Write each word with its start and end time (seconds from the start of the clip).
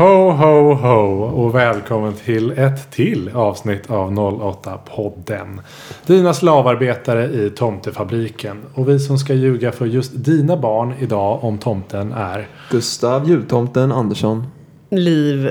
Ho, 0.00 0.30
ho, 0.30 0.74
ho 0.74 1.22
och 1.22 1.54
välkommen 1.54 2.12
till 2.14 2.50
ett 2.50 2.90
till 2.90 3.30
avsnitt 3.34 3.90
av 3.90 4.10
08-podden. 4.10 5.60
Dina 6.06 6.34
slavarbetare 6.34 7.24
i 7.24 7.50
tomtefabriken. 7.50 8.62
Och 8.74 8.88
vi 8.88 8.98
som 8.98 9.18
ska 9.18 9.34
ljuga 9.34 9.72
för 9.72 9.86
just 9.86 10.24
dina 10.24 10.56
barn 10.56 10.94
idag 10.98 11.44
om 11.44 11.58
tomten 11.58 12.12
är 12.12 12.48
Gustav 12.70 13.28
jultomten 13.28 13.92
Andersson. 13.92 14.46
Liv 14.90 15.50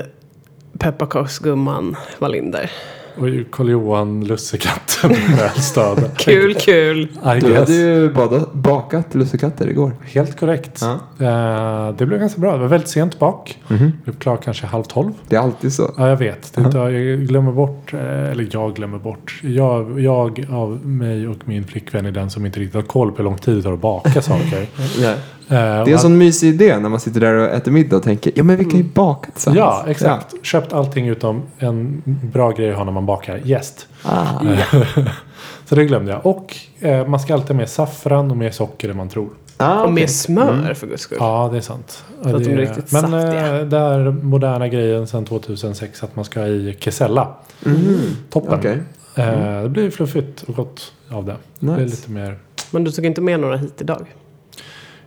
pepparkaksgumman 0.78 1.96
Wallinder. 2.18 2.70
Och 3.16 3.50
Karl-Johan 3.52 4.24
Lussekatten 4.24 5.10
Välstad. 5.38 5.96
Kul, 6.16 6.54
kul. 6.54 7.02
I 7.36 7.40
Du 7.40 7.54
hade 7.54 7.72
ju 7.72 8.12
bada, 8.12 8.46
bakat 8.52 9.14
lussekatter 9.14 9.68
igår. 9.70 9.92
Helt 10.02 10.40
korrekt. 10.40 10.80
Ja. 10.80 10.92
Eh, 11.26 11.94
det 11.96 12.06
blev 12.06 12.20
ganska 12.20 12.40
bra. 12.40 12.52
Det 12.52 12.58
var 12.58 12.68
väldigt 12.68 12.88
sent 12.88 13.18
bak. 13.18 13.58
Mhm. 13.68 13.78
Vi 13.78 13.92
blev 14.04 14.14
klar 14.18 14.36
kanske 14.36 14.66
halv 14.66 14.84
tolv. 14.84 15.12
Det 15.28 15.36
är 15.36 15.40
alltid 15.40 15.72
så. 15.72 15.94
Ja, 15.96 16.08
jag 16.08 16.16
vet. 16.16 16.54
Det, 16.54 16.78
jag 16.78 17.18
glömmer 17.20 17.52
bort, 17.52 17.92
eh, 17.92 18.30
eller 18.30 18.48
jag 18.52 18.74
glömmer 18.74 18.98
bort. 18.98 19.40
Jag, 19.42 20.00
jag 20.00 20.46
av 20.50 20.86
mig 20.86 21.28
och 21.28 21.36
min 21.44 21.64
flickvän 21.64 22.06
är 22.06 22.10
den 22.10 22.30
som 22.30 22.46
inte 22.46 22.60
riktigt 22.60 22.74
har 22.74 22.82
koll 22.82 23.10
på 23.10 23.16
hur 23.16 23.24
lång 23.24 23.38
tid 23.38 23.56
det 23.56 23.62
tar 23.62 23.72
att 23.72 23.80
baka 23.80 24.22
saker. 24.22 24.66
Nej. 25.00 25.16
Eh, 25.50 25.56
Det 25.84 25.90
är 25.90 25.92
en 25.92 25.98
sån 25.98 26.18
mysig 26.18 26.48
idé 26.48 26.78
när 26.78 26.88
man 26.88 27.00
sitter 27.00 27.20
där 27.20 27.34
och 27.34 27.48
äter 27.48 27.72
middag 27.72 27.96
och 27.96 28.02
tänker 28.02 28.32
ja 28.34 28.42
men 28.44 28.56
vi 28.56 28.64
kan 28.64 28.76
ju 28.78 28.84
baka 28.84 29.30
tillsammans. 29.30 29.58
Ja, 29.58 29.84
exakt. 29.86 30.34
Köpt 30.42 30.72
allting 30.72 31.08
utom 31.08 31.42
en 31.58 32.02
bra 32.32 32.50
grej 32.50 32.70
att 32.70 32.76
ha 32.76 32.84
när 32.84 32.92
man 32.92 33.06
bakar. 33.06 33.40
Jäst. 33.44 33.86
Ah. 34.02 34.26
Så 35.64 35.74
det 35.74 35.84
glömde 35.84 36.12
jag. 36.12 36.26
Och 36.26 36.56
eh, 36.80 37.06
man 37.06 37.20
ska 37.20 37.34
alltid 37.34 37.48
ha 37.48 37.54
med 37.56 37.68
saffran 37.68 38.30
och 38.30 38.36
mer 38.36 38.50
socker 38.50 38.88
än 38.88 38.96
man 38.96 39.08
tror. 39.08 39.28
Ah, 39.56 39.82
Och 39.84 39.92
med 39.92 40.10
smör 40.10 40.74
för 40.74 40.86
guds 40.86 41.02
skull. 41.02 41.18
Ja, 41.20 41.48
det 41.52 41.56
är 41.58 41.60
sant. 41.60 42.04
Ja, 42.22 42.28
att 42.30 42.38
det 42.38 42.44
de 42.44 42.50
är 42.50 42.54
är- 42.54 42.60
riktigt 42.60 42.92
Men 42.92 43.02
saftiga. 43.02 43.58
eh, 43.60 43.64
det 43.66 43.78
är 43.78 44.10
moderna 44.10 44.68
grejen 44.68 45.06
sedan 45.06 45.24
2006 45.24 46.02
att 46.02 46.16
man 46.16 46.24
ska 46.24 46.40
ha 46.40 46.46
i 46.46 46.76
kesella. 46.80 47.28
Mhm. 47.64 48.00
Toppen. 48.30 48.58
Okej. 48.58 48.78
Eh, 49.16 49.62
det 49.62 49.68
blir 49.68 49.90
fluffigt 49.90 50.42
och 50.42 50.54
gott 50.54 50.92
av 51.10 51.24
det. 51.24 51.36
Det 51.58 51.66
blir 51.66 51.76
Nice. 51.84 51.96
lite 51.96 52.10
mer. 52.10 52.38
Men 52.70 52.84
du 52.84 52.90
tog 52.90 53.06
inte 53.06 53.20
med 53.20 53.40
några 53.40 53.56
hit 53.56 53.74
idag? 53.80 54.06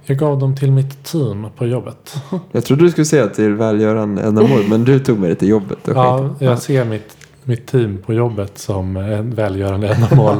Jag 0.05 0.17
gav 0.17 0.39
dem 0.39 0.55
till 0.55 0.71
mitt 0.71 1.03
team 1.03 1.47
på 1.57 1.67
jobbet. 1.67 2.15
Jag 2.51 2.65
trodde 2.65 2.83
du 2.83 2.91
skulle 2.91 3.05
säga 3.05 3.27
till 3.27 3.53
välgörande 3.53 4.21
ändamål 4.21 4.63
men 4.69 4.83
du 4.83 4.99
tog 4.99 5.19
med 5.19 5.29
det 5.29 5.35
till 5.35 5.47
jobbet. 5.49 5.87
Och 5.87 5.95
Ja, 5.95 6.29
jag 6.39 6.59
ser 6.59 6.85
mitt, 6.85 7.17
mitt 7.43 7.67
team 7.67 7.97
på 8.05 8.13
jobbet 8.13 8.57
som 8.57 8.97
en 8.97 9.35
välgörande 9.35 9.87
ändamål. 9.93 10.35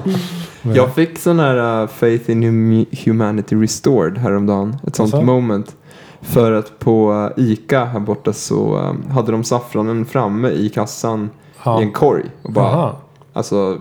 Men- 0.62 0.76
Jag 0.76 0.96
fick 0.96 1.20
sån 1.20 1.40
här 1.40 1.82
uh, 1.82 1.88
Faith 1.88 2.30
in 2.32 2.44
hum- 2.44 2.86
Humanity 3.06 3.56
Restored 3.56 4.18
häromdagen. 4.18 4.76
Ett 4.88 4.96
sånt 4.96 5.14
Jaså? 5.14 5.26
moment. 5.26 5.76
För 6.22 6.52
att 6.52 6.80
på 6.80 7.14
uh, 7.38 7.44
ICA 7.46 7.86
här 7.86 8.00
borta 8.00 8.34
så 8.34 8.78
um, 8.78 9.12
hade 9.12 9.32
de 9.32 9.44
saffranen 9.44 10.06
framme 10.06 10.50
i 10.50 10.70
kassan 10.70 11.30
ja. 11.66 11.80
i 11.82 11.84
en 11.84 11.92
korg. 11.92 12.24
Och 12.42 12.54
bara, 12.54 12.66
Aha. 12.66 12.98
alltså, 13.34 13.80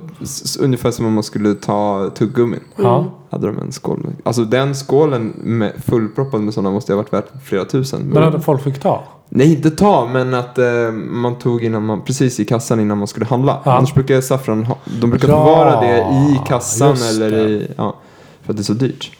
ungefär 0.60 0.90
som 0.90 1.06
om 1.06 1.12
man 1.12 1.22
skulle 1.22 1.54
ta 1.54 2.10
tuggummin. 2.14 2.60
Ja. 2.76 3.06
Hade 3.32 3.47
de 3.47 3.59
en 3.59 3.72
skål 3.72 3.98
med. 3.98 4.12
Alltså 4.25 4.44
den 4.44 4.75
skålen 4.75 5.32
med, 5.37 5.72
fullproppad 5.84 6.41
med 6.41 6.54
sådana 6.54 6.70
måste 6.70 6.93
ha 6.93 6.97
varit 6.97 7.12
värt 7.12 7.25
flera 7.44 7.65
tusen. 7.65 8.00
Men 8.00 8.22
hade 8.22 8.41
folk 8.41 8.62
fick 8.62 8.81
ta? 8.81 9.03
Nej, 9.28 9.53
inte 9.56 9.70
ta, 9.70 10.09
men 10.12 10.34
att 10.34 10.59
eh, 10.59 10.93
man 10.93 11.38
tog 11.38 11.65
innan 11.65 11.84
man, 11.84 12.04
precis 12.04 12.41
i 12.41 12.44
kassan 12.44 12.81
innan 12.81 12.98
man 12.98 13.06
skulle 13.06 13.26
handla. 13.26 13.60
Ja. 13.65 13.72
Annars 13.72 13.94
brukar 13.94 14.20
saffran, 14.20 14.65
ha, 14.65 14.76
de 15.00 15.10
brukar 15.10 15.28
Ja, 15.28 15.44
förvara 15.44 15.81
det 15.81 15.98
i 15.98 16.41
kassan 16.48 16.97
eller 17.10 17.48
i, 17.48 17.70
ja, 17.76 17.97
för 18.43 18.53
att 18.53 18.56
det 18.56 18.60
är 18.60 18.65
så 18.65 18.72
dyrt. 18.72 19.10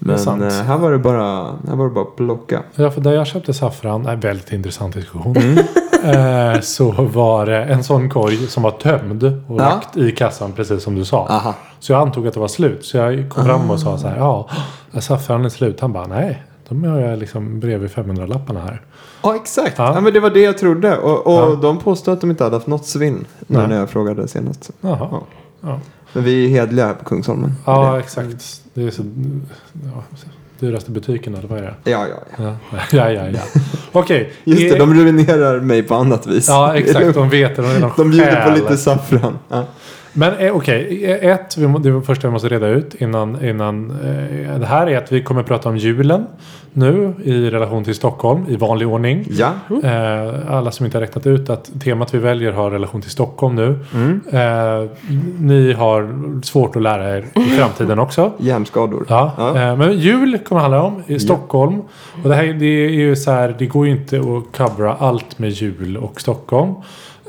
Är 0.00 0.26
Men 0.26 0.42
eh, 0.42 0.50
här 0.50 0.78
var 0.78 0.92
det 0.92 0.98
bara, 0.98 1.44
här 1.68 1.76
var 1.76 1.84
det 1.84 1.94
bara 1.94 2.04
att 2.04 2.16
plocka. 2.16 2.62
Ja, 2.74 2.90
för 2.90 3.00
där 3.00 3.12
jag 3.12 3.26
köpte 3.26 3.54
saffran, 3.54 4.06
en 4.06 4.20
väldigt 4.20 4.52
intressant 4.52 4.94
diskussion. 4.94 5.36
Mm. 5.36 5.64
Eh, 6.04 6.60
så 6.60 6.90
var 6.90 7.46
det 7.46 7.64
en 7.64 7.84
sån 7.84 8.10
korg 8.10 8.36
som 8.36 8.62
var 8.62 8.70
tömd 8.70 9.22
och 9.24 9.32
Ja. 9.48 9.54
lagt 9.56 9.96
i 9.96 10.12
kassan 10.12 10.52
precis 10.52 10.82
som 10.82 10.94
du 10.94 11.04
sa. 11.04 11.26
Aha. 11.28 11.54
Så 11.80 11.92
jag 11.92 12.00
antog 12.02 12.26
att 12.26 12.34
det 12.34 12.40
var 12.40 12.48
slut. 12.48 12.84
Så 12.84 12.96
jag 12.96 13.30
kom 13.30 13.44
fram 13.44 13.70
och 13.70 13.80
sa 13.80 13.98
så 13.98 14.08
här, 14.08 14.16
ja, 14.18 14.48
är 14.92 15.00
saffranen 15.00 15.44
är 15.46 15.48
slut? 15.50 15.80
Han 15.80 15.92
bara, 15.92 16.06
nej, 16.06 16.42
de 16.68 16.84
har 16.84 17.00
jag 17.00 17.18
liksom 17.18 17.60
bredvid 17.60 17.90
500-lapparna 17.90 18.60
här. 18.60 18.82
Ja, 19.22 19.36
exakt. 19.36 19.74
Ja. 19.78 19.94
Ja. 19.94 20.00
men 20.00 20.12
det 20.12 20.20
var 20.20 20.30
det 20.30 20.40
jag 20.40 20.58
trodde. 20.58 20.96
Och, 20.98 21.26
och 21.26 21.32
Ja. 21.52 21.58
de 21.62 21.78
påstod 21.78 22.14
att 22.14 22.20
de 22.20 22.30
inte 22.30 22.44
hade 22.44 22.56
haft 22.56 22.66
något 22.66 22.86
svinn 22.86 23.24
nu 23.46 23.58
Nej. 23.58 23.68
när 23.68 23.76
jag 23.78 23.90
frågade 23.90 24.28
senast. 24.28 24.70
Jaha. 24.80 25.08
Ja. 25.60 25.80
Men 26.12 26.24
vi 26.24 26.44
är 26.44 26.48
hedliga 26.48 26.86
här 26.86 26.94
på 26.94 27.04
Kungsholmen. 27.04 27.54
Ja, 27.66 27.98
exakt. 27.98 28.62
Det 28.74 28.82
är 28.86 28.90
så... 28.90 29.02
Dyraste 30.60 30.90
butiken 30.90 31.34
eller 31.34 31.48
vad 31.48 31.58
är 31.58 31.62
det? 31.62 31.90
Ja, 31.90 32.06
ja, 32.08 32.16
ja. 32.38 32.56
Ja, 32.72 32.78
ja, 32.92 33.12
ja. 33.12 33.28
ja. 33.28 33.60
Okej. 33.92 34.32
Just 34.44 34.60
det, 34.60 34.68
Eh, 34.68 34.78
de 34.78 34.94
ruinerar 34.94 35.60
mig 35.60 35.82
på 35.82 35.94
annat 35.94 36.26
vis. 36.26 36.48
Ja, 36.48 36.74
exakt. 36.76 37.14
De 37.14 37.30
vet 37.30 37.56
det. 37.56 37.62
De, 37.62 37.90
De 37.96 38.10
bjuder 38.10 38.42
på 38.46 38.54
lite 38.54 38.76
saffran. 38.76 39.38
Ja. 39.48 39.64
Men 40.12 40.34
eh, 40.38 40.56
okej, 40.56 41.04
eh, 41.04 41.30
ett, 41.30 41.56
vi 41.56 41.66
det 41.78 41.90
var 41.90 42.00
första 42.00 42.28
vi 42.28 42.32
måste 42.32 42.48
reda 42.48 42.68
ut 42.68 42.94
innan, 42.94 43.44
innan 43.44 43.90
eh, 43.90 44.58
det 44.60 44.66
här 44.66 44.86
är 44.86 44.98
att 44.98 45.12
vi 45.12 45.22
kommer 45.22 45.42
prata 45.42 45.68
om 45.68 45.76
julen 45.76 46.26
nu 46.72 47.14
i 47.24 47.50
relation 47.50 47.84
till 47.84 47.94
Stockholm 47.94 48.44
i 48.48 48.56
vanlig 48.56 48.88
ordning. 48.88 49.24
ja. 49.30 49.52
Eh, 49.84 50.52
alla 50.54 50.70
som 50.70 50.86
inte 50.86 50.98
har 50.98 51.02
räknat 51.02 51.26
ut 51.26 51.50
att 51.50 51.70
temat 51.84 52.14
vi 52.14 52.18
väljer 52.18 52.52
har 52.52 52.70
relation 52.70 53.00
till 53.02 53.10
Stockholm 53.10 53.54
nu. 53.54 53.78
Mm. 53.94 54.20
Eh, 54.32 54.90
ni 55.40 55.72
har 55.72 56.08
svårt 56.42 56.76
att 56.76 56.82
lära 56.82 57.16
er 57.18 57.24
i 57.34 57.40
framtiden 57.40 57.98
också. 57.98 58.32
Hjärnskador. 58.38 59.06
Ja, 59.08 59.32
Ja. 59.38 59.76
men 59.76 59.98
jul 59.98 60.38
kommer 60.38 60.60
handla 60.60 60.82
om 60.82 61.02
i 61.06 61.18
Stockholm. 61.18 61.80
Och 62.22 62.28
det 62.28 62.34
här 62.34 62.44
det 62.44 62.66
är 62.66 62.90
ju 62.90 63.16
så 63.16 63.30
här, 63.30 63.54
det 63.58 63.66
går 63.66 63.86
ju 63.86 63.92
inte 63.92 64.16
att 64.18 64.56
covera 64.58 64.94
allt 64.94 65.38
med 65.38 65.50
jul 65.50 65.96
och 65.96 66.20
Stockholm. 66.20 66.74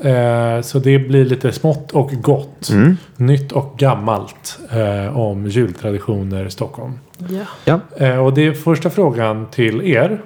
Eh, 0.02 0.60
så 0.60 0.78
det 0.78 0.98
blir 0.98 1.24
lite 1.24 1.52
smått 1.52 1.92
och 1.92 2.10
gott. 2.10 2.70
Mm. 2.70 2.96
Nytt 3.16 3.52
och 3.52 3.74
gammalt 3.78 4.58
eh, 4.70 5.18
om 5.18 5.46
jultraditioner 5.46 6.46
i 6.46 6.50
Stockholm. 6.50 6.98
Ja. 7.28 7.44
Ja. 7.64 8.04
Eh, 8.06 8.24
och 8.24 8.34
det 8.34 8.54
första 8.54 8.90
frågan 8.90 9.46
till 9.50 9.82
er 9.82 10.22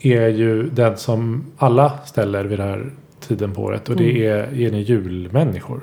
är 0.00 0.28
ju 0.28 0.70
den 0.70 0.96
som 0.96 1.44
alla 1.56 1.98
ställer 2.04 2.44
vid 2.44 2.58
den 2.58 2.68
här 2.68 2.90
tiden 3.20 3.54
på 3.54 3.62
året. 3.62 3.88
Och 3.88 3.96
det 3.96 4.26
är, 4.26 4.36
är 4.36 4.70
ni 4.70 4.80
julmänniskor? 4.80 5.80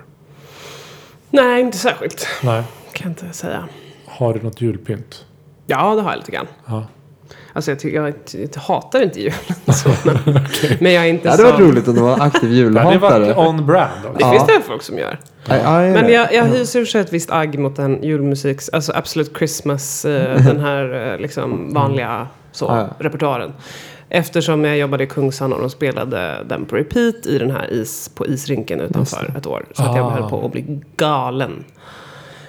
Nej, 1.29 1.61
inte 1.61 1.77
särskilt. 1.77 2.27
Nej. 2.43 2.63
Kan 2.93 3.09
inte 3.09 3.33
säga. 3.33 3.67
Har 4.05 4.33
du 4.33 4.41
något 4.41 4.61
julpynt? 4.61 5.25
Ja, 5.67 5.95
det 5.95 6.01
har 6.01 6.09
jag 6.09 6.17
lite 6.17 6.31
grann. 6.31 6.47
Ja. 6.65 6.85
Alltså 7.53 7.71
jag, 7.71 7.79
tycker, 7.79 7.97
jag, 8.03 8.13
jag 8.31 8.61
hatar 8.61 9.01
inte 9.01 9.19
julen. 9.19 9.33
Så, 9.73 9.89
men, 10.05 10.17
men 10.79 10.93
jag 10.93 11.05
är 11.05 11.09
inte 11.09 11.23
Det 11.23 11.29
hade 11.31 11.43
så... 11.43 11.49
varit 11.51 11.59
roligt 11.59 11.87
om 11.87 11.95
de 11.95 12.01
var 12.03 12.19
aktiv 12.19 12.51
Ja, 12.53 12.69
det 12.69 12.79
var 12.79 12.91
julhatare. 12.91 13.47
on 13.47 13.65
brand. 13.65 13.89
Det 14.03 14.07
Också. 14.09 14.21
Ja. 14.21 14.31
finns 14.31 14.45
det 14.47 14.61
folk 14.67 14.81
som 14.83 14.97
gör. 14.97 15.19
Ja, 15.45 15.55
ja, 15.57 15.79
Men 15.79 15.95
ja. 16.05 16.09
jag, 16.11 16.33
jag 16.33 16.45
hyser 16.45 16.79
i 16.79 16.83
och 16.83 16.87
för 16.87 16.91
sig 16.91 17.01
ett 17.01 17.13
visst 17.13 17.31
agg 17.31 17.59
mot 17.59 17.75
den 17.75 18.03
julmusiks, 18.03 18.69
alltså 18.69 18.91
Absolute 18.95 19.31
Christmas, 19.37 20.05
eh, 20.05 20.45
den 20.45 20.59
här 20.59 21.11
eh, 21.13 21.19
liksom 21.19 21.73
vanliga 21.73 22.27
så, 22.51 22.65
Ja, 22.65 22.77
ja. 22.77 22.87
repertoaren. 22.99 23.53
Eftersom 24.09 24.65
jag 24.65 24.77
jobbade 24.77 25.03
i 25.03 25.07
Kungsan 25.07 25.53
och 25.53 25.59
de 25.59 25.69
spelade 25.69 26.43
den 26.45 26.65
på 26.65 26.75
repeat 26.75 27.25
i 27.25 27.37
den 27.39 27.51
här 27.51 27.73
is, 27.73 28.09
på 28.15 28.27
isrinken 28.27 28.81
utanför 28.81 29.33
ett 29.37 29.47
år. 29.47 29.65
Så 29.73 29.83
att 29.83 29.95
jag 29.95 30.05
Ah. 30.05 30.09
höll 30.09 30.29
på 30.29 30.45
att 30.45 30.51
bli 30.51 30.79
galen. 30.97 31.63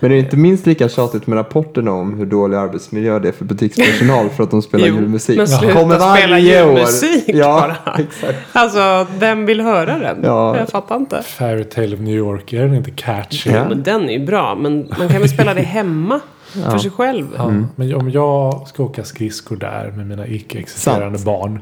Men 0.01 0.11
det 0.11 0.17
är 0.17 0.19
inte 0.19 0.37
minst 0.37 0.67
lika 0.67 0.89
tjatigt 0.89 1.27
med 1.27 1.37
rapporterna 1.39 1.93
om 1.93 2.15
hur 2.19 2.27
dålig 2.27 2.57
arbetsmiljö 2.57 3.19
det 3.19 3.29
är 3.29 3.33
för 3.33 3.45
butikspersonal 3.45 4.29
för 4.29 4.43
att 4.43 4.51
de 4.51 4.63
spelar 4.63 4.87
Jo, 4.87 4.95
julmusik. 4.95 5.37
men 5.37 5.49
sluta 5.49 5.75
Kommer 5.75 5.99
varje 5.99 6.21
spela 6.23 6.37
år. 6.37 6.41
julmusik 6.41 7.25
ja, 7.27 7.75
bara. 7.85 7.95
Exakt. 7.99 8.39
Alltså, 8.53 9.07
vem 9.19 9.47
vill 9.47 9.61
höra 9.61 9.99
den? 9.99 10.19
Ja. 10.23 10.57
Jag 10.59 10.69
fattar 10.69 10.97
inte. 10.97 11.23
Fairy 11.23 11.65
Tale 11.65 11.95
of 11.95 12.01
New 12.01 12.15
York, 12.17 12.53
är 12.53 12.63
den 12.63 12.75
inte 12.75 12.91
catchy? 12.91 13.51
Ja. 13.51 13.69
Men 13.69 13.83
den 13.83 14.09
är 14.09 14.19
ju 14.19 14.27
bra, 14.27 14.55
men 14.55 14.89
man 14.99 15.09
kan 15.09 15.21
väl 15.21 15.29
spela 15.29 15.55
det 15.55 15.63
hemma 15.63 16.21
för 16.71 16.79
sig 16.79 16.91
själv. 16.91 17.27
Ja, 17.37 17.53
Men 17.77 17.95
om 17.95 18.11
jag 18.11 18.69
ska 18.69 18.83
åka 18.83 19.05
skridskor 19.05 19.57
där 19.57 19.93
med 19.97 20.07
mina 20.07 20.27
icke-existerande 20.27 21.19
barn. 21.19 21.59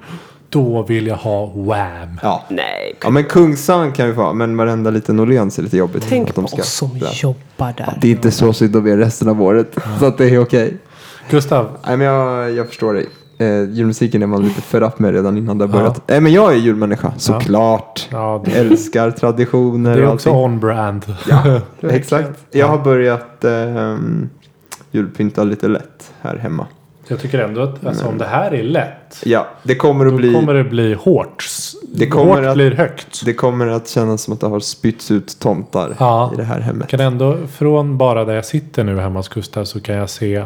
Då 0.50 0.83
vill 0.83 1.06
jag 1.06 1.17
ha 1.17 1.47
Wham. 1.47 2.21
Ja. 2.23 2.45
Nej, 2.49 2.97
ja, 3.03 3.11
men 3.11 3.25
Kungsan 3.25 3.93
kan 3.93 4.06
vi 4.09 4.15
få 4.15 4.23
ha. 4.23 4.33
Men 4.33 4.56
varenda 4.56 4.91
liten 4.91 5.21
Åhléns 5.21 5.59
är 5.59 5.62
lite 5.62 5.77
jobbigt. 5.77 6.06
tänk 6.09 6.29
att 6.29 6.35
på 6.35 6.41
de 6.41 6.49
ska 6.49 6.56
oss 6.61 6.73
som 6.73 6.99
där. 6.99 7.11
jobbar 7.23 7.75
där. 7.77 7.99
Det 8.00 8.09
är 8.09 8.12
inte 8.12 8.31
så 8.31 8.53
synd 8.53 8.77
om 8.77 8.87
er 8.87 8.97
resten 8.97 9.29
av 9.29 9.43
året. 9.43 9.77
Så 9.99 10.06
att 10.06 10.19
det 10.19 10.25
är 10.31 10.39
okej. 10.43 10.77
Gustav, 11.31 11.69
Nej, 11.87 11.97
men 11.97 12.06
jag, 12.06 12.50
jag 12.53 12.67
förstår 12.69 12.95
dig. 12.95 13.06
Eh, 13.41 13.71
julmusiken 13.71 14.23
är 14.23 14.27
man 14.27 14.43
lite 14.45 14.61
fed 14.61 14.83
up 14.83 14.99
med 14.99 15.12
redan 15.15 15.37
innan 15.37 15.59
det 15.59 15.65
har 15.67 15.73
börjat. 15.73 16.03
Nej, 16.09 16.21
men 16.21 16.33
jag 16.33 16.53
är 16.53 16.56
julmänniska, 16.56 17.12
såklart. 17.17 18.09
ja, 18.11 18.43
det, 18.44 18.51
Älskar 18.51 19.11
traditioner 19.11 19.97
det 19.97 20.03
är 20.03 20.06
och 20.06 20.15
också 20.15 20.31
allting. 20.31 20.44
on 20.44 20.61
brand. 20.61 21.05
Ja, 21.29 21.61
exakt. 21.89 22.31
Jag 22.51 22.69
har 22.69 22.79
börjat 22.79 23.44
eh, 23.44 23.97
julpynta 24.91 25.44
lite 25.44 25.69
lätt 25.69 26.12
här 26.21 26.37
hemma. 26.37 26.67
Jag 27.08 27.20
tycker 27.20 27.38
ändå 27.38 27.60
att 27.60 27.87
alltså, 27.87 28.06
om 28.06 28.19
det 28.19 28.25
här 28.26 28.55
är 28.55 28.62
lätt. 28.62 29.22
Ja, 29.25 29.46
det 29.62 29.75
kommer 29.75 30.06
att 30.06 30.12
Då 30.12 30.16
bli... 30.16 30.34
kommer 30.34 30.55
det 30.55 30.64
bli 30.64 30.94
hårt. 30.94 31.44
Det 31.94 32.06
kommer 32.06 32.34
hårt 32.37 32.44
att- 32.44 32.55
blir 32.55 32.70
högt. 32.70 33.22
Det 33.25 33.32
kommer 33.34 33.66
att 33.66 33.88
kännas 33.88 34.22
som 34.22 34.34
att 34.34 34.40
det 34.40 34.46
har 34.46 34.60
spytts 34.60 35.10
ut 35.10 35.38
tomtar 35.40 35.96
Ja. 35.99 36.31
i 36.34 36.37
det 36.37 36.44
här 36.44 36.60
hemmet. 36.60 36.88
kan 36.88 37.00
ändå, 37.00 37.37
från 37.52 37.99
bara 37.99 38.25
där 38.25 38.34
jag 38.34 38.44
sitter 38.44 38.84
nu 38.84 38.99
hemma 39.00 39.19
hos 39.19 39.28
Gustav 39.28 39.64
så 39.64 39.81
kan 39.81 39.94
jag 39.94 40.10
se 40.10 40.44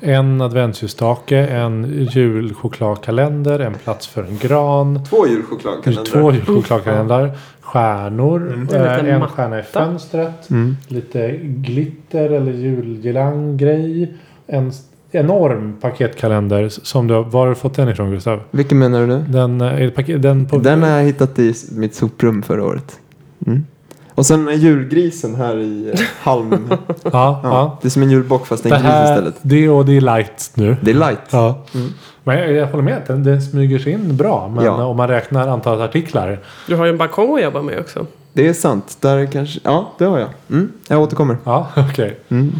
En 0.00 0.40
adventsljusstake, 0.40 1.38
en 1.46 2.08
julchokladkalender, 2.12 3.58
en 3.58 3.74
plats 3.74 4.06
för 4.06 4.22
en 4.22 4.38
gran. 4.38 5.04
Två 5.04 5.26
julchokladkalendrar. 5.26 6.04
Två 6.04 6.32
julchokladkalendrar. 6.32 7.30
Stjärnor. 7.60 8.52
En 8.52 8.68
eh, 8.84 8.94
En 9.14 9.20
matta. 9.20 9.32
stjärna 9.32 9.58
i 9.60 9.62
fönstret. 9.62 10.50
Mm. 10.50 10.76
Lite 10.88 11.36
glitter 11.42 12.30
eller 12.30 12.52
julgirlanggrej. 12.52 14.14
En 14.46 14.72
enorm 15.10 15.76
paketkalender. 15.80 16.68
Som 16.68 17.06
du 17.06 17.14
har, 17.14 17.22
var 17.24 17.40
har 17.40 17.48
du 17.48 17.54
fått 17.54 17.74
den 17.74 17.88
ifrån 17.88 18.10
Gustav? 18.10 18.40
Vilken 18.50 18.78
menar 18.78 19.00
du 19.00 19.06
nu? 19.06 19.24
Den, 19.28 19.60
eh, 19.60 19.82
är 19.82 19.90
paket, 19.90 20.22
den 20.22 20.46
på... 20.46 20.58
Den 20.58 20.82
har 20.82 20.88
jag 20.90 21.04
hittat 21.04 21.38
i 21.38 21.54
mitt 21.72 21.94
soprum 21.94 22.42
förra 22.42 22.64
året. 22.64 23.00
Mm. 23.46 23.66
Och 24.14 24.26
sen 24.26 24.48
är 24.48 24.52
julgrisen 24.52 25.34
här 25.34 25.56
i 25.58 25.90
eh, 25.94 26.00
halm. 26.20 26.68
Ja, 27.02 27.10
Ja, 27.12 27.40
ja. 27.42 27.78
Det 27.82 27.88
är 27.88 27.90
som 27.90 28.02
en 28.02 28.10
julbock 28.10 28.46
fast 28.46 28.64
en 28.64 28.70
Det 28.70 28.76
gris 28.76 28.84
här, 28.86 29.12
istället. 29.14 29.34
det 29.42 29.68
och 29.68 29.84
det 29.86 29.96
är 29.96 30.00
light 30.00 30.50
nu. 30.54 30.76
Det 30.80 30.90
är 30.90 30.94
light. 30.94 31.18
Ja. 31.30 31.64
Mm. 31.74 31.88
Men 32.24 32.38
jag, 32.38 32.52
jag 32.52 32.66
håller 32.66 32.84
med. 32.84 33.02
Den, 33.06 33.24
den 33.24 33.42
smyger 33.42 33.78
sig 33.78 33.92
in 33.92 34.16
bra. 34.16 34.48
Men 34.54 34.64
Ja. 34.64 34.84
om 34.84 34.96
man 34.96 35.08
räknar 35.08 35.48
antalet 35.48 35.88
artiklar. 35.90 36.38
Du 36.66 36.76
har 36.76 36.84
ju 36.84 36.90
en 36.90 36.98
balkong 36.98 37.36
att 37.36 37.42
jobba 37.44 37.62
med 37.62 37.78
också. 37.80 38.06
Det 38.32 38.48
är 38.48 38.52
sant. 38.52 38.96
Där 39.00 39.26
kanske... 39.26 39.60
Ja, 39.62 39.92
det 39.98 40.04
har 40.04 40.18
jag. 40.18 40.28
Mm. 40.50 40.72
Jag 40.88 41.00
återkommer. 41.02 41.36
Ja, 41.44 41.68
okej. 41.76 42.18
Mm. 42.28 42.52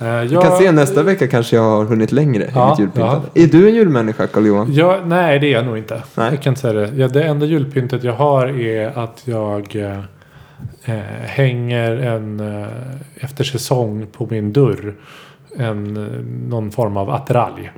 Eh, 0.00 0.06
jag- 0.08 0.42
kan 0.42 0.56
se 0.56 0.72
nästa 0.72 1.02
vecka 1.02 1.26
kanske 1.28 1.56
jag 1.56 1.62
har 1.62 1.84
hunnit 1.84 2.12
längre 2.12 2.44
i 2.44 2.48
Ja, 2.54 2.70
mitt 2.70 2.78
julpyntande. 2.78 3.28
Är 3.34 3.46
du 3.46 3.68
en 3.68 3.74
julmänniska 3.74 4.26
Carl-Johan? 4.26 4.68
Ja, 4.72 4.98
nej, 5.06 5.38
det 5.38 5.46
är 5.46 5.52
jag 5.52 5.66
nog 5.66 5.78
inte. 5.78 6.02
Nej. 6.14 6.30
Jag 6.30 6.42
kan 6.42 6.56
säga 6.56 6.72
det. 6.72 6.90
Ja, 6.96 7.08
det 7.08 7.22
enda 7.22 7.46
julpyntet 7.46 8.04
jag 8.04 8.12
har 8.12 8.46
är 8.60 8.98
att 8.98 9.22
jag 9.24 9.76
eh, 9.76 9.98
eh, 10.84 11.00
hänger 11.24 11.90
en 11.96 12.40
eh, 12.62 12.66
efter 13.20 13.44
säsong 13.44 14.06
på 14.12 14.26
min 14.30 14.52
dörr. 14.52 14.94
En, 15.56 15.96
eh, 15.96 16.02
någon 16.48 16.70
form 16.70 16.96
av 16.96 17.10
attiralj. 17.10 17.70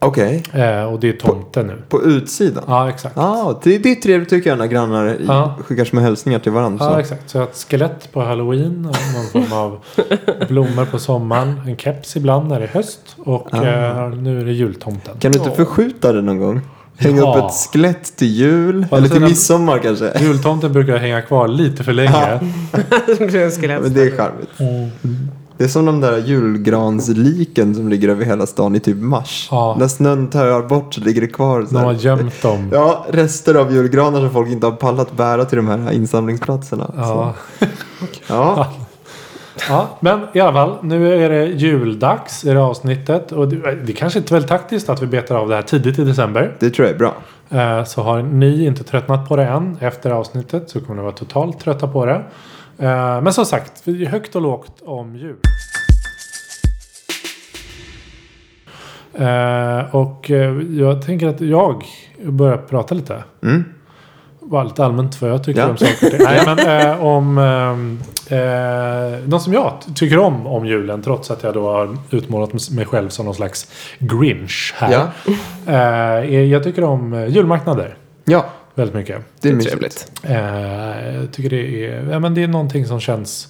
Okej. 0.00 0.42
Eh, 0.52 0.82
och 0.84 1.00
det 1.00 1.08
är 1.08 1.12
tomten 1.12 1.66
nu. 1.66 1.82
På 1.88 2.02
utsidan? 2.02 2.64
Ja, 2.66 2.88
exakt. 2.88 3.16
Ja, 3.16 3.60
det, 3.62 3.78
det 3.78 3.90
är 3.90 3.94
trevligt 3.94 4.28
tycker 4.30 4.50
jag 4.50 4.58
när 4.58 4.66
grannar 4.66 5.16
Ja. 5.26 5.54
skickar 5.64 5.84
små 5.84 6.00
hälsningar 6.00 6.38
till 6.38 6.52
varandra. 6.52 6.84
Ja, 6.84 6.92
så. 6.92 6.98
exakt. 6.98 7.30
Så 7.30 7.36
jag 7.38 7.42
har 7.42 7.48
ett 7.48 7.66
skelett 7.70 8.12
på 8.12 8.22
halloween. 8.22 8.82
Någon 8.82 9.26
form 9.48 9.52
av 9.58 9.78
blommor 10.48 10.84
på 10.84 10.98
sommaren. 10.98 11.60
En 11.66 11.76
keps 11.76 12.16
ibland 12.16 12.48
när 12.48 12.58
det 12.60 12.64
är 12.66 12.68
höst. 12.68 13.00
Och 13.18 13.48
Ah. 13.54 13.56
eh, 13.66 14.08
nu 14.10 14.40
är 14.40 14.44
det 14.44 14.52
jultomten. 14.52 15.14
Kan 15.18 15.32
du 15.32 15.38
inte 15.38 15.50
Ja. 15.50 15.56
förskjuta 15.56 16.12
det 16.12 16.22
någon 16.22 16.38
gång? 16.38 16.60
Hänga 16.96 17.22
Ja. 17.22 17.36
upp 17.38 17.44
ett 17.44 17.70
skelett 17.72 18.16
till 18.16 18.28
jul? 18.28 18.76
Andra 18.82 18.96
eller 18.96 19.08
till 19.08 19.20
midsommar 19.20 19.78
kanske? 19.78 20.12
Jultomten 20.20 20.72
brukar 20.72 20.96
hänga 20.96 21.22
kvar 21.22 21.48
lite 21.48 21.84
för 21.84 21.92
länge. 21.92 22.40
Skelett. 23.60 23.82
Men 23.82 23.94
det 23.94 24.02
är 24.02 24.16
charmigt. 24.16 24.60
Mm. 24.60 25.28
Det 25.58 25.64
är 25.64 25.68
som 25.68 25.84
de 25.84 26.00
där 26.00 26.18
julgransliken 26.18 27.74
som 27.74 27.88
ligger 27.88 28.08
över 28.08 28.24
hela 28.24 28.46
stan 28.46 28.74
i 28.76 28.80
typ 28.80 28.96
mars. 28.96 29.48
Ja. 29.50 29.76
När 29.78 29.88
snön 29.88 30.30
tar 30.30 30.62
bort 30.68 30.94
så 30.94 31.00
ligger 31.00 31.20
det 31.20 31.26
kvar. 31.26 31.64
Så 31.68 31.74
De 31.74 31.84
har 31.84 31.92
gömt 31.92 32.42
dem. 32.42 32.68
Ja, 32.72 33.06
rester 33.10 33.54
av 33.54 33.72
julgranar 33.74 34.20
som 34.20 34.30
folk 34.30 34.48
inte 34.48 34.66
har 34.66 34.72
pallat 34.72 35.12
bära 35.16 35.44
till 35.44 35.56
de 35.56 35.68
här 35.68 35.92
insamlingsplatserna. 35.92 36.90
Ja. 36.96 37.34
Ja. 38.28 38.66
ja, 39.68 39.88
men 40.00 40.20
i 40.32 40.40
alla 40.40 40.52
fall. 40.52 40.76
Nu 40.82 41.24
är 41.24 41.28
det 41.30 41.44
juldags 41.46 42.44
i 42.44 42.48
det 42.50 42.60
avsnittet. 42.62 43.32
Och 43.32 43.48
det, 43.48 43.74
det 43.74 43.92
kanske 43.92 44.18
inte 44.18 44.30
är 44.30 44.34
väldigt 44.34 44.48
taktiskt 44.48 44.88
att 44.88 45.02
vi 45.02 45.06
betar 45.06 45.36
av 45.36 45.48
det 45.48 45.54
här 45.54 45.62
tidigt 45.62 45.98
i 45.98 46.04
december. 46.04 46.56
det 46.60 46.70
tror 46.70 46.86
jag 46.88 46.94
är 46.94 46.98
bra. 46.98 47.14
Eh, 47.50 47.84
Så 47.84 48.02
har 48.02 48.22
ni 48.22 48.64
inte 48.66 48.84
tröttnat 48.84 49.28
på 49.28 49.36
det 49.36 49.44
än 49.44 49.76
efter 49.80 50.10
avsnittet 50.10 50.70
så 50.70 50.80
kommer 50.80 50.96
ni 50.96 51.02
vara 51.02 51.12
totalt 51.12 51.60
trötta 51.60 51.88
på 51.88 52.06
det. 52.06 52.22
Eh, 52.78 53.20
Men 53.22 53.32
som 53.32 53.44
sagt, 53.44 53.82
högt 54.08 54.36
och 54.36 54.42
lågt 54.42 54.82
om 54.84 55.16
jul. 55.16 55.36
Eh, 59.14 59.94
Och 59.94 60.30
eh, 60.30 60.56
jag 60.70 61.02
tänker 61.06 61.26
att 61.28 61.40
jag 61.40 61.84
börjar 62.22 62.56
prata 62.56 62.94
lite. 62.94 63.22
Mm. 63.42 63.64
Var 64.40 64.64
lite 64.64 64.84
allmänt 64.84 65.20
vad 65.22 65.30
jag 65.30 65.44
tycker 65.44 65.60
Ja. 65.60 65.68
om 65.68 65.76
saker. 65.76 66.16
Nej, 66.24 66.42
men 66.46 66.98
om... 67.00 67.38
Eh, 68.30 69.28
något 69.28 69.42
som 69.42 69.52
jag 69.52 69.72
ty- 69.86 69.92
tycker 69.94 70.18
om 70.18 70.46
om 70.46 70.66
julen 70.66 71.02
trots 71.02 71.30
att 71.30 71.42
jag 71.42 71.54
då 71.54 71.72
har 71.72 71.96
utmålat 72.10 72.70
mig 72.70 72.84
själv 72.86 73.08
som 73.08 73.24
någon 73.26 73.34
slags 73.34 73.70
grinch 73.98 74.74
här. 74.76 74.92
Ja. 74.92 75.06
Eh, 75.72 76.44
jag 76.44 76.62
tycker 76.64 76.84
om 76.84 77.26
julmarknader 77.28 77.96
ja, 78.24 78.44
väldigt 78.78 78.94
mycket. 78.96 79.22
det 79.40 79.48
är 79.48 79.52
Det 79.52 79.58
är 79.58 79.62
trevligt. 79.62 80.12
Eh, 80.22 81.14
jag 81.14 81.32
tycker 81.32 81.50
det 81.50 81.86
är, 81.86 82.10
ja, 82.10 82.18
men 82.18 82.34
det 82.34 82.42
är 82.42 82.48
någonting 82.48 82.86
som 82.86 83.00
känns 83.00 83.48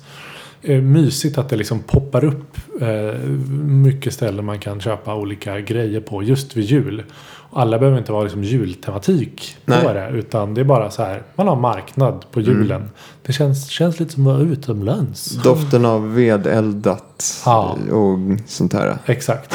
eh, 0.62 0.80
mysigt 0.82 1.38
att 1.38 1.48
det 1.48 1.56
liksom 1.56 1.80
poppar 1.80 2.24
upp 2.24 2.56
eh, 2.80 3.18
mycket 3.66 4.14
ställen 4.14 4.44
man 4.44 4.58
kan 4.58 4.80
köpa 4.80 5.14
olika 5.14 5.60
grejer 5.60 6.00
på 6.00 6.22
just 6.22 6.56
vid 6.56 6.64
jul. 6.64 7.02
Och 7.50 7.60
alla 7.60 7.78
behöver 7.78 7.98
inte 7.98 8.12
vara 8.12 8.22
liksom 8.22 8.44
jultematik 8.44 9.56
på 9.64 9.70
Nej. 9.70 9.94
det 9.94 10.08
utan 10.18 10.54
det 10.54 10.60
är 10.60 10.64
bara 10.64 10.90
så 10.90 11.02
här 11.02 11.22
man 11.34 11.48
har 11.48 11.56
marknad 11.56 12.24
på 12.30 12.40
julen. 12.40 12.90
Det 13.22 13.32
känns, 13.32 13.68
känns 13.68 14.00
lite 14.00 14.12
som 14.12 14.26
att 14.26 14.34
vara 14.36 14.48
utomlands. 14.48 15.30
Doften 15.42 15.84
av 15.84 16.14
vedeldat 16.14 17.42
Ja. 17.44 17.78
och 17.90 18.18
sånt 18.46 18.72
här. 18.72 18.98
Exakt. 19.06 19.54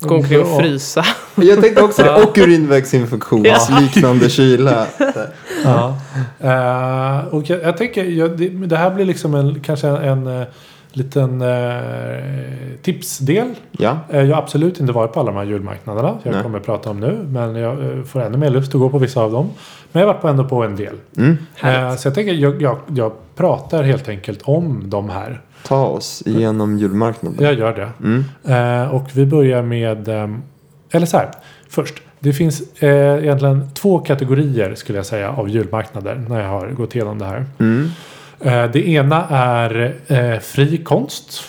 Gå 0.00 0.14
omkring 0.14 0.40
och 0.40 0.46
Ja. 0.48 0.58
frysa. 0.60 1.04
Jag 1.34 1.60
tänkte 1.62 1.82
också 1.82 2.02
det. 2.02 2.22
Och 2.22 2.38
urinvägsinfektion. 2.38 3.46
Liknande 3.80 4.30
kyla. 4.30 4.86
Ja. 5.64 5.96
Eh, 6.40 7.26
och 7.34 7.50
jag, 7.50 7.62
jag 7.62 7.76
tänker, 7.76 8.04
jag, 8.04 8.38
det, 8.38 8.48
det 8.48 8.76
här 8.76 8.90
blir 8.90 9.04
liksom 9.04 9.34
en, 9.34 9.60
kanske 9.60 9.88
en, 9.88 10.26
en 10.26 10.40
eh, 10.40 10.46
liten 10.92 11.42
eh, 11.42 12.78
tipsdel. 12.82 13.54
Ja. 13.72 13.98
Eh, 14.10 14.22
jag 14.22 14.36
har 14.36 14.42
absolut 14.42 14.80
inte 14.80 14.92
varit 14.92 15.12
på 15.12 15.20
alla 15.20 15.30
de 15.32 15.36
här 15.38 15.44
julmarknaderna. 15.44 16.18
Jag 16.22 16.32
Nej. 16.34 16.42
kommer 16.42 16.58
att 16.58 16.66
prata 16.66 16.90
om 16.90 17.00
nu. 17.00 17.18
Men 17.28 17.56
jag 17.56 17.76
får 18.08 18.20
ännu 18.22 18.38
mer 18.38 18.50
lust 18.50 18.74
att 18.74 18.80
gå 18.80 18.88
på 18.90 18.98
vissa 18.98 19.20
av 19.20 19.32
dem. 19.32 19.50
Men 19.92 20.00
jag 20.00 20.08
har 20.08 20.14
varit 20.14 20.22
på 20.22 20.28
ändå 20.28 20.44
på 20.44 20.64
en 20.64 20.76
del. 20.76 20.94
Mm. 21.16 21.36
Eh, 21.62 21.96
så 21.96 22.08
jag 22.08 22.14
tänker, 22.14 22.32
jag, 22.32 22.62
jag, 22.62 22.78
jag 22.86 23.12
pratar 23.36 23.82
helt 23.82 24.08
enkelt 24.08 24.40
om 24.42 24.82
de 24.90 25.10
här. 25.10 25.40
Ta 25.66 25.86
oss 25.86 26.22
igenom 26.26 26.78
julmarknaden. 26.78 27.44
Jag 27.44 27.54
gör 27.54 27.74
det. 27.74 27.88
Mm. 28.04 28.24
Eh, 28.84 28.94
och 28.94 29.08
vi 29.12 29.26
börjar 29.26 29.62
med... 29.62 30.08
ehm, 30.08 30.42
eller 30.90 31.06
så 31.06 31.16
här. 31.16 31.30
Först. 31.68 31.94
Det 32.18 32.32
finns 32.32 32.82
eh, 32.82 33.22
egentligen 33.24 33.70
två 33.74 33.98
kategorier 33.98 34.74
skulle 34.74 34.98
jag 34.98 35.06
säga 35.06 35.30
av 35.30 35.48
julmarknader. 35.48 36.24
När 36.28 36.40
jag 36.40 36.48
har 36.48 36.66
gått 36.68 36.94
igenom 36.94 37.18
det 37.18 37.24
här. 37.24 37.46
Mm. 37.58 37.90
Eh, 38.40 38.70
det 38.70 38.88
ena 38.88 39.26
är 39.30 39.94
eh, 40.06 40.38
fri 40.38 40.78
konst. 40.78 41.42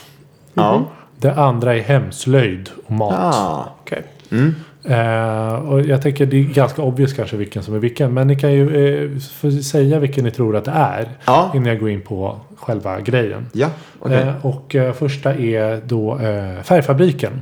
Ja. 0.54 0.86
Det 1.20 1.34
andra 1.34 1.76
är 1.76 1.82
hemslöjd 1.82 2.70
och 2.86 2.92
mat. 2.92 3.36
Ah. 3.36 3.66
Okej. 3.82 4.04
Mm. 4.32 4.56
Eh, 4.90 5.54
och 5.54 5.82
jag 5.82 6.02
tänker 6.02 6.26
det 6.26 6.38
är 6.38 6.44
ganska 6.44 6.82
obvious 6.82 7.14
kanske 7.14 7.38
vilken 7.38 7.64
som 7.64 7.76
är 7.76 7.80
vilken. 7.80 8.14
Men 8.14 8.28
ni 8.28 8.36
kan 8.36 8.54
ju 8.54 8.94
eh, 9.04 9.52
säga 9.62 10.00
vilken 10.00 10.24
ni 10.24 10.32
tror 10.32 10.56
att 10.56 10.66
det 10.66 10.72
är. 10.72 11.10
Ja. 11.26 11.52
Innan 11.56 11.68
jag 11.68 11.80
går 11.80 11.90
in 11.90 12.02
på 12.02 12.40
själva 12.58 13.00
grejen. 13.00 13.48
Ja. 13.54 13.68
Okej. 14.00 14.18
Eh, 14.18 14.46
och 14.46 14.76
eh, 14.76 14.94
första 14.94 15.34
är 15.34 15.82
då 15.86 16.20
eh, 16.20 16.64
Färgfabriken. 16.64 17.42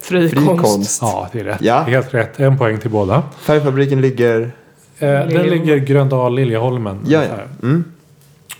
Fri, 0.00 0.28
Fri 0.28 0.44
konst. 0.46 0.62
konst. 0.62 1.02
Ja, 1.02 1.28
det 1.32 1.40
är 1.40 1.44
rätt. 1.44 1.60
Ja. 1.60 1.80
Helt 1.80 2.14
rätt. 2.14 2.40
En 2.40 2.58
poäng 2.58 2.78
till 2.78 2.90
båda. 2.90 3.22
Färgfabriken 3.40 4.00
ligger... 4.00 4.40
Eh, 4.98 5.08
den 5.08 5.46
ligger 5.46 5.76
Gröndal 5.76 6.34
Liljeholmen. 6.34 7.00
Ja, 7.06 7.22
ja. 7.22 7.66
Mm. 7.68 7.84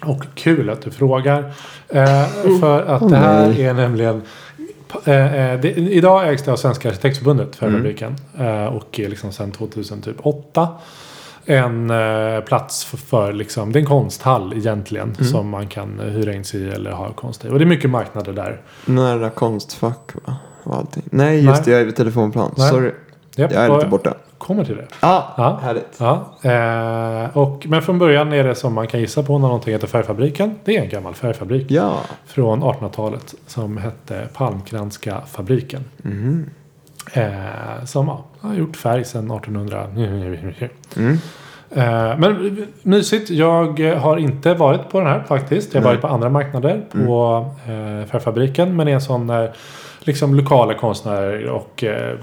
Och 0.05 0.25
kul 0.35 0.71
att 0.71 0.83
du 0.83 0.91
frågar. 0.91 1.53
Eh, 1.89 2.27
för 2.61 2.83
att 2.83 3.09
det 3.09 3.17
här 3.17 3.49
nej. 3.49 3.65
är 3.65 3.75
nämligen... 3.75 4.23
Eh, 5.05 5.35
eh, 5.35 5.61
det, 5.61 5.69
idag 5.71 6.29
ägs 6.29 6.43
det 6.43 6.53
av 6.53 6.57
Svenska 6.57 6.89
Arkitektförbundet, 6.89 7.63
Mm. 7.63 7.73
Färgfabriken. 7.73 8.17
Eh, 8.39 8.65
och 8.65 9.01
är 9.01 9.09
liksom 9.09 9.33
sedan 9.33 9.53
2008 9.53 10.69
en 11.47 11.91
eh, 11.91 12.41
plats 12.41 12.85
för, 12.85 12.97
för 12.97 13.33
liksom, 13.33 13.73
det 13.73 13.79
är 13.79 13.81
en 13.81 13.87
konsthall 13.87 14.53
egentligen. 14.57 15.15
Mm. 15.19 15.25
Som 15.25 15.49
man 15.49 15.67
kan 15.67 15.99
hyra 16.01 16.35
in 16.35 16.45
sig 16.45 16.61
i 16.61 16.71
eller 16.71 16.91
ha 16.91 17.13
konst 17.13 17.45
i. 17.45 17.49
Och 17.49 17.59
det 17.59 17.65
är 17.65 17.67
mycket 17.67 17.91
marknader 17.91 18.33
där. 18.33 18.61
Nära 18.85 19.31
Konstfack 19.31 20.11
va? 20.27 20.37
Och 20.63 20.77
allting. 20.77 21.03
Nej, 21.11 21.37
just 21.45 21.47
Nej. 21.47 21.63
det. 21.65 21.71
Jag 21.71 21.81
är 21.81 21.85
vid 21.85 21.97
telefonplan. 21.97 22.55
Nej. 22.57 22.71
Sorry. 22.71 22.91
Japp, 23.37 23.53
Jag 23.53 23.65
är 23.65 23.75
lite 23.75 23.87
borta. 23.87 24.15
Kommer 24.47 24.65
till 24.65 24.77
det. 24.77 24.87
Ah, 25.01 25.23
Ja. 25.37 25.59
härligt. 25.63 25.99
Ja, 25.99 26.25
eh, 26.43 27.37
och, 27.37 27.67
men 27.69 27.83
från 27.83 27.99
början 27.99 28.33
är 28.33 28.45
det 28.45 28.55
som 28.55 28.75
man 28.75 28.87
kan 28.87 29.01
gissa 29.01 29.23
på 29.23 29.39
när 29.39 29.47
någonting 29.47 29.73
heter 29.73 29.87
Färgfabriken. 29.87 30.55
Det 30.65 30.77
är 30.77 30.83
en 30.83 30.89
gammal 30.89 31.15
färgfabrik 31.15 31.67
Ja. 31.71 31.95
från 32.27 32.63
1800-talet 32.63 33.35
som 33.47 33.77
hette 33.77 34.29
Palmkranska 34.35 35.21
fabriken. 35.27 35.85
Mhm. 35.97 36.51
Eh, 37.13 37.85
som 37.85 38.07
ja, 38.09 38.25
har 38.41 38.55
gjort 38.55 38.77
färg 38.77 39.05
sedan 39.05 39.31
1800. 39.31 39.87
Mm. 40.97 41.19
Eh, 41.71 42.19
men 42.19 42.67
mysigt. 42.83 43.31
Jag 43.31 43.81
har 43.81 44.17
inte 44.17 44.55
varit 44.55 44.91
på 44.91 44.99
den 45.01 45.09
här 45.09 45.23
faktiskt. 45.29 45.75
Jag 45.75 45.81
har 45.83 45.89
varit 45.89 46.01
på 46.01 46.09
andra 46.09 46.29
marknader 46.29 46.83
på 46.93 47.47
eh, 47.67 48.07
Färgfabriken. 48.11 48.77
Men 48.77 48.87
det 48.87 48.93
är 48.93 48.95
en 48.95 49.01
sån 49.01 49.27
där 49.27 49.53
liksom 50.05 50.35
lokala 50.35 50.75
konstnärer 50.75 51.47
och 51.47 51.85
eh, 51.85 52.19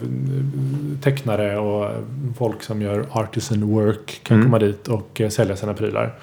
tecknare 1.01 1.57
och 1.59 1.91
folk 2.37 2.63
som 2.63 2.81
gör 2.81 3.05
artisan 3.11 3.63
work 3.73 4.19
kan 4.23 4.37
Mm. 4.37 4.47
komma 4.47 4.59
dit 4.59 4.87
och 4.87 5.21
eh, 5.21 5.29
sälja 5.29 5.55
sina 5.55 5.73
prylar. 5.73 6.15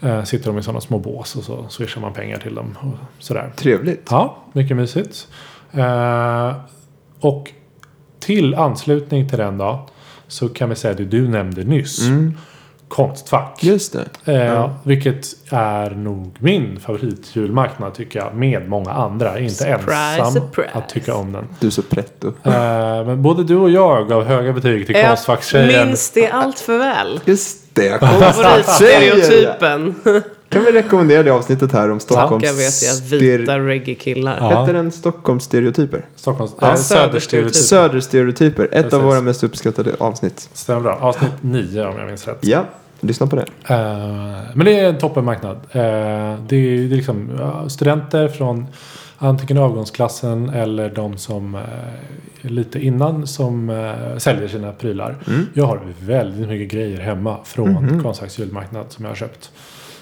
Eh, 0.00 0.24
sitter 0.24 0.46
de 0.46 0.58
i 0.58 0.62
sådana 0.62 0.80
små 0.80 0.98
bås 0.98 1.36
och 1.36 1.42
så 1.44 1.68
swishar 1.68 2.00
man 2.00 2.12
pengar 2.12 2.38
till 2.38 2.54
dem 2.54 2.78
och 2.80 3.22
sådär. 3.24 3.52
Trevligt. 3.56 4.06
Ja, 4.10 4.36
mycket 4.52 4.76
mysigt. 4.76 5.28
Och 7.20 7.50
till 8.18 8.54
anslutning 8.54 9.28
till 9.28 9.38
den 9.38 9.58
då. 9.58 9.88
Så 10.28 10.48
kan 10.48 10.68
vi 10.68 10.74
säga 10.76 10.94
det 10.94 11.04
du 11.04 11.28
nämnde 11.28 11.64
nyss. 11.64 12.02
Mm. 12.08 12.36
Konstfack. 12.94 13.58
Just 13.64 13.92
det. 13.92 14.32
Eh, 14.32 14.46
Ja. 14.46 14.70
Vilket 14.84 15.26
är 15.50 15.90
nog 15.90 16.36
min 16.38 16.80
favoritjulmarknad 16.80 17.94
tycker 17.94 18.18
jag. 18.18 18.34
Med 18.34 18.68
många 18.68 18.90
andra. 18.90 19.38
Inte 19.38 19.54
Surprise, 19.54 19.94
ensam 20.18 20.32
surprise. 20.32 20.70
att 20.72 20.88
tycka 20.88 21.14
om 21.14 21.32
den. 21.32 21.44
Du 21.60 21.66
är 21.66 21.70
så 21.70 21.82
pretto. 21.82 22.26
Eh, 22.28 22.52
men 23.06 23.22
både 23.22 23.44
du 23.44 23.56
och 23.56 23.70
jag 23.70 24.08
gav 24.08 24.24
höga 24.24 24.52
betyg 24.52 24.86
till 24.86 24.96
Jag 24.96 25.06
Konstfackstjejen. 25.08 25.86
minns 25.88 26.10
det 26.10 26.28
allt 26.30 26.58
för 26.60 26.78
väl. 26.78 27.20
Just 27.24 27.74
det. 27.74 28.00
Favoritstereotypen. 28.82 29.94
Kan 30.48 30.64
vi 30.64 30.72
rekommendera 30.72 31.22
det 31.22 31.30
avsnittet 31.30 31.72
här 31.72 31.90
om 31.90 32.00
Stockholms... 32.00 32.44
Jag 32.44 32.54
vet 32.54 32.82
jag, 33.12 33.18
vita 33.18 33.58
reggae-killar. 33.58 34.36
Ja. 34.40 34.60
Heter 34.60 34.72
den 34.74 34.92
Stockholms 34.92 35.44
stereotyper? 35.44 36.04
Stockholms... 36.16 36.54
Ja, 36.60 36.68
eh, 36.70 36.74
söderstereotyp. 36.76 37.54
söderstereotyp. 37.54 37.64
Söderstereotyper. 37.64 38.64
Ett 38.64 38.70
Precis. 38.72 38.92
av 38.94 39.02
våra 39.02 39.20
mest 39.20 39.44
uppskattade 39.44 39.90
avsnitt. 39.98 40.48
Stämmer 40.52 40.80
bra. 40.80 40.98
Avsnitt 41.00 41.30
9 41.40 41.86
om 41.86 41.98
jag 41.98 42.06
minns 42.06 42.28
rätt. 42.28 42.38
Ja, 42.40 42.64
lyssna 43.02 43.26
på 43.26 43.36
det. 43.36 43.46
Eh, 43.68 43.76
men 44.54 44.64
det 44.64 44.80
är 44.80 44.88
en 44.88 44.98
toppenmarknad. 44.98 45.56
Uh, 45.56 45.62
det 45.72 45.80
är, 45.80 46.38
det 46.48 46.94
är 46.94 46.96
liksom 46.96 47.30
studenter 47.68 48.28
från 48.28 48.66
antingen 49.22 49.62
avgångsklassen 49.62 50.48
eller 50.48 50.90
de 50.90 51.16
som 51.16 51.54
eh, 51.54 51.60
lite 52.40 52.78
innan 52.78 53.26
som 53.26 53.70
eh, 53.70 54.18
säljer 54.18 54.48
sina 54.48 54.72
prylar. 54.72 55.16
Mm. 55.26 55.46
Jag 55.54 55.66
har 55.66 55.80
väldigt 56.00 56.48
mycket 56.48 56.72
grejer 56.72 57.00
hemma 57.00 57.36
från 57.44 57.72
Mhm. 57.72 58.02
Konstfacks 58.02 58.38
julmarknad 58.38 58.86
som 58.88 59.04
jag 59.04 59.10
har 59.10 59.16
köpt. 59.16 59.50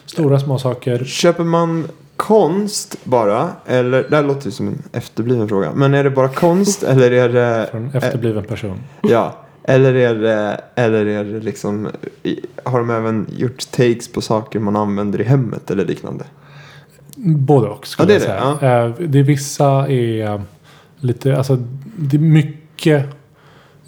Stora 0.07 0.40
små 0.40 0.59
saker. 0.59 1.04
Köper 1.04 1.45
man 1.45 1.88
konst 2.16 2.97
bara? 3.04 3.49
Eller, 3.66 4.07
det 4.11 4.16
här 4.16 4.23
låter 4.23 4.47
ju 4.47 4.50
som 4.50 4.69
en 4.69 4.83
efterbliven 4.92 5.49
fråga. 5.49 5.73
Men 5.75 5.95
är 5.95 6.04
det 6.04 6.11
bara 6.11 6.28
konst 6.28 6.83
eller 6.88 7.11
är 7.11 7.28
det... 7.28 7.69
Från 7.71 7.90
efterbliven 7.95 8.45
person. 8.45 8.80
Ja. 9.02 9.37
Eller 9.71 9.95
är 9.95 10.15
det, 10.15 10.61
eller 10.75 11.07
är 11.07 11.25
det 11.25 11.41
liksom... 11.41 11.89
Har 12.65 12.79
de 12.79 12.91
även 12.91 13.27
gjort 13.37 13.71
takes 13.71 14.12
på 14.12 14.21
saker 14.21 14.59
man 14.59 14.77
använder 14.77 15.21
i 15.21 15.25
hemmet 15.25 15.71
eller 15.71 15.85
liknande? 15.85 16.25
Både 17.17 17.69
och 17.69 17.87
skulle 17.87 18.12
Ja, 18.12 18.19
det 18.19 18.25
är 18.27 18.35
jag 18.35 18.57
det, 18.57 18.61
säga. 18.61 18.85
Eh, 18.85 19.09
det 19.09 19.23
vissa 19.23 19.89
är 19.89 20.43
lite, 20.97 21.37
alltså 21.37 21.59
det 21.97 22.17
är 22.17 22.21
mycket 22.21 23.07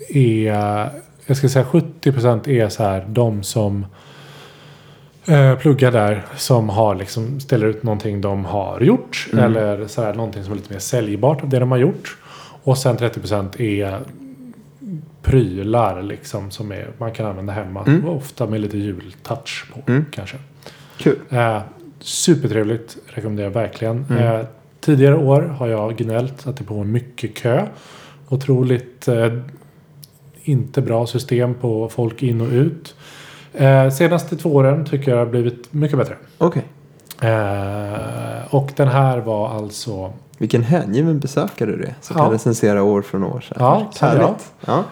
är, 0.08 0.90
jag 1.26 1.36
ska 1.36 1.48
säga 1.48 1.64
70% 1.64 2.48
är 2.48 2.68
så 2.68 2.82
här 2.82 3.04
de 3.08 3.42
som 3.42 3.86
eh, 5.26 5.58
pluggar 5.58 5.92
där 5.92 6.24
som 6.36 6.68
har 6.68 6.94
liksom, 6.94 7.40
ställer 7.40 7.66
ut 7.66 7.82
någonting 7.82 8.20
de 8.20 8.44
har 8.44 8.80
gjort. 8.80 9.28
Mm. 9.32 9.44
Eller 9.44 9.86
så 9.86 10.02
här, 10.02 10.14
någonting 10.14 10.44
som 10.44 10.52
är 10.52 10.56
lite 10.56 10.72
mer 10.72 10.80
säljbart 10.80 11.42
av 11.42 11.48
det 11.48 11.58
de 11.58 11.70
har 11.70 11.78
gjort. 11.78 12.16
Och 12.62 12.78
sen 12.78 12.98
30% 12.98 13.60
är 13.60 13.98
prylar 15.22 16.02
liksom 16.02 16.50
som 16.50 16.72
är, 16.72 16.90
man 16.98 17.12
kan 17.12 17.26
använda 17.26 17.52
hemma. 17.52 17.84
Mm. 17.84 18.08
Ofta 18.08 18.46
med 18.46 18.60
lite 18.60 18.78
jultouch 18.78 19.66
på 19.72 19.92
Mm. 19.92 20.04
kanske. 20.10 20.36
Kul. 20.98 21.18
Eh, 21.30 21.60
supertrevligt, 22.00 22.96
rekommenderar 23.06 23.46
jag 23.46 23.54
verkligen. 23.54 24.04
Mm. 24.10 24.22
Eh, 24.40 24.46
tidigare 24.80 25.16
år 25.16 25.42
har 25.42 25.66
jag 25.66 25.96
gnällt 25.96 26.46
att 26.46 26.56
det 26.56 26.62
är 26.62 26.66
på 26.66 26.84
mycket 26.84 27.34
kö. 27.36 27.66
Otroligt 28.28 29.08
eh, 29.08 29.32
inte 30.42 30.82
bra 30.82 31.06
system 31.06 31.54
på 31.54 31.88
folk 31.88 32.22
in 32.22 32.40
och 32.40 32.48
ut. 32.52 32.94
Eh, 33.54 33.90
senaste 33.90 34.36
två 34.36 34.54
åren 34.54 34.84
tycker 34.84 35.10
jag 35.10 35.18
har 35.18 35.26
blivit 35.26 35.72
mycket 35.72 35.98
bättre. 35.98 36.16
Okej. 36.38 36.64
Eh, 37.22 38.54
och 38.54 38.70
den 38.76 38.88
här 38.88 39.18
var 39.18 39.48
alltså... 39.56 40.12
Vilken 40.38 40.62
hängiven 40.62 41.18
besökare 41.18 41.70
du 41.76 41.82
är. 41.84 41.94
Som 42.00 42.16
Ja. 42.16 42.22
kan 42.24 42.32
recensera 42.32 42.82
år 42.82 43.02
från 43.02 43.24
år. 43.24 43.40
Så 43.40 43.54
här. 43.54 43.66
Ja, 43.66 43.90
det. 44.00 44.06
Härligt. 44.06 44.52
Ja. 44.66 44.84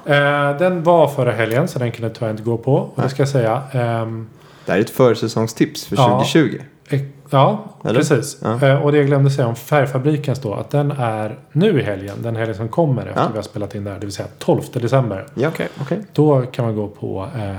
Eh, 0.53 0.59
den 0.59 0.83
var 0.83 1.09
förra 1.09 1.33
helgen 1.33 1.69
så 1.69 1.79
den 1.79 1.93
kunde 1.93 2.15
jag 2.21 2.31
inte 2.31 2.43
gå 2.43 2.57
på. 2.57 2.75
Och 2.75 3.03
det 3.03 3.09
ska 3.09 3.23
jag 3.23 3.29
säga. 3.29 3.63
ehm, 3.73 4.29
Det 4.67 4.73
här 4.73 4.79
är 4.79 4.83
ett 4.83 4.91
försäsongstips 4.91 5.87
för 5.87 5.97
Ja. 5.97 6.09
2020. 6.09 6.59
Eh, 6.89 7.01
Ja, 7.33 7.65
Eller? 7.85 7.95
precis. 7.95 8.43
Eh, 8.43 8.83
Och 8.83 8.93
det 8.93 8.99
jag 8.99 9.07
glömde 9.07 9.31
säga 9.31 9.49
om 9.49 9.57
Färgfabrikens 9.57 10.39
då. 10.39 10.55
Att 10.55 10.71
den 10.71 10.91
är 10.91 11.39
nu 11.53 11.81
i 11.81 11.83
helgen. 11.83 12.17
Den 12.23 12.37
helgen 12.37 12.57
som 12.57 12.69
kommer 12.69 13.07
efter 13.07 13.29
vi 13.31 13.37
har 13.39 13.43
spelat 13.43 13.75
in 13.75 13.85
där. 13.85 13.95
Det 13.95 14.01
vill 14.01 14.13
säga 14.13 14.29
12 14.39 14.61
december. 14.73 15.27
Ja, 15.35 15.49
Okej. 15.49 15.69
okej. 15.81 15.99
Då 16.13 16.43
kan 16.43 16.65
man 16.65 16.77
gå 16.77 16.89
på 16.89 17.27
eh, 17.37 17.55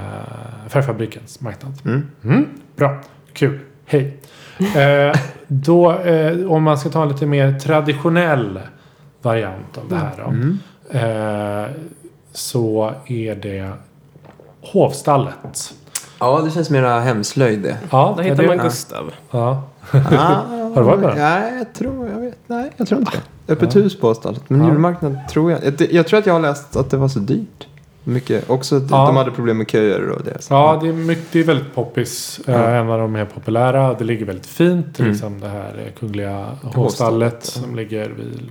Färgfabrikens 0.69 1.41
marknad. 1.41 1.73
Mm. 1.85 2.07
Mm, 2.23 2.45
bra, 2.75 2.95
kul, 3.33 3.59
hej. 3.85 4.17
Eh, 4.75 5.15
då, 5.47 5.91
eh, 5.91 6.51
om 6.51 6.63
man 6.63 6.77
ska 6.77 6.89
ta 6.89 7.01
en 7.03 7.09
lite 7.09 7.25
mer 7.25 7.59
traditionell 7.59 8.59
variant 9.21 9.77
av 9.77 9.83
det 9.89 9.95
här 9.95 10.11
då. 10.17 10.23
Mm. 10.23 10.59
Eh, 10.89 11.69
så 12.31 12.93
är 13.07 13.35
det 13.35 13.71
Hovstallet. 14.61 15.73
Ja, 16.19 16.41
det 16.45 16.51
känns 16.51 16.69
mera 16.69 16.99
hemslöjd 16.99 17.61
det. 17.61 17.77
Ja, 17.91 18.13
Där 18.17 18.23
hittar 18.23 18.37
det- 18.43 18.47
man 18.47 18.57
ja. 18.57 18.63
Gustav. 18.63 19.11
Ja. 19.31 19.63
Har 19.91 20.75
du 20.75 20.81
varit 20.81 20.99
med? 20.99 21.15
Nej, 21.17 21.57
jag 21.57 21.73
tror, 21.73 22.09
jag 22.09 22.19
vet, 22.19 22.37
nej, 22.47 22.71
jag 22.77 22.87
tror 22.87 22.99
inte 22.99 23.11
det. 23.45 23.53
Öppet 23.53 23.75
Ja. 23.75 23.81
hus 23.81 23.99
på 23.99 24.13
stallet. 24.13 24.41
Men 24.47 24.61
Ja. 24.61 24.67
julmarknad 24.67 25.17
tror 25.29 25.51
jag. 25.51 25.59
jag. 25.63 25.91
Jag 25.91 26.07
tror 26.07 26.19
att 26.19 26.25
jag 26.25 26.33
har 26.33 26.39
läst 26.39 26.75
att 26.75 26.89
det 26.89 26.97
var 26.97 27.07
så 27.07 27.19
dyrt. 27.19 27.67
Mycket. 28.03 28.49
Också 28.49 28.75
att 28.77 28.91
Ja. 28.91 29.05
de 29.05 29.15
hade 29.15 29.31
problem 29.31 29.57
med 29.57 29.69
köer 29.69 30.09
och 30.09 30.23
det. 30.23 30.37
Ja, 30.49 30.79
det 30.81 30.89
är, 30.89 30.93
mycket, 30.93 31.23
det 31.31 31.39
är 31.39 31.43
väldigt 31.43 31.75
poppis. 31.75 32.39
Ja. 32.45 32.53
en 32.53 32.89
av 32.89 32.99
de 32.99 33.11
mer 33.11 33.25
populära. 33.25 33.93
Det 33.93 34.03
ligger 34.03 34.25
väldigt 34.25 34.45
fint. 34.45 34.99
Mm. 34.99 35.11
Liksom 35.11 35.39
det 35.39 35.47
här 35.47 35.83
eh, 35.85 35.99
kungliga 35.99 36.45
Hovstallet, 36.63 37.43
som 37.45 37.75
ligger 37.75 38.09
vid, 38.09 38.49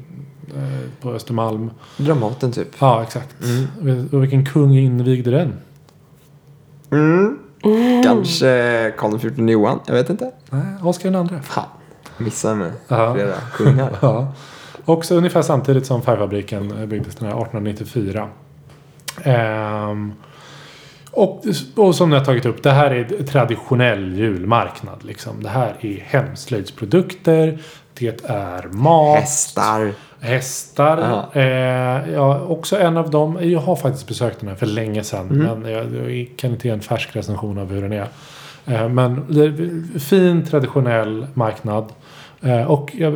eh, 0.56 0.62
på 1.02 1.10
Östermalm. 1.10 1.70
Dramaten 1.96 2.52
typ. 2.52 2.68
Ja, 2.78 3.02
exakt. 3.02 3.36
Mm. 3.80 4.08
Och 4.12 4.22
vilken 4.22 4.46
kung 4.46 4.76
invigde 4.78 5.30
den? 5.30 5.52
Mm. 6.90 7.38
Kanske 8.04 8.92
Karl 8.98 9.18
XIV 9.18 9.48
Johan. 9.50 9.78
Jag 9.86 9.94
vet 9.94 10.10
inte. 10.10 10.30
Nej, 10.50 10.62
Oscar 10.82 11.10
den 11.10 11.20
andra. 11.20 11.42
Fan. 11.42 11.64
Missar 12.18 12.54
med 12.54 12.72
Ja. 12.88 13.14
flera 13.14 13.32
kungar. 13.52 13.90
Ja. 14.00 14.32
Också 14.84 15.14
ungefär 15.14 15.42
samtidigt 15.42 15.86
som 15.86 16.02
Färgfabriken 16.02 16.88
byggdes 16.88 17.14
den 17.16 17.28
här 17.28 17.34
1894. 17.42 18.28
Ehm, 19.24 20.12
och, 21.12 21.44
och 21.76 21.94
som 21.94 22.12
har 22.12 22.20
tagit 22.24 22.46
upp, 22.46 22.62
det 22.62 22.70
här 22.70 22.90
är 22.90 23.04
traditionell 23.24 24.14
julmarknad. 24.18 25.04
Liksom. 25.04 25.42
Det 25.42 25.48
här 25.48 25.74
är 25.80 26.00
hemslöjdsprodukter. 26.00 27.58
Det 27.98 28.24
är 28.30 28.68
mat. 28.72 29.20
Hästar. 29.20 29.92
Hästar. 30.20 30.98
Ja. 31.34 31.40
Eh, 31.40 32.12
ja, 32.12 32.40
också 32.40 32.78
en 32.78 32.96
av 32.96 33.10
dem. 33.10 33.38
Jag 33.42 33.60
har 33.60 33.76
faktiskt 33.76 34.08
besökt 34.08 34.40
den 34.40 34.48
här 34.48 34.56
för 34.56 34.66
länge 34.66 35.04
sedan. 35.04 35.30
Mm. 35.30 35.60
Men 35.60 35.72
jag, 35.72 35.84
jag 35.84 36.28
kan 36.36 36.50
inte 36.50 36.68
ge 36.68 36.74
en 36.74 36.80
färsk 36.80 37.16
recension 37.16 37.58
av 37.58 37.72
hur 37.72 37.82
den 37.82 37.92
är. 37.92 38.06
Eh, 38.66 38.88
men 38.88 39.24
det 39.28 39.44
är 39.44 39.98
fin 39.98 40.46
traditionell 40.46 41.26
marknad. 41.34 41.92
Eh, 42.40 42.62
och 42.70 42.90
jag, 42.94 43.12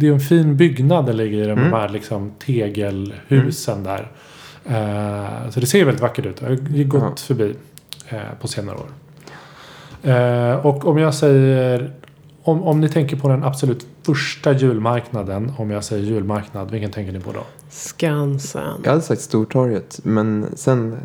det 0.00 0.06
är 0.06 0.12
en 0.12 0.20
fin 0.20 0.56
byggnad 0.56 1.06
det 1.06 1.12
ligger 1.12 1.38
i 1.38 1.46
de 1.46 1.58
Mm. 1.58 1.72
här 1.72 1.88
liksom, 1.88 2.32
tegelhusen 2.46 3.82
där. 3.84 4.08
Eh, 4.66 5.50
så 5.50 5.60
det 5.60 5.66
ser 5.66 5.84
väldigt 5.84 6.02
vackert 6.02 6.26
ut. 6.26 6.40
Jag 6.42 6.48
har 6.48 6.84
gått 6.84 7.02
Ja. 7.02 7.12
förbi 7.16 7.54
eh, 8.08 8.18
på 8.40 8.48
senare 8.48 8.76
år. 8.76 8.88
Eh, 10.10 10.66
och 10.66 10.86
om 10.86 10.98
jag 10.98 11.14
säger 11.14 11.92
om, 12.42 12.62
om 12.62 12.80
ni 12.80 12.88
tänker 12.88 13.16
på 13.16 13.28
den 13.28 13.44
absolut 13.44 13.86
första 14.02 14.52
julmarknaden. 14.52 15.52
Om 15.58 15.70
jag 15.70 15.84
säger 15.84 16.04
julmarknad. 16.04 16.70
Vilken 16.70 16.90
tänker 16.90 17.12
ni 17.12 17.20
på 17.20 17.32
då? 17.32 17.40
Skansen. 17.70 18.80
Jag 18.84 18.90
hade 18.90 19.02
sagt 19.02 19.20
Stortorget. 19.20 20.00
Men 20.02 20.46
sen, 20.56 20.96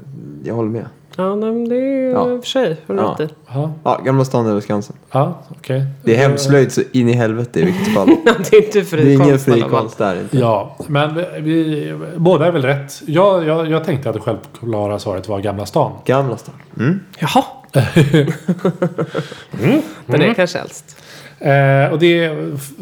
jag 0.44 0.56
håller 0.56 0.70
med. 0.70 0.86
Ja, 1.18 1.36
nej, 1.36 1.52
men 1.52 1.70
det 1.70 1.76
är 1.76 2.12
Ja. 2.12 2.32
i 2.32 2.38
och 2.38 2.44
för 2.44 2.50
sig. 2.50 2.78
Har 2.88 2.96
du 2.96 3.02
Ja. 3.02 3.16
rätt 3.20 3.30
i. 3.32 3.34
Ja, 3.54 3.72
Ja, 3.84 4.02
Gamla 4.06 4.26
stan 4.26 4.48
över 4.48 4.62
Skansen. 4.62 4.96
ja 5.12 5.42
okej. 5.50 5.86
Det 6.04 6.16
är 6.16 6.18
hemslöjd 6.18 6.72
så 6.72 6.82
in 6.92 7.10
i 7.10 7.14
helvete 7.14 7.60
i 7.60 7.66
vilket 7.66 7.94
fall. 7.94 8.08
det 8.52 8.54
är 8.58 8.66
inte 8.66 8.84
fri 8.84 9.04
Det 9.04 9.10
är 9.12 9.14
ingen 9.16 9.30
konst 9.30 9.48
i 9.48 9.52
fri 9.52 9.62
alla 9.62 9.70
fall. 9.72 9.80
konst 9.82 9.98
där 9.98 10.20
inte. 10.22 10.38
Ja, 10.38 10.76
men 10.88 11.16
vi, 11.16 11.24
vi, 11.42 11.94
båda 12.18 12.46
är 12.48 12.52
väl 12.52 12.62
rätt. 12.62 13.02
Jag, 13.06 13.46
jag, 13.48 13.70
jag 13.72 13.84
tänkte 13.84 14.10
att 14.10 14.16
det 14.16 14.22
självklara 14.22 15.00
svaret 15.00 15.28
var 15.28 15.40
Gamla 15.40 15.66
stan. 15.66 15.92
Gamla 16.06 16.38
stan. 16.38 16.56
Mm. 16.80 17.00
Jaha. 17.20 17.44
Mm. 19.64 19.82
Den 20.06 20.22
är 20.22 20.34
kanske 20.34 20.60
äldst. 20.60 20.98
Eh, 21.40 21.92
och 21.92 22.00
det, 22.00 22.30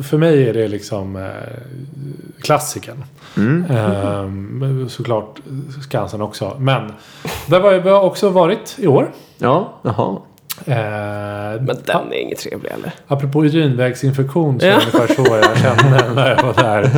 för 0.03 0.17
mig 0.17 0.49
är 0.49 0.53
det 0.53 0.67
liksom 0.67 1.15
eh, 1.15 1.23
klassikern. 2.41 3.03
Mm. 3.37 3.65
Eh, 3.71 4.87
såklart 4.87 5.39
Skansen 5.83 6.21
också. 6.21 6.55
Men 6.59 6.91
där 7.47 7.59
var 7.59 7.71
jag, 7.71 7.81
har 7.81 8.01
också 8.01 8.29
varit 8.29 8.75
i 8.79 8.87
år. 8.87 9.11
Ja, 9.37 9.73
jaha. 9.81 10.17
Eh, 10.65 11.61
Men 11.61 11.77
den 11.85 12.13
är 12.13 12.21
inget 12.21 12.39
trevlig 12.39 12.71
eller? 12.71 12.91
Apropå 13.07 13.45
urinvägsinfektion 13.45 14.59
så 14.59 14.65
är 14.65 14.69
det 14.69 14.75
ungefär 14.75 15.07
så 15.23 15.35
jag 15.35 15.57
kände 15.57 16.13
när 16.15 16.29
jag 16.29 16.43
var 16.43 16.53
där. 16.53 16.89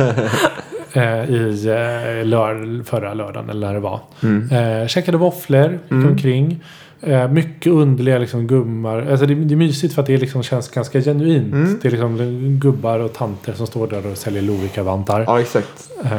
Eh, 0.92 1.30
I 1.30 1.66
eh, 1.68 2.26
lör, 2.26 2.84
förra 2.84 3.14
lördagen 3.14 3.50
eller 3.50 3.66
när 3.66 3.74
det 3.74 3.80
var. 3.80 4.00
Mm. 4.22 4.50
Eh, 4.82 4.86
käkade 4.86 5.18
våfflor, 5.18 5.78
Mm. 5.90 6.08
omkring. 6.08 6.64
Eh, 7.06 7.28
mycket 7.28 7.72
underliga 7.72 8.18
liksom 8.18 8.46
gummar. 8.46 9.06
Alltså 9.10 9.26
det, 9.26 9.34
det 9.34 9.54
är 9.54 9.56
mysigt 9.56 9.94
för 9.94 10.02
att 10.02 10.06
det 10.06 10.16
liksom 10.16 10.42
känns 10.42 10.68
ganska 10.68 11.00
genuint. 11.00 11.52
Mm. 11.52 11.78
Det 11.82 11.88
är 11.88 11.90
liksom 11.92 12.16
gubbar 12.60 12.98
och 12.98 13.12
tanter 13.12 13.52
som 13.52 13.66
står 13.66 13.86
där 13.88 14.06
och 14.12 14.16
säljer 14.18 14.42
Lovikka-vantar. 14.42 15.24
Ja, 15.26 15.40
exakt. 15.40 15.90
Eh, 16.04 16.10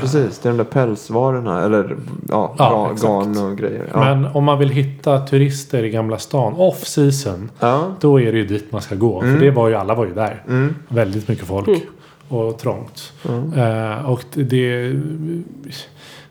Precis, 0.00 0.38
det 0.38 0.48
är 0.48 0.50
de 0.50 0.56
där 0.56 0.64
pälsvarorna. 0.64 1.64
Eller 1.64 1.96
ja, 2.28 2.54
Ja, 2.58 2.90
garn 3.02 3.38
och 3.50 3.58
grejer. 3.58 3.88
Ja. 3.92 4.00
Men 4.04 4.26
om 4.26 4.44
man 4.44 4.58
vill 4.58 4.68
hitta 4.70 5.26
turister 5.26 5.82
i 5.82 5.90
Gamla 5.90 6.18
stan 6.18 6.54
off 6.56 6.86
season. 6.86 7.50
ja. 7.60 7.94
Då 8.00 8.20
är 8.20 8.32
det 8.32 8.38
ju 8.38 8.46
dit 8.46 8.72
man 8.72 8.82
ska 8.82 8.94
gå. 8.94 9.20
Mm. 9.22 9.34
För 9.34 9.44
det 9.44 9.50
var 9.50 9.68
ju, 9.68 9.74
alla 9.74 9.94
var 9.94 10.06
ju 10.06 10.14
där. 10.14 10.42
Mm. 10.48 10.74
Väldigt 10.88 11.28
mycket 11.28 11.46
folk. 11.46 11.68
Mm. 11.68 11.80
Och 12.28 12.58
trångt. 12.58 13.12
Ja. 13.22 13.62
Eh, 13.62 14.10
och 14.10 14.24
det, 14.34 14.42
det, 14.42 14.92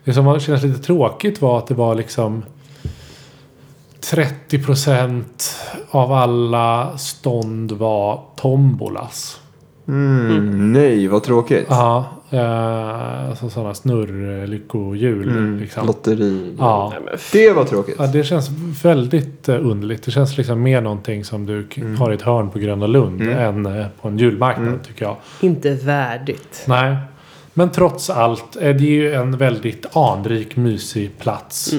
det 0.03 0.13
som 0.13 0.25
var- 0.25 0.39
kändes 0.39 0.63
lite 0.63 0.79
tråkigt 0.83 1.41
var 1.41 1.57
att 1.57 1.67
det 1.67 1.73
var 1.73 1.95
liksom 1.95 2.43
30 4.11 4.63
procent 4.63 5.55
av 5.91 6.11
alla 6.13 6.97
stånd 6.97 7.71
var 7.71 8.21
tombolas. 8.35 9.39
Mm, 9.87 10.73
nej, 10.73 11.07
vad 11.07 11.23
tråkigt. 11.23 11.65
Ja, 11.69 12.05
eh, 12.29 13.29
alltså 13.29 13.49
sådana 13.49 13.73
snurrlyckohjul. 13.73 15.29
Mm, 15.29 15.59
Liksom. 15.59 15.87
Lotteri. 15.87 16.55
Ja. 16.59 16.93
Nej, 17.05 17.15
Det 17.31 17.51
var 17.51 17.63
tråkigt. 17.65 17.95
Ja, 17.99 18.07
det 18.07 18.23
känns 18.23 18.49
väldigt 18.83 19.49
eh, 19.49 19.55
underligt. 19.67 20.03
Det 20.03 20.11
känns 20.11 20.37
liksom 20.37 20.61
mer 20.61 20.81
någonting 20.81 21.25
som 21.25 21.45
du 21.45 21.67
Mm. 21.77 21.95
har 21.97 22.11
i 22.11 22.15
ett 22.15 22.21
hörn 22.21 22.49
på 22.49 22.59
Gröna 22.59 22.87
Lund 22.87 23.21
Mm. 23.21 23.37
än 23.65 23.79
eh, 23.79 23.85
på 24.01 24.07
en 24.07 24.17
julmarknad 24.17 24.67
Mm. 24.67 24.79
tycker 24.79 25.05
jag. 25.05 25.15
Inte 25.41 25.73
värdigt. 25.73 26.63
Nej. 26.67 26.95
Men 27.53 27.69
trots 27.69 28.09
allt 28.09 28.55
är 28.55 28.73
det 28.73 28.83
ju 28.83 29.13
en 29.13 29.37
väldigt 29.37 29.85
anrik, 29.95 30.55
mysig 30.55 31.11
plats. 31.19 31.73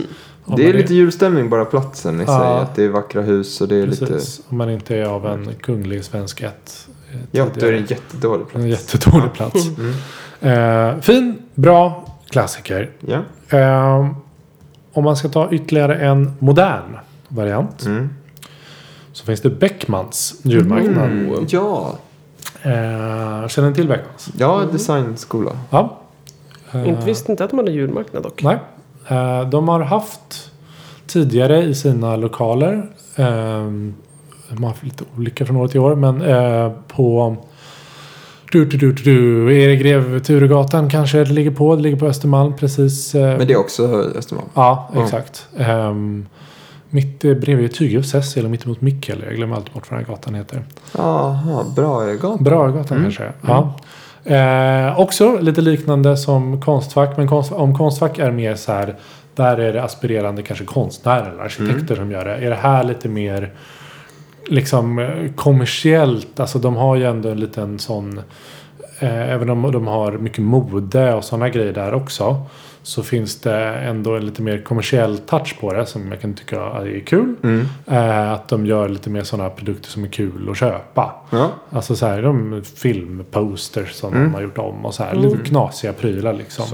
Mm. 0.46 0.54
Om 0.54 0.56
Det 0.56 0.62
är 0.68 0.72
man 0.72 0.76
lite 0.82 0.94
julstämning 0.94 1.50
bara 1.50 1.64
platsen 1.64 2.20
i 2.20 2.24
Ja. 2.26 2.38
sig. 2.38 2.62
Att 2.62 2.74
det 2.74 2.84
är 2.84 2.88
vackra 2.88 3.22
hus 3.22 3.60
och 3.60 3.68
det 3.68 3.76
är 3.76 3.86
lite... 3.86 4.06
Precis. 4.06 4.40
Om 4.48 4.58
man 4.58 4.70
inte 4.70 4.96
är 4.96 5.04
av 5.04 5.26
en 5.26 5.54
kunglig 5.62 6.04
svensk 6.04 6.40
ett. 6.40 6.88
Ja, 7.30 7.46
då 7.54 7.66
är 7.66 7.72
det 7.72 7.78
en 7.78 7.86
jättedålig 7.86 8.48
plats. 8.48 8.64
en 8.64 8.68
jättedålig 8.70 9.32
plats. 9.32 9.66
Mm. 9.78 10.94
Eh, 10.94 11.00
fin, 11.00 11.38
bra 11.54 12.04
klassiker. 12.30 12.90
Ja. 13.00 13.22
Eh, 13.58 14.10
om 14.92 15.04
man 15.04 15.16
ska 15.16 15.28
ta 15.28 15.50
ytterligare 15.50 15.94
en 15.94 16.32
modern 16.38 16.96
variant. 17.28 17.84
Mm. 17.86 18.10
Så 19.12 19.24
finns 19.24 19.40
det 19.40 19.50
Beckmans 19.50 20.34
julmarknad. 20.42 21.04
Mm. 21.10 21.46
Ja. 21.48 21.98
Eh, 22.62 23.48
känner 23.48 23.68
ni 23.68 23.74
till 23.74 23.88
Beckmans? 23.88 24.30
ja, 24.38 24.62
designskola. 24.72 25.50
Ja. 25.70 25.98
Eh, 26.72 26.88
Inte 26.88 27.06
visste 27.06 27.32
inte 27.32 27.44
att 27.44 27.50
de 27.50 27.58
hade 27.58 27.70
julmarknad 27.72 28.22
dock. 28.22 28.42
Nej. 28.42 28.58
Eh, 29.08 29.48
de 29.48 29.68
har 29.68 29.80
haft 29.80 30.50
tidigare 31.06 31.62
i 31.62 31.74
sina 31.74 32.16
lokaler. 32.16 32.72
Eh, 33.16 33.24
de 34.48 34.62
har 34.62 34.68
haft 34.68 34.82
lite 34.84 35.04
olika 35.16 35.46
från 35.46 35.56
år 35.56 35.68
till 35.68 35.80
år. 35.80 35.94
Men 35.94 36.22
eh, 36.22 36.72
på 36.88 37.36
du, 38.52 38.64
du, 38.64 38.76
du, 38.78 38.92
du, 38.92 39.54
Erik 39.62 39.80
Grev 39.80 40.18
Turegatan 40.20 40.90
kanske 40.90 41.18
det 41.24 41.32
ligger 41.32 41.50
på. 41.50 41.76
Det 41.76 41.82
ligger 41.82 41.96
på 41.96 42.06
Östermalm 42.06 42.56
precis. 42.56 43.14
eh, 43.14 43.38
Men 43.38 43.46
det 43.46 43.52
är 43.52 43.58
också 43.60 43.82
Östermalm. 44.16 44.48
Ja, 44.54 44.90
exakt. 44.96 45.46
Um, 45.56 46.26
mitt 46.90 47.20
bredvid 47.20 47.74
Tygeus 47.74 48.10
Cecil 48.10 48.44
och 48.44 48.50
mitt 48.50 48.64
emot 48.64 48.80
Mikkel. 48.80 49.24
Jag 49.26 49.36
glömmer 49.36 49.56
alltid 49.56 49.72
bort 49.72 49.90
vad 49.90 49.98
den 49.98 50.06
här 50.06 50.14
gatan 50.14 50.34
heter. 50.34 50.62
Jaha, 50.96 51.64
bra 51.76 52.04
gatan. 52.12 52.44
Bragatan 52.44 52.96
Mm. 52.98 53.02
kanske. 53.02 53.32
Ja. 53.46 53.74
Eh, 54.24 55.00
också 55.00 55.38
lite 55.40 55.60
liknande 55.60 56.16
som 56.16 56.60
Konstfack. 56.60 57.16
Men 57.16 57.28
konst, 57.28 57.52
om 57.52 57.78
Konstfack 57.78 58.18
är 58.18 58.30
mer 58.30 58.54
så 58.54 58.72
här. 58.72 58.94
Där 59.34 59.56
är 59.56 59.72
det 59.72 59.82
aspirerande 59.82 60.42
kanske 60.42 60.64
konstnärer 60.64 61.30
eller 61.30 61.42
arkitekter 61.42 61.96
som 61.96 62.10
gör 62.10 62.24
det. 62.24 62.34
Är 62.34 62.50
det 62.50 62.56
här 62.56 62.84
lite 62.84 63.08
mer 63.08 63.52
liksom 64.46 64.98
eh, 64.98 65.32
kommersiellt? 65.34 66.40
Alltså 66.40 66.58
de 66.58 66.76
har 66.76 66.96
ju 66.96 67.04
ändå 67.04 67.28
en 67.28 67.40
liten 67.40 67.78
sån. 67.78 68.18
Eh, 68.98 69.32
även 69.32 69.50
om 69.50 69.72
de 69.72 69.86
har 69.86 70.12
mycket 70.12 70.44
mode 70.44 71.14
och 71.14 71.24
sådana 71.24 71.48
grejer 71.48 71.72
där 71.72 71.94
också. 71.94 72.46
Så 72.86 73.02
finns 73.02 73.40
det 73.40 73.56
ändå 73.74 74.16
en 74.16 74.26
lite 74.26 74.42
mer 74.42 74.58
kommersiell 74.62 75.18
touch 75.18 75.60
på 75.60 75.72
det 75.72 75.86
som 75.86 76.12
jag 76.12 76.20
kan 76.20 76.34
tycka 76.34 76.60
är 76.60 77.00
kul. 77.06 77.34
Mm. 77.42 77.66
Eh, 77.86 78.32
att 78.32 78.48
de 78.48 78.66
gör 78.66 78.88
lite 78.88 79.10
mer 79.10 79.22
sådana 79.22 79.50
produkter 79.50 79.88
som 79.90 80.04
är 80.04 80.08
kul 80.08 80.48
att 80.50 80.56
köpa. 80.56 81.12
Ja. 81.30 81.50
Alltså 81.70 81.96
så 81.96 82.06
här, 82.06 82.22
de 82.22 82.62
filmposters 82.76 83.92
som 83.92 84.12
Mm. 84.14 84.24
de 84.24 84.34
har 84.34 84.42
gjort 84.42 84.58
om 84.58 84.86
och 84.86 84.94
så 84.94 85.02
här. 85.02 85.14
Lite 85.14 85.36
knasiga 85.44 85.92
prylar 85.92 86.32
liksom. 86.32 86.66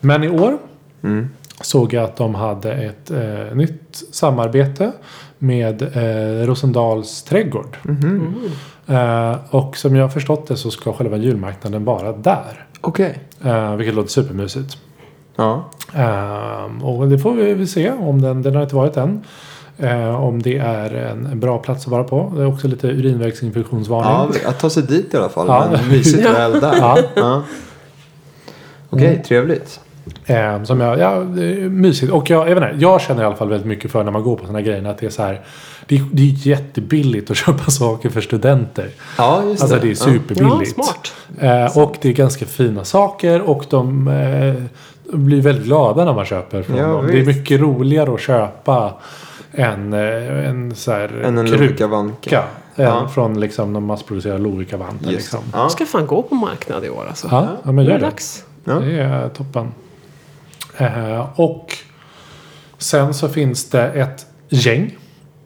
Men 0.00 0.24
i 0.24 0.28
år 0.28 0.58
Mm. 1.02 1.28
såg 1.60 1.92
jag 1.92 2.04
att 2.04 2.16
de 2.16 2.34
hade 2.34 2.72
ett 2.72 3.10
eh, 3.10 3.54
nytt 3.56 4.02
samarbete 4.12 4.92
med 5.38 5.82
eh, 5.82 6.46
Rosendals 6.46 7.22
trädgård. 7.22 7.76
Mhm. 7.82 8.34
Eh, 8.86 9.36
och 9.50 9.76
som 9.76 9.96
jag 9.96 10.04
har 10.04 10.08
förstått 10.08 10.46
det 10.48 10.56
så 10.56 10.70
ska 10.70 10.92
själva 10.92 11.16
julmarknaden 11.16 11.84
vara 11.84 12.12
där. 12.12 12.66
Okej. 12.80 13.18
Eh, 13.44 13.74
vilket 13.76 13.94
låter 13.94 14.10
supermysigt. 14.10 14.78
Ja. 15.36 15.64
Eh, 15.94 16.84
och 16.86 17.08
det 17.08 17.18
får 17.18 17.32
vi 17.32 17.54
väl 17.54 17.68
se 17.68 17.90
om 17.90 18.22
den, 18.22 18.42
den 18.42 18.54
har 18.54 18.62
inte 18.62 18.76
varit 18.76 18.96
än. 18.96 19.24
Eh, 19.78 20.24
om 20.24 20.42
det 20.42 20.58
är 20.58 20.94
en, 20.94 21.26
en 21.26 21.40
bra 21.40 21.58
plats 21.58 21.84
att 21.86 21.90
vara 21.90 22.04
på. 22.04 22.32
Det 22.36 22.42
är 22.42 22.46
också 22.46 22.68
lite 22.68 22.86
urinvägsinfektionsvarning. 22.88 24.38
ja, 24.44 24.48
att 24.50 24.60
ta 24.60 24.70
sig 24.70 24.82
dit 24.82 25.14
i 25.14 25.16
alla 25.16 25.28
fall. 25.28 25.46
Ja. 25.48 25.68
Men 25.72 25.88
mysigt 25.88 26.24
Ja. 26.24 26.32
väl 26.32 26.60
där. 26.60 26.76
Ja. 26.78 26.98
Ja. 27.14 27.42
Okej, 28.90 29.08
Mm. 29.08 29.22
trevligt. 29.22 29.80
Eh, 30.26 30.62
som 30.62 30.80
jag, 30.80 30.98
ja, 30.98 31.20
mysigt. 31.70 32.12
Och 32.12 32.30
jag, 32.30 32.50
jag, 32.50 32.56
inte, 32.58 32.74
jag 32.78 33.00
känner 33.00 33.22
i 33.22 33.26
alla 33.26 33.36
fall 33.36 33.48
väldigt 33.48 33.66
mycket 33.68 33.90
för 33.90 34.04
när 34.04 34.12
man 34.12 34.22
går 34.22 34.36
på 34.36 34.42
sådana 34.42 34.60
grejer. 34.60 34.84
Att 34.84 34.98
det 34.98 35.06
är 35.06 35.10
så 35.10 35.22
här. 35.22 35.40
Det, 35.86 35.96
är- 35.96 36.06
det 36.12 36.22
är 36.22 36.46
jättebilligt 36.48 37.30
att 37.30 37.36
köpa 37.46 37.70
saker 37.70 38.08
för 38.08 38.20
studenter. 38.20 38.88
Ja, 39.18 39.42
just 39.48 39.62
Alltså 39.62 39.76
det. 39.76 39.82
det 39.82 39.88
är 39.88 39.90
Ja, 39.90 39.96
superbilligt. 39.96 40.74
smart. 40.74 41.12
Eh, 41.40 41.78
och 41.78 41.96
det 42.00 42.08
är 42.08 42.12
ganska 42.12 42.46
fina 42.46 42.84
saker. 42.84 43.40
Och 43.40 43.64
de 43.70 44.08
eh, 44.08 44.54
blir 45.12 45.42
väldigt 45.42 45.64
glada 45.64 46.04
när 46.04 46.14
man 46.14 46.24
köper 46.24 46.62
från 46.62 46.76
Ja, 46.76 46.86
dem. 46.86 47.06
Det 47.06 47.20
är 47.20 47.26
mycket 47.26 47.60
roligare 47.60 48.14
att 48.14 48.20
köpa 48.20 48.92
en, 49.50 49.92
en 49.92 50.74
så 50.74 50.92
här 50.92 51.20
Än 51.24 51.38
en 51.38 51.46
kruka. 51.46 51.60
Lovikka-vanka. 51.62 52.42
Än 52.76 52.84
Ja. 52.84 53.08
från 53.08 53.40
liksom 53.40 53.72
de 53.72 53.84
massproducerade 53.84 54.38
Lovikka-vantar. 54.40 55.10
Just 55.10 55.16
Liksom. 55.16 55.40
det. 55.44 55.50
Ja. 55.58 55.62
Jag 55.62 55.70
ska 55.70 55.86
fan 55.86 56.06
gå 56.06 56.22
på 56.22 56.34
marknad 56.34 56.84
i 56.84 56.90
år 56.90 57.04
alltså. 57.08 57.28
Ja, 57.30 57.46
ja, 57.64 57.72
men 57.72 57.84
gör 57.84 57.92
det 57.92 57.98
det. 57.98 58.04
dags. 58.04 58.44
Ja. 58.64 58.72
Det 58.74 58.92
är 59.00 59.28
toppen. 59.28 59.68
Eh, 60.76 61.40
och 61.40 61.72
sen 62.78 63.14
så 63.14 63.28
finns 63.28 63.70
det 63.70 63.82
ett 63.90 64.26
gäng 64.48 64.96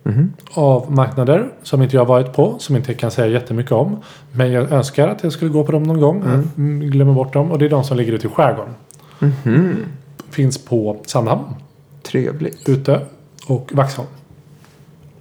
Mhm. 0.02 0.32
av 0.54 0.92
marknader 0.92 1.48
som 1.62 1.82
inte 1.82 1.96
jag 1.96 2.00
har 2.00 2.06
varit 2.06 2.32
på. 2.32 2.54
Som 2.58 2.76
inte 2.76 2.92
jag 2.92 2.98
kan 2.98 3.10
säga 3.10 3.26
jättemycket 3.26 3.72
om. 3.72 3.96
Men 4.32 4.52
jag 4.52 4.72
önskar 4.72 5.08
att 5.08 5.22
jag 5.24 5.32
skulle 5.32 5.50
gå 5.50 5.64
på 5.64 5.72
dem 5.72 5.82
någon 5.82 6.00
gång. 6.00 6.22
Mm. 6.56 6.80
Glömmer 6.80 7.12
bort 7.12 7.32
dem. 7.32 7.50
Och 7.52 7.58
det 7.58 7.64
är 7.64 7.70
de 7.70 7.84
som 7.84 7.96
ligger 7.96 8.12
ute 8.12 8.26
i 8.26 8.30
skärgården. 8.30 8.74
Mhm. 9.18 9.76
Finns 10.30 10.64
på 10.64 10.96
Sandhamn, 11.06 11.44
Trevligt. 12.02 12.68
Ute 12.68 13.00
och 13.46 13.70
Vaxholm. 13.74 14.08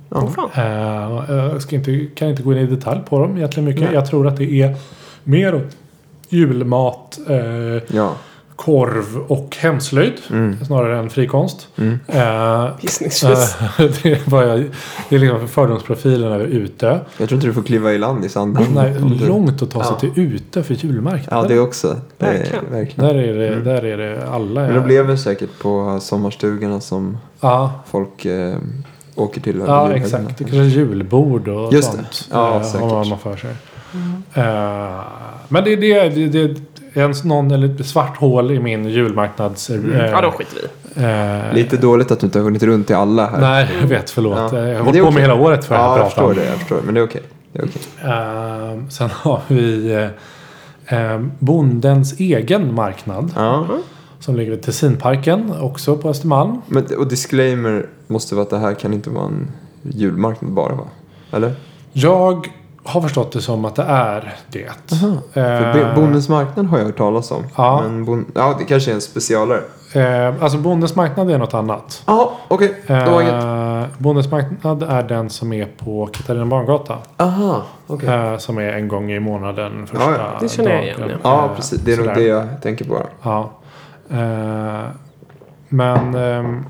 Ja. 0.10 1.26
jag 1.28 1.62
ska 1.62 1.76
inte, 1.76 2.06
kan 2.16 2.30
inte 2.30 2.44
gå 2.44 2.54
in 2.54 2.58
i 2.60 2.66
detalj 2.66 3.02
på 3.10 3.20
dem 3.20 3.38
egentligen 3.38 3.66
mycket. 3.70 3.84
Nej. 3.84 3.94
Jag 3.94 4.06
tror 4.06 4.28
att 4.28 4.38
det 4.38 4.62
är 4.62 4.76
mer 5.24 5.56
åt 5.56 5.78
julmat, 6.30 7.20
eh, 7.30 7.96
Ja. 7.98 8.16
Korv 8.58 9.18
och 9.28 9.58
hemslöjd. 9.60 10.14
Mm. 10.30 10.66
Snarare 10.66 11.00
än 11.00 11.10
frikonst. 11.10 11.68
Mm. 11.78 12.00
Eh, 12.08 12.68
Gissningsvis. 12.82 13.56
eh, 13.62 13.66
det, 14.04 14.06
är 14.12 14.70
det 15.10 15.16
är 15.16 15.20
liksom 15.20 15.48
fördomsprofilen 15.48 16.32
över 16.32 16.46
Utö. 16.46 17.00
Jag 17.18 17.30
tror 17.30 17.38
inte 17.38 17.48
du 17.48 17.54
får 17.54 17.64
kliva 17.64 17.94
i 17.94 17.98
land 17.98 18.26
i 18.26 18.30
Sandhamn. 18.30 18.68
Nej, 18.76 18.96
långt 19.28 19.62
att 19.62 19.72
ta 19.72 19.84
sig 19.84 19.94
Ja. 19.94 20.00
till 20.14 20.24
Utö 20.24 20.64
för 20.64 20.74
julmarknad. 20.74 21.44
Ja, 21.46 21.48
det 21.48 21.60
också. 21.60 21.96
Det 22.18 22.26
är, 22.26 22.34
Verkligen. 22.34 22.66
verkligen. 22.72 23.08
Där 23.10 23.16
är 23.24 23.34
det, 23.38 23.48
Mm. 23.48 23.64
där 23.64 23.86
är 23.86 23.98
det 23.98 24.28
alla. 24.30 24.62
Men 24.62 24.76
de 24.76 24.88
lever 24.88 25.16
säkert 25.16 25.60
på 25.60 26.00
sommarstugorna 26.02 26.80
som 26.82 27.18
ja, 27.40 27.72
folk 27.88 28.26
eh, 28.26 28.56
åker 29.16 29.42
till. 29.42 29.64
ja 29.68 29.92
exakt. 29.94 30.38
Det 30.38 30.44
kanske 30.44 30.58
är 30.58 30.64
julbord 30.64 31.48
och 31.48 31.74
Just 31.74 31.92
det. 31.92 31.98
sånt. 31.98 32.28
Ja, 32.32 32.56
eh, 32.56 32.64
säkert. 32.64 32.82
Har 32.92 33.06
man 33.06 33.20
för 33.20 33.36
sig. 33.38 33.52
Eh, 34.34 35.02
men 35.48 35.64
det, 35.64 35.76
det, 35.76 36.10
det, 36.10 36.28
det 36.48 36.62
är 37.02 37.06
en, 37.06 37.14
någon, 37.24 37.52
eller 37.52 37.80
ett 37.82 37.86
svart 37.86 38.18
hål 38.18 38.52
i 38.52 38.60
min 38.60 38.86
julmarknads... 38.90 39.70
Mm. 39.70 39.94
eh, 39.94 40.06
Ja, 40.06 40.22
då 40.22 40.32
skiter 40.32 40.56
vi 40.56 41.02
i. 41.02 41.06
eh, 41.50 41.54
Lite 41.54 41.78
dåligt 41.78 42.12
att 42.12 42.20
du 42.20 42.26
inte 42.26 42.40
har 42.40 42.44
hunnit 42.44 42.64
runt 42.64 42.90
i 42.90 42.94
alla 42.94 43.26
här. 43.30 43.40
Nej, 43.42 43.70
jag 43.82 43.88
vet. 43.88 44.10
Förlåt. 44.10 44.38
Ja. 44.38 44.60
Jag 44.60 44.78
har 44.78 44.84
hållit 44.84 45.02
på 45.02 45.08
okej. 45.08 45.14
med 45.14 45.22
hela 45.22 45.36
året 45.36 45.66
för 45.66 45.76
att 45.76 45.82
Ja, 45.82 45.88
jag 45.88 45.96
prata 45.98 46.10
förstår 46.10 46.30
om. 46.30 46.36
det. 46.36 46.46
Jag 46.46 46.58
förstår 46.58 46.76
det. 46.76 46.82
Men 46.86 46.94
det 46.94 47.00
är 47.00 47.06
okej. 47.06 47.22
Det 47.54 47.60
är 47.60 47.66
okej. 47.66 47.82
Ehm, 48.12 48.90
sen 48.90 49.10
har 49.14 49.42
vi 49.48 49.94
eh, 49.94 50.08
ehm, 51.14 51.32
Bondens 51.40 52.20
egen 52.20 52.76
marknad. 52.76 53.32
Ja. 53.36 53.68
Som 54.20 54.36
ligger 54.36 54.52
vid 54.52 54.62
Tessinparken. 54.62 55.54
Också 55.62 55.98
på 55.98 56.10
Östermalm. 56.10 56.62
Men, 56.68 56.86
och 56.98 57.08
disclaimer 57.08 57.86
måste 58.08 58.36
vara 58.36 58.44
att 58.44 58.50
det 58.50 58.58
här 58.60 58.74
kan 58.74 58.94
inte 58.94 59.10
vara 59.10 59.26
en 59.26 59.48
julmarknad 59.82 60.52
bara 60.52 60.76
va? 60.76 60.84
Eller? 61.32 61.54
Jag 61.94 62.48
har 62.88 63.02
förstått 63.02 63.32
det 63.32 63.42
som 63.42 63.66
att 63.66 63.76
det 63.76 63.84
är 63.84 64.36
det. 64.48 64.70
För 65.34 65.80
Eh, 65.80 65.96
Bondens 65.96 66.30
marknad 66.30 66.66
har 66.66 66.78
jag 66.78 66.86
hört 66.86 66.98
talas 66.98 67.32
om. 67.32 67.44
Ja. 67.56 67.82
Men 67.82 68.06
bon- 68.06 68.26
ja, 68.36 68.56
det 68.60 68.66
kanske 68.66 68.92
är 68.92 68.96
en 68.96 69.02
specialare. 69.02 69.62
eh, 69.94 70.44
alltså 70.44 70.58
Bondens 70.58 70.96
marknad 70.96 71.32
är 71.32 71.38
något 71.38 71.54
annat. 71.54 72.04
Ja, 72.06 72.32
okej. 72.48 72.82
Då 72.88 72.94
var 73.12 73.22
inget. 73.22 73.44
Eh, 73.44 73.84
Bondens 73.98 74.32
marknad 74.32 74.84
är 74.84 75.04
den 75.04 75.30
som 75.30 75.54
är 75.54 75.66
på 75.66 76.10
Katarina 76.14 76.46
Barngata. 76.46 76.98
Aha, 77.18 77.64
okej. 77.88 78.10
Eh, 78.10 78.38
som 78.38 78.58
är 78.58 78.74
en 78.74 78.88
gång 78.88 79.12
i 79.12 79.20
månaden. 79.20 79.88
Första 79.88 80.04
Ja, 80.12 80.18
ja. 80.18 80.38
Det 80.42 80.50
känner 80.50 80.72
jag 80.72 80.84
igen. 80.84 81.12
Ja, 81.24 81.46
Eh, 81.46 81.56
precis. 81.56 81.80
Det 81.80 81.94
är 81.94 81.98
nog 81.98 82.16
det 82.16 82.22
jag 82.24 82.48
tänker 82.62 82.86
på. 82.86 83.04
Ja. 83.24 83.50
Eh, 84.12 84.86
men 85.70 86.16
ehm, 86.16 86.66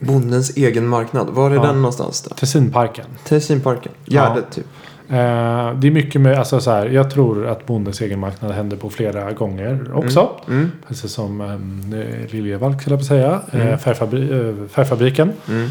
Bondens 0.00 0.56
egen 0.56 0.86
marknad. 0.88 1.28
Var 1.30 1.50
är 1.50 1.54
Ja. 1.54 1.62
den 1.62 1.76
någonstans 1.76 2.22
då? 2.22 2.34
Tessinparken. 2.34 3.04
Tessinparken. 3.24 3.92
Gärdet 4.04 4.50
typ. 4.52 4.66
Eh, 5.12 5.74
det 5.74 5.86
är 5.86 5.90
mycket 5.90 6.20
med, 6.20 6.38
alltså 6.38 6.60
så 6.60 6.70
här, 6.70 6.86
jag 6.86 7.10
tror 7.10 7.46
att 7.46 7.66
Bondens 7.66 8.00
egen 8.00 8.18
marknad 8.20 8.52
händer 8.52 8.76
på 8.76 8.90
flera 8.90 9.32
gånger 9.32 9.90
också. 9.94 10.30
Mm. 10.48 10.70
Precis 10.88 11.12
som 11.12 11.40
um, 11.40 11.94
Liljevalchs, 12.30 12.80
skulle 12.80 12.92
jag 12.94 13.00
på 13.00 13.04
säga. 13.06 13.40
Mm. 13.52 13.68
Eh, 13.68 13.78
färgfabri- 13.78 14.62
eh, 14.62 14.68
färgfabriken. 14.68 15.32
Mm. 15.48 15.70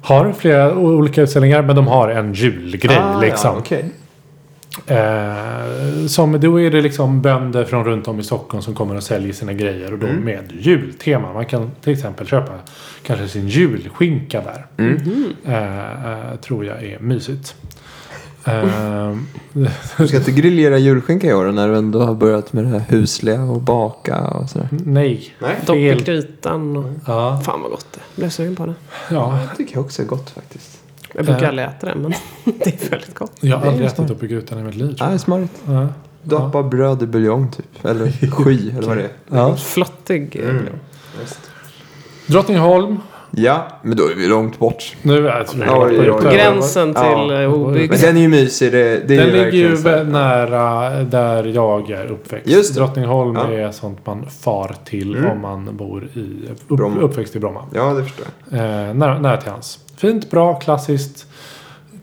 Har 0.00 0.32
flera 0.32 0.74
olika 0.76 1.22
utställningar 1.22 1.62
men 1.62 1.76
de 1.76 1.86
har 1.86 2.08
en 2.08 2.32
julgrej 2.34 2.96
Ah, 3.00 3.20
liksom. 3.20 3.50
Ja, 3.54 3.58
okej. 3.58 3.90
Eh, 4.86 6.06
som, 6.06 6.40
då 6.40 6.60
är 6.60 6.70
det 6.70 6.80
liksom 6.80 7.22
bönder 7.22 7.64
från 7.64 7.84
runt 7.84 8.08
om 8.08 8.20
i 8.20 8.22
Stockholm 8.22 8.62
som 8.62 8.74
kommer 8.74 8.96
och 8.96 9.02
säljer 9.02 9.32
sina 9.32 9.52
grejer 9.52 9.92
och 9.92 9.98
då 9.98 10.06
Mm. 10.06 10.24
med 10.24 10.52
jultema. 10.60 11.32
Man 11.32 11.46
kan 11.46 11.70
till 11.82 11.92
exempel 11.92 12.26
köpa 12.26 12.52
kanske 13.02 13.28
sin 13.28 13.48
julskinka 13.48 14.40
där. 14.42 14.66
Mm. 14.84 14.98
Eh, 15.46 16.12
eh, 16.12 16.36
tror 16.40 16.64
jag 16.64 16.82
är 16.84 16.98
mysigt. 17.00 17.54
Eh, 18.44 19.16
Du 19.98 20.08
ska 20.08 20.16
inte 20.16 20.32
grillera 20.32 20.78
julskinka 20.78 21.26
i 21.26 21.34
år 21.34 21.52
när 21.52 21.68
du 21.68 21.76
ändå 21.76 22.02
har 22.02 22.14
börjat 22.14 22.52
med 22.52 22.64
det 22.64 22.70
här 22.70 22.82
husliga 22.88 23.42
och 23.42 23.60
baka 23.60 24.20
och 24.20 24.50
sådär? 24.50 24.68
nej. 24.70 25.34
Nej. 25.38 25.56
Dopp 25.66 25.76
i 25.76 25.90
Fel. 25.90 26.02
grytan 26.04 26.76
och... 26.76 26.84
Ja, 27.06 27.40
Fan 27.44 27.62
vad 27.62 27.70
gott 27.70 27.86
det 27.92 28.00
Blev 28.16 28.30
sugen 28.30 28.56
på 28.56 28.66
det. 28.66 28.74
ja. 29.10 29.38
Det 29.50 29.56
tycker 29.56 29.74
jag 29.76 29.84
också 29.84 30.02
är 30.02 30.06
gott 30.06 30.30
faktiskt. 30.30 30.78
Jag 31.14 31.24
brukar 31.24 31.42
Eh. 31.42 31.48
aldrig 31.48 31.66
äta 31.68 31.86
det 31.86 31.94
men 31.94 32.12
det 32.44 32.84
är 32.86 32.90
väldigt 32.90 33.14
gott. 33.14 33.32
Jag 33.40 33.56
har 33.56 33.66
aldrig 33.66 33.86
ätit 33.86 34.10
upp 34.10 34.22
i 34.22 34.26
grytan 34.26 34.58
i 34.58 34.62
mitt 34.62 34.74
liv. 34.74 34.86
tror 34.94 35.06
Nej, 35.06 35.14
jag. 35.14 35.20
smarrigt. 35.20 35.62
Ja. 35.66 35.88
Doppa 36.22 36.62
bröd 36.62 37.02
i 37.02 37.06
buljong 37.06 37.50
typ. 37.50 37.84
Eller 37.84 38.30
sky 38.30 38.70
eller 38.70 38.88
vad 38.88 38.96
det 38.96 39.02
är. 39.02 39.10
Ja. 39.30 39.56
Flottig. 39.56 40.36
eh, 40.36 40.48
Mm. 40.50 40.62
blev. 40.62 40.74
Drottningholm. 42.26 42.98
Ja, 43.36 43.66
men 43.82 43.96
då 43.96 44.04
är 44.08 44.14
vi 44.14 44.26
långt 44.26 44.58
bort. 44.58 44.96
Nu 45.02 45.28
är 45.28 45.32
alltså, 45.32 45.56
Oj, 45.58 45.98
oj, 46.00 46.10
oj. 46.10 46.34
Gränsen 46.34 46.94
till 46.94 47.02
Ja. 47.02 47.40
ja. 47.42 47.48
Men 47.66 47.88
den 48.00 48.16
är 48.16 48.20
ju 48.20 48.28
mysig. 48.28 48.72
Det, 48.72 49.08
det 49.08 49.14
är 49.14 49.18
Den 49.18 49.26
ju 49.26 49.32
ligger 49.44 49.68
ju 49.70 49.76
så. 49.76 49.88
nära 50.04 50.90
där 51.04 51.44
jag 51.44 51.90
är 51.90 52.06
uppväxt. 52.06 52.48
Just 52.48 52.74
det. 52.74 52.80
Drottningholm 52.80 53.36
Ja. 53.36 53.52
är 53.52 53.70
sånt 53.72 54.06
man 54.06 54.26
far 54.42 54.74
till 54.84 55.16
Mm. 55.16 55.30
om 55.30 55.40
man 55.40 55.76
bor 55.76 56.04
i 56.14 56.48
upp, 56.50 56.68
Bromma. 56.68 57.00
uppväxt 57.00 57.36
i 57.36 57.38
Bromma. 57.38 57.64
Ja, 57.74 57.84
det 57.94 58.04
förstår 58.04 58.26
jag. 58.50 58.58
Eh, 58.60 58.94
nära, 58.94 59.18
nära 59.18 59.36
till 59.36 59.50
hans. 59.50 59.78
Fint, 59.96 60.30
bra, 60.30 60.54
klassiskt. 60.54 61.26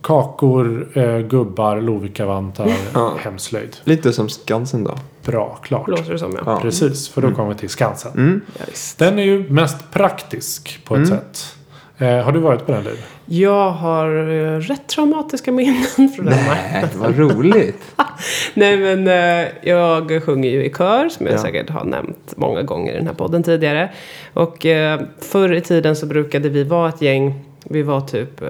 Kakor, 0.02 0.88
eh, 0.94 1.20
gubbar, 1.20 1.82
Lovikkavantar, 1.82 2.68
Ja. 2.94 3.14
hemslöjd. 3.20 3.78
Lite 3.84 4.14
som 4.14 4.30
Skansen 4.30 4.84
då. 4.84 4.96
Bra, 5.26 5.60
klart. 5.64 5.88
Låter 5.88 6.12
det 6.14 6.20
som 6.20 6.32
ja. 6.36 6.42
Ja. 6.46 6.60
Precis, 6.62 7.10
för 7.10 7.22
då 7.22 7.32
kommer 7.32 7.50
vi 7.50 7.56
till 7.56 7.70
Skansen. 7.70 8.12
Mm. 8.12 8.42
ja 8.60 8.64
visst. 8.68 9.00
Den 9.00 9.20
är 9.20 9.24
ju 9.24 9.50
mest 9.50 9.92
praktisk 9.92 10.80
på 10.86 10.96
ett 10.96 11.08
Mm. 11.08 11.10
sätt. 11.20 11.56
Eh, 11.98 12.18
har 12.20 12.32
du 12.32 12.40
varit 12.40 12.66
på 12.66 12.72
den 12.72 12.84
Liv? 12.84 13.06
Jag 13.26 13.72
har 13.72 14.08
eh, 14.30 14.60
rätt 14.60 14.88
traumatiska 14.88 15.52
minnen 15.52 15.84
från 16.16 16.26
den 16.26 16.46
marknaden. 16.46 16.72
Nej, 16.72 16.90
vad 16.96 17.18
roligt. 17.18 17.96
Nej 18.54 18.78
men 18.78 19.08
eh, 19.08 19.48
jag 19.64 20.24
sjunger 20.24 20.50
ju 20.50 20.66
i 20.66 20.70
kör 20.74 21.10
som 21.10 21.26
jag 21.26 21.36
Ja. 21.36 21.40
säkert 21.42 21.70
har 21.70 21.84
nämnt 21.86 22.34
många 22.36 22.62
gånger 22.64 22.94
i 22.94 22.98
den 22.98 23.08
här 23.08 23.14
podden 23.14 23.44
tidigare. 23.44 23.92
Och 24.34 24.66
eh, 24.66 25.00
förr 25.22 25.54
i 25.54 25.62
tiden 25.62 25.96
så 25.96 26.06
brukade 26.06 26.50
vi 26.50 26.64
vara 26.64 26.90
ett 26.90 27.02
gäng, 27.02 27.46
vi 27.66 27.82
var 27.82 28.02
typ 28.02 28.42
eh, 28.42 28.48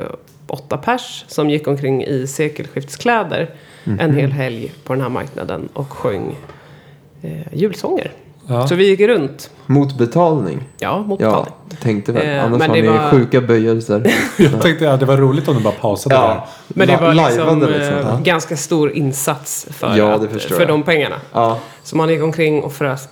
åtta 0.49 0.77
pers 0.77 1.25
som 1.27 1.49
gick 1.49 1.67
omkring 1.67 2.03
i 2.03 2.27
sekelskiftskläder 2.27 3.49
Mhm. 3.83 3.99
en 3.99 4.15
hel 4.15 4.31
helg 4.31 4.71
på 4.83 4.93
den 4.93 5.01
här 5.01 5.09
marknaden 5.09 5.69
och 5.73 5.93
sjöng 5.93 6.35
eh, 7.21 7.31
julsånger. 7.53 8.11
Ja. 8.47 8.67
Så 8.67 8.75
vi 8.75 8.87
gick 8.87 8.99
runt, 8.99 9.51
Mot 9.65 9.97
betalning. 9.97 10.63
ja 10.79 10.99
mot 11.03 11.19
Ja, 11.21 11.27
betalning. 11.27 11.53
tänkte 11.81 12.11
väl. 12.11 12.27
Eh, 12.37 12.45
Annars 12.45 12.59
men 12.59 12.69
har 12.69 12.75
det 12.75 12.81
ni 12.81 12.87
var- 12.87 13.09
sjuka 13.11 13.41
böjelser. 13.41 14.13
Jag 14.37 14.61
tänkte 14.61 14.93
att 14.93 14.99
det 14.99 15.05
var 15.05 15.17
roligt 15.17 15.47
om 15.47 15.55
du 15.57 15.63
bara 15.63 15.73
pausade 15.73 16.15
där. 16.15 16.21
Ja, 16.21 16.47
Men 16.67 16.87
det 16.87 16.97
var 16.97 17.13
liksom, 17.13 17.59
liksom. 17.59 17.71
eh, 17.73 17.99
Ja. 17.99 18.19
ganska 18.23 18.57
stor 18.57 18.91
insats 18.91 19.67
för, 19.69 19.97
Ja, 19.97 20.13
att, 20.13 20.41
för 20.41 20.65
de 20.65 20.83
pengarna. 20.83 21.15
Ja, 21.33 21.57
Så 21.83 21.97
man 21.97 22.09
gick 22.09 22.23
omkring 22.23 22.63
och 22.63 22.73
frös 22.73 23.07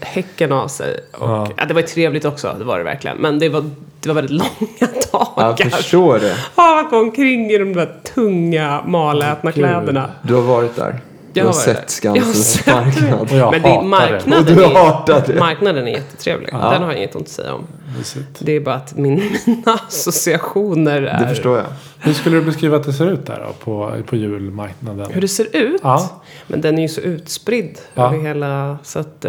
häcken 0.00 0.52
av 0.52 0.68
sig. 0.68 1.00
Och, 1.12 1.28
Ja. 1.28 1.48
ja. 1.56 1.64
det 1.64 1.74
var 1.74 1.80
ju 1.80 1.86
trevligt 1.86 2.24
också, 2.24 2.54
det 2.58 2.64
var 2.64 2.78
det 2.78 2.84
verkligen. 2.84 3.16
Men 3.16 3.38
det 3.38 3.48
var, 3.48 3.64
det 4.00 4.08
var 4.08 4.14
väldigt 4.14 4.30
långa 4.80 4.92
dagar. 5.12 5.54
jag 5.58 5.72
förstår 5.72 6.18
det. 6.18 6.36
Ja, 6.56 6.80
att 6.84 6.90
gå 6.90 6.98
omkring 7.00 7.50
i 7.50 7.58
de 7.58 7.72
där 7.72 7.94
tunga, 8.14 8.82
malätna 8.86 9.50
Gud. 9.50 9.54
kläderna. 9.54 10.10
Du 10.22 10.34
har 10.34 10.42
varit 10.42 10.76
där. 10.76 11.00
Jag 11.32 11.44
har 11.44 11.52
har 11.52 11.60
sett 11.60 12.02
där. 12.02 12.08
Jag 12.16 12.22
har 12.24 12.32
Skansens 12.32 12.52
sett 12.52 12.64
det. 12.66 12.72
marknad. 12.72 13.20
Och 13.20 13.36
jag 13.36 13.50
Men 13.52 13.62
det, 13.62 13.68
det. 13.68 13.82
marknaden, 13.82 14.38
Och 14.38 14.44
du 14.56 14.64
hatar 14.64 15.24
det. 15.26 15.38
marknaden 15.38 15.88
är 15.88 15.92
jättetrevlig. 15.92 16.48
Ja. 16.52 16.70
Den 16.70 16.82
har 16.82 16.88
jag 16.90 16.98
inget 16.98 17.14
ont 17.16 17.26
att 17.26 17.32
säga 17.32 17.54
om. 17.54 17.66
Mysigt. 17.98 18.26
Det 18.38 18.52
är 18.52 18.60
bara 18.60 18.74
att 18.74 18.96
min, 18.96 19.14
mina 19.46 19.72
associationer 19.88 21.02
är... 21.02 21.20
Det 21.20 21.28
förstår 21.28 21.56
jag. 21.58 21.66
Hur 21.98 22.12
skulle 22.12 22.36
du 22.36 22.42
beskriva 22.42 22.76
att 22.76 22.84
det 22.84 22.92
ser 22.92 23.10
ut 23.10 23.26
där 23.26 23.42
då, 23.46 23.52
på, 23.64 23.92
på 24.06 24.16
julmarknaden? 24.16 25.10
Hur 25.12 25.20
det 25.20 25.28
ser 25.28 25.56
ut? 25.56 25.80
Ja. 25.84 26.22
Men 26.46 26.60
den 26.60 26.78
är 26.78 26.82
ju 26.82 26.88
så 26.88 27.00
utspridd 27.00 27.78
Ja. 27.94 28.06
över 28.06 28.18
hela... 28.18 28.78
Så 28.82 28.98
att... 28.98 29.26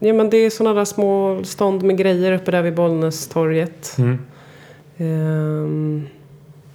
Ja, 0.00 0.12
men 0.14 0.30
det 0.30 0.36
är 0.36 0.50
sådana 0.50 0.74
där 0.74 0.84
små 0.84 1.40
stånd 1.44 1.82
med 1.82 1.96
grejer 1.96 2.32
uppe 2.32 2.50
där 2.50 2.62
vid 2.62 2.74
Bollnästorget. 2.74 3.96
Mm. 3.98 4.18
Ehm, 4.98 6.08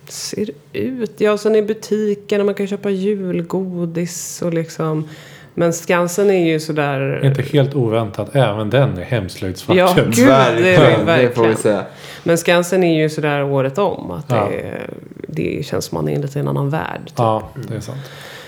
ser 0.07 0.49
ut? 0.73 1.21
Ja, 1.21 1.37
sen 1.37 1.55
i 1.55 1.61
butiken 1.61 2.39
och 2.39 2.45
man 2.45 2.55
kan 2.55 2.67
köpa 2.67 2.89
julgodis 2.89 4.41
och 4.41 4.53
liksom... 4.53 5.09
Men 5.53 5.73
Skansen 5.73 6.29
är 6.29 6.51
ju 6.51 6.59
sådär... 6.59 7.25
Inte 7.25 7.41
helt 7.41 7.75
oväntat, 7.75 8.35
även 8.35 8.69
den 8.69 8.97
är 8.97 9.03
hemslöjdsfacken. 9.03 9.77
Ja, 9.77 9.93
gud. 9.95 10.27
det 10.27 10.31
är 10.31 10.55
det 10.55 11.03
Verkligen, 11.03 11.05
det 11.05 11.35
får 11.35 11.47
vi 11.47 11.55
säga. 11.55 11.85
Men 12.23 12.37
Skansen 12.37 12.83
är 12.83 13.01
ju 13.01 13.09
sådär 13.09 13.43
året 13.43 13.77
om. 13.77 14.11
Att 14.11 14.25
Ja. 14.27 14.49
det, 14.51 14.79
det 15.27 15.65
känns 15.65 15.85
som 15.85 15.95
man 15.95 16.09
är 16.09 16.21
lite 16.21 16.39
i 16.39 16.41
en 16.41 16.47
annan 16.47 16.69
värld. 16.69 17.01
Typ. 17.05 17.13
Ja, 17.17 17.49
det 17.67 17.75
är 17.75 17.79
sant. 17.79 17.97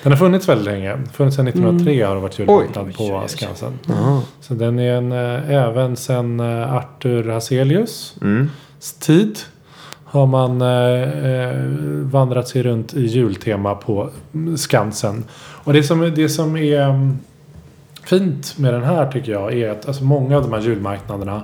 Den 0.04 0.12
har 0.12 0.18
funnits 0.18 0.50
väldigt 0.50 0.66
länge. 0.66 0.98
Funnits 1.14 1.36
sedan 1.36 1.48
1903 1.48 2.04
har 2.04 2.16
det 2.16 2.22
varit 2.22 2.40
julmarknad 2.40 2.86
Oj. 2.88 2.94
på 2.94 3.04
Oj, 3.04 3.12
oj, 3.14 3.20
oj. 3.24 3.30
Skansen. 3.30 3.80
Ja. 3.88 4.22
Så 4.42 4.54
den 4.54 4.80
är 4.80 4.94
en, 4.94 5.12
eh, 5.12 5.52
även 5.52 5.96
sedan 5.96 6.40
eh, 6.40 6.74
Arthur 6.76 7.30
Hazelius 7.30 8.16
Mm. 8.22 8.50
tid 9.00 9.40
har 10.06 10.26
man 10.26 10.62
eh, 10.62 11.30
eh, 11.32 11.56
vandrat 12.02 12.48
sig 12.48 12.64
runt 12.64 12.94
i 12.94 13.06
jultema 13.06 13.76
på 13.76 14.10
mm, 14.34 14.58
Skansen. 14.58 15.24
Och 15.64 15.74
det 15.74 15.84
som, 15.84 16.12
det 16.16 16.30
som 16.30 16.58
är 16.58 16.82
mm, 16.82 17.18
fint 18.04 18.58
med 18.58 18.74
den 18.74 18.84
här 18.84 19.12
tycker 19.12 19.32
jag 19.32 19.54
är 19.54 19.70
att 19.70 19.88
alltså, 19.88 20.04
många 20.04 20.38
av 20.38 20.44
de 20.44 20.54
här 20.54 20.62
julmarknaderna 20.62 21.42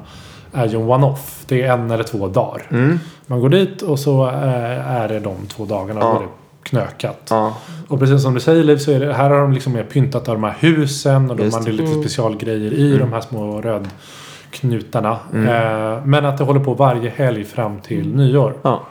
är 0.54 0.68
ju 0.68 0.76
en 0.82 0.90
one-off. 0.90 1.44
Det 1.48 1.62
är 1.62 1.74
en 1.74 1.92
eller 1.92 2.04
två 2.04 2.28
dagar. 2.28 2.68
Mm. 2.72 3.00
Man 3.26 3.40
går 3.40 3.50
dit 3.50 3.82
och 3.82 4.00
så 4.00 4.28
eh, 4.28 4.92
är 4.92 5.08
det 5.08 5.20
de 5.20 5.36
två 5.48 5.66
dagarna. 5.66 6.00
Ja. 6.00 6.24
Knökat. 6.70 7.28
Ja. 7.30 7.58
Och 7.88 8.00
precis 8.00 8.22
som 8.22 8.34
du 8.34 8.40
säger 8.40 8.64
Liv 8.64 8.78
så 8.78 8.92
är 8.92 9.00
det, 9.00 9.14
här 9.14 9.30
har 9.30 9.42
de 9.42 9.54
liksom 9.54 9.74
mer 9.74 9.84
pyntat 9.84 10.28
av 10.30 10.36
de 10.36 10.44
här 10.44 10.56
husen 10.60 11.30
och 11.32 11.36
de 11.38 11.50
det. 11.50 11.72
lite 11.72 11.84
Mm. 11.84 12.02
specialgrejer 12.02 12.74
i 12.74 12.88
Mm. 12.88 13.00
de 13.00 13.14
här 13.14 13.22
små 13.22 13.62
rödknutarna. 13.62 15.18
Mm. 15.34 15.48
Eh, 15.48 16.06
men 16.06 16.26
att 16.26 16.38
det 16.38 16.44
håller 16.44 16.60
på 16.60 16.74
varje 16.74 17.10
helg 17.10 17.44
fram 17.44 17.80
till 17.80 18.16
nyår. 18.16 18.54
Ja. 18.62 18.82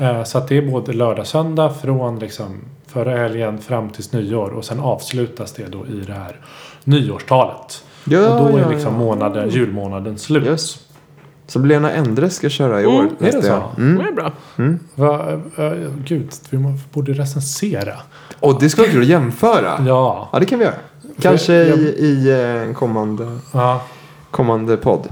Eh, 0.00 0.24
så 0.24 0.38
att 0.38 0.48
det 0.48 0.56
är 0.56 0.62
både 0.70 0.92
lördag 0.92 1.26
söndag 1.26 1.70
från 1.82 2.18
liksom 2.18 2.60
förra 2.86 3.16
helgen 3.16 3.58
fram 3.58 3.90
tills 3.90 4.12
nyår 4.12 4.50
och 4.50 4.64
sen 4.64 4.80
avslutas 4.80 5.52
det 5.52 5.66
då 5.66 5.86
i 5.86 6.00
det 6.06 6.12
här 6.12 6.36
nyårstalet. 6.84 7.84
Ja, 8.04 8.28
och 8.28 8.52
då 8.52 8.58
är 8.58 8.68
liksom 8.70 8.92
ja. 8.92 8.98
månaden, 8.98 9.50
julmånaden 9.50 10.18
slut. 10.18 10.46
Just. 10.46 10.87
Som 11.48 11.66
Lena 11.66 11.92
Endre 11.92 12.30
ska 12.30 12.48
köra 12.48 12.80
i 12.80 12.84
Mm, 12.84 12.96
år. 12.96 13.08
är 13.20 13.32
det 13.32 13.42
så? 13.42 13.48
jag. 13.48 13.62
Det 13.76 13.82
Mm. 13.82 14.00
är 14.06 14.12
bra. 14.12 14.32
Va, 14.94 15.32
eh, 15.56 15.72
gud, 16.04 16.30
vi 16.50 16.74
borde 16.92 17.12
recensera. 17.12 17.94
Och 18.40 18.60
det 18.60 18.70
ska 18.70 18.82
vara 18.82 18.90
kul 18.92 19.02
att 19.02 19.08
jämföra. 19.08 19.84
Ja. 19.86 20.28
Ja. 20.32 20.38
det 20.38 20.46
kan 20.46 20.58
vi 20.58 20.64
göra. 20.64 20.74
Kanske 21.20 21.52
jag- 21.54 21.78
i, 21.78 21.82
i 21.82 22.30
eh, 22.30 22.62
en 22.68 22.74
kommande, 22.74 23.38
Ja. 23.52 23.82
kommande 24.30 24.76
podd. 24.76 25.08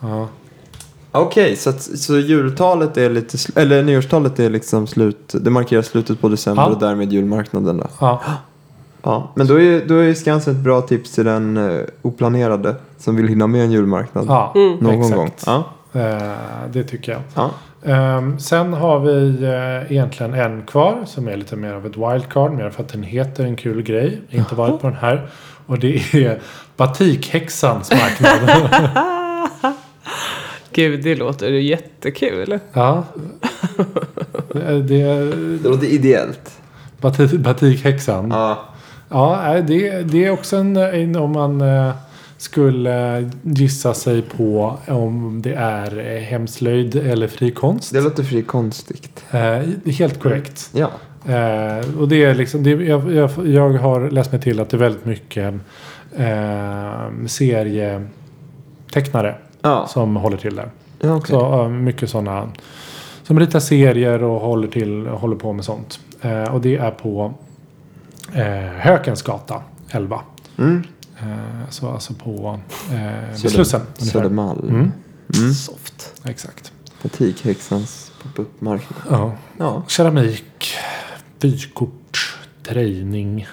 ja. 0.00 0.28
Okej, 1.12 1.56
så, 1.56 1.70
att, 1.70 1.82
så 1.82 2.18
jultalet 2.18 2.96
är 2.96 3.10
lite, 3.10 3.38
eller 3.60 3.82
nyårstalet 3.82 4.38
är 4.40 4.50
liksom 4.50 4.86
slut, 4.86 5.34
det 5.40 5.50
markerar 5.50 5.82
slutet 5.82 6.20
på 6.20 6.28
december 6.28 6.62
Ja. 6.62 6.68
och 6.68 6.78
därmed 6.78 7.12
julmarknaden 7.12 7.76
då. 7.76 7.86
ja. 8.00 8.22
Ja, 9.02 9.32
men 9.34 9.46
då 9.46 9.60
är, 9.60 9.84
då 9.86 9.94
är 9.94 10.14
Skansen 10.14 10.54
ett 10.54 10.60
bra 10.60 10.80
tips 10.80 11.12
till 11.14 11.24
den 11.24 11.56
uh, 11.56 11.84
oplanerade 12.02 12.74
som 12.98 13.16
vill 13.16 13.28
hinna 13.28 13.46
med 13.46 13.64
en 13.64 13.70
julmarknad 13.72 14.24
ja. 14.28 14.52
Mm. 14.56 14.76
någon 14.80 14.94
exakt. 15.00 15.16
gång. 15.16 15.30
Ja, 15.46 15.64
Eh, 15.92 16.32
det 16.72 16.84
tycker 16.84 17.12
jag. 17.12 17.20
ja. 17.34 17.50
Ehm, 17.84 18.38
sen 18.38 18.72
har 18.72 18.98
vi 19.00 19.44
eh, 19.44 19.92
egentligen 19.92 20.34
en 20.34 20.62
kvar 20.62 20.98
som 21.06 21.28
är 21.28 21.36
lite 21.36 21.56
mer 21.56 21.72
av 21.72 21.86
ett 21.86 21.96
wildcard. 21.96 22.52
Mer 22.52 22.70
för 22.70 22.82
att 22.82 22.88
den 22.88 23.02
heter 23.02 23.44
en 23.44 23.56
kul 23.56 23.82
grej. 23.82 24.20
Inte 24.30 24.54
varit 24.54 24.80
på 24.80 24.86
den 24.86 24.96
här. 24.96 25.28
Och 25.66 25.78
det 25.78 26.14
är 26.14 26.38
Batikhäxans 26.76 27.90
marknad. 27.90 28.70
Gud, 30.72 31.02
det 31.04 31.14
låter 31.14 31.48
ju 31.48 31.62
jättekul. 31.62 32.58
Ja. 32.72 33.04
Det, 34.52 34.82
det, 34.82 35.04
Det 35.62 35.68
låter 35.68 35.86
ideellt. 35.86 36.60
batik, 37.00 37.32
batikhäxan. 37.32 38.30
Ja. 38.30 38.64
Ja, 39.12 39.60
det, 39.66 40.02
det 40.02 40.24
är 40.24 40.30
också 40.30 40.56
en, 40.56 41.16
om 41.16 41.32
man 41.32 41.60
eh, 41.60 41.92
skulle 42.36 43.30
gissa 43.42 43.94
sig 43.94 44.22
på 44.22 44.78
om 44.88 45.42
det 45.42 45.54
är 45.54 46.16
eh, 46.16 46.22
hemslöjd 46.22 46.96
eller 46.96 47.28
fri 47.28 47.50
konst. 47.50 47.92
Det 47.92 48.00
låter 48.00 48.22
fri 48.22 48.42
konstigt. 48.42 49.24
Eh, 49.30 49.58
helt 49.92 50.20
korrekt. 50.22 50.70
Ja. 50.72 50.90
Eh, 51.34 51.98
och 52.00 52.08
det 52.08 52.24
är 52.24 52.34
liksom, 52.34 52.62
det, 52.62 52.70
jag, 52.70 53.12
jag, 53.12 53.30
jag 53.46 53.70
har 53.70 54.10
läst 54.10 54.32
mig 54.32 54.40
till 54.40 54.60
att 54.60 54.70
det 54.70 54.76
är 54.76 54.78
väldigt 54.78 55.04
mycket 55.04 55.54
eh, 56.16 57.26
serietecknare 57.26 59.34
Ja, 59.62 59.86
som 59.88 60.16
håller 60.16 60.36
till 60.36 60.56
där. 60.56 60.68
ja 61.00 61.16
okej. 61.16 61.30
Så 61.36 61.68
mycket 61.68 62.10
sådana 62.10 62.48
som 63.22 63.40
ritar 63.40 63.60
serier 63.60 64.22
och 64.22 64.40
håller, 64.40 64.68
till, 64.68 65.06
håller 65.06 65.36
på 65.36 65.52
med 65.52 65.64
sånt. 65.64 66.00
Och 66.52 66.60
det 66.60 66.76
är 66.76 66.90
på 66.90 67.34
eh, 68.34 68.44
Hökensgata 68.78 69.62
11. 69.90 70.20
Mm. 70.58 70.82
Eh, 71.18 71.26
så 71.70 71.88
alltså 71.88 72.14
på 72.14 72.60
eh, 72.92 73.42
vid 73.42 73.50
Slussen. 73.50 73.80
Södermalm. 73.96 74.68
Mm, 74.68 74.92
Mm. 75.38 75.52
Soft. 75.54 76.12
exakt. 76.24 76.72
Butikshäxans 77.02 78.12
pop-up-marknad. 78.22 78.98
Ja. 79.10 79.32
Ja. 79.58 79.82
Keramik, 79.88 80.74
vykort, 81.40 82.38
drejning, 82.62 83.46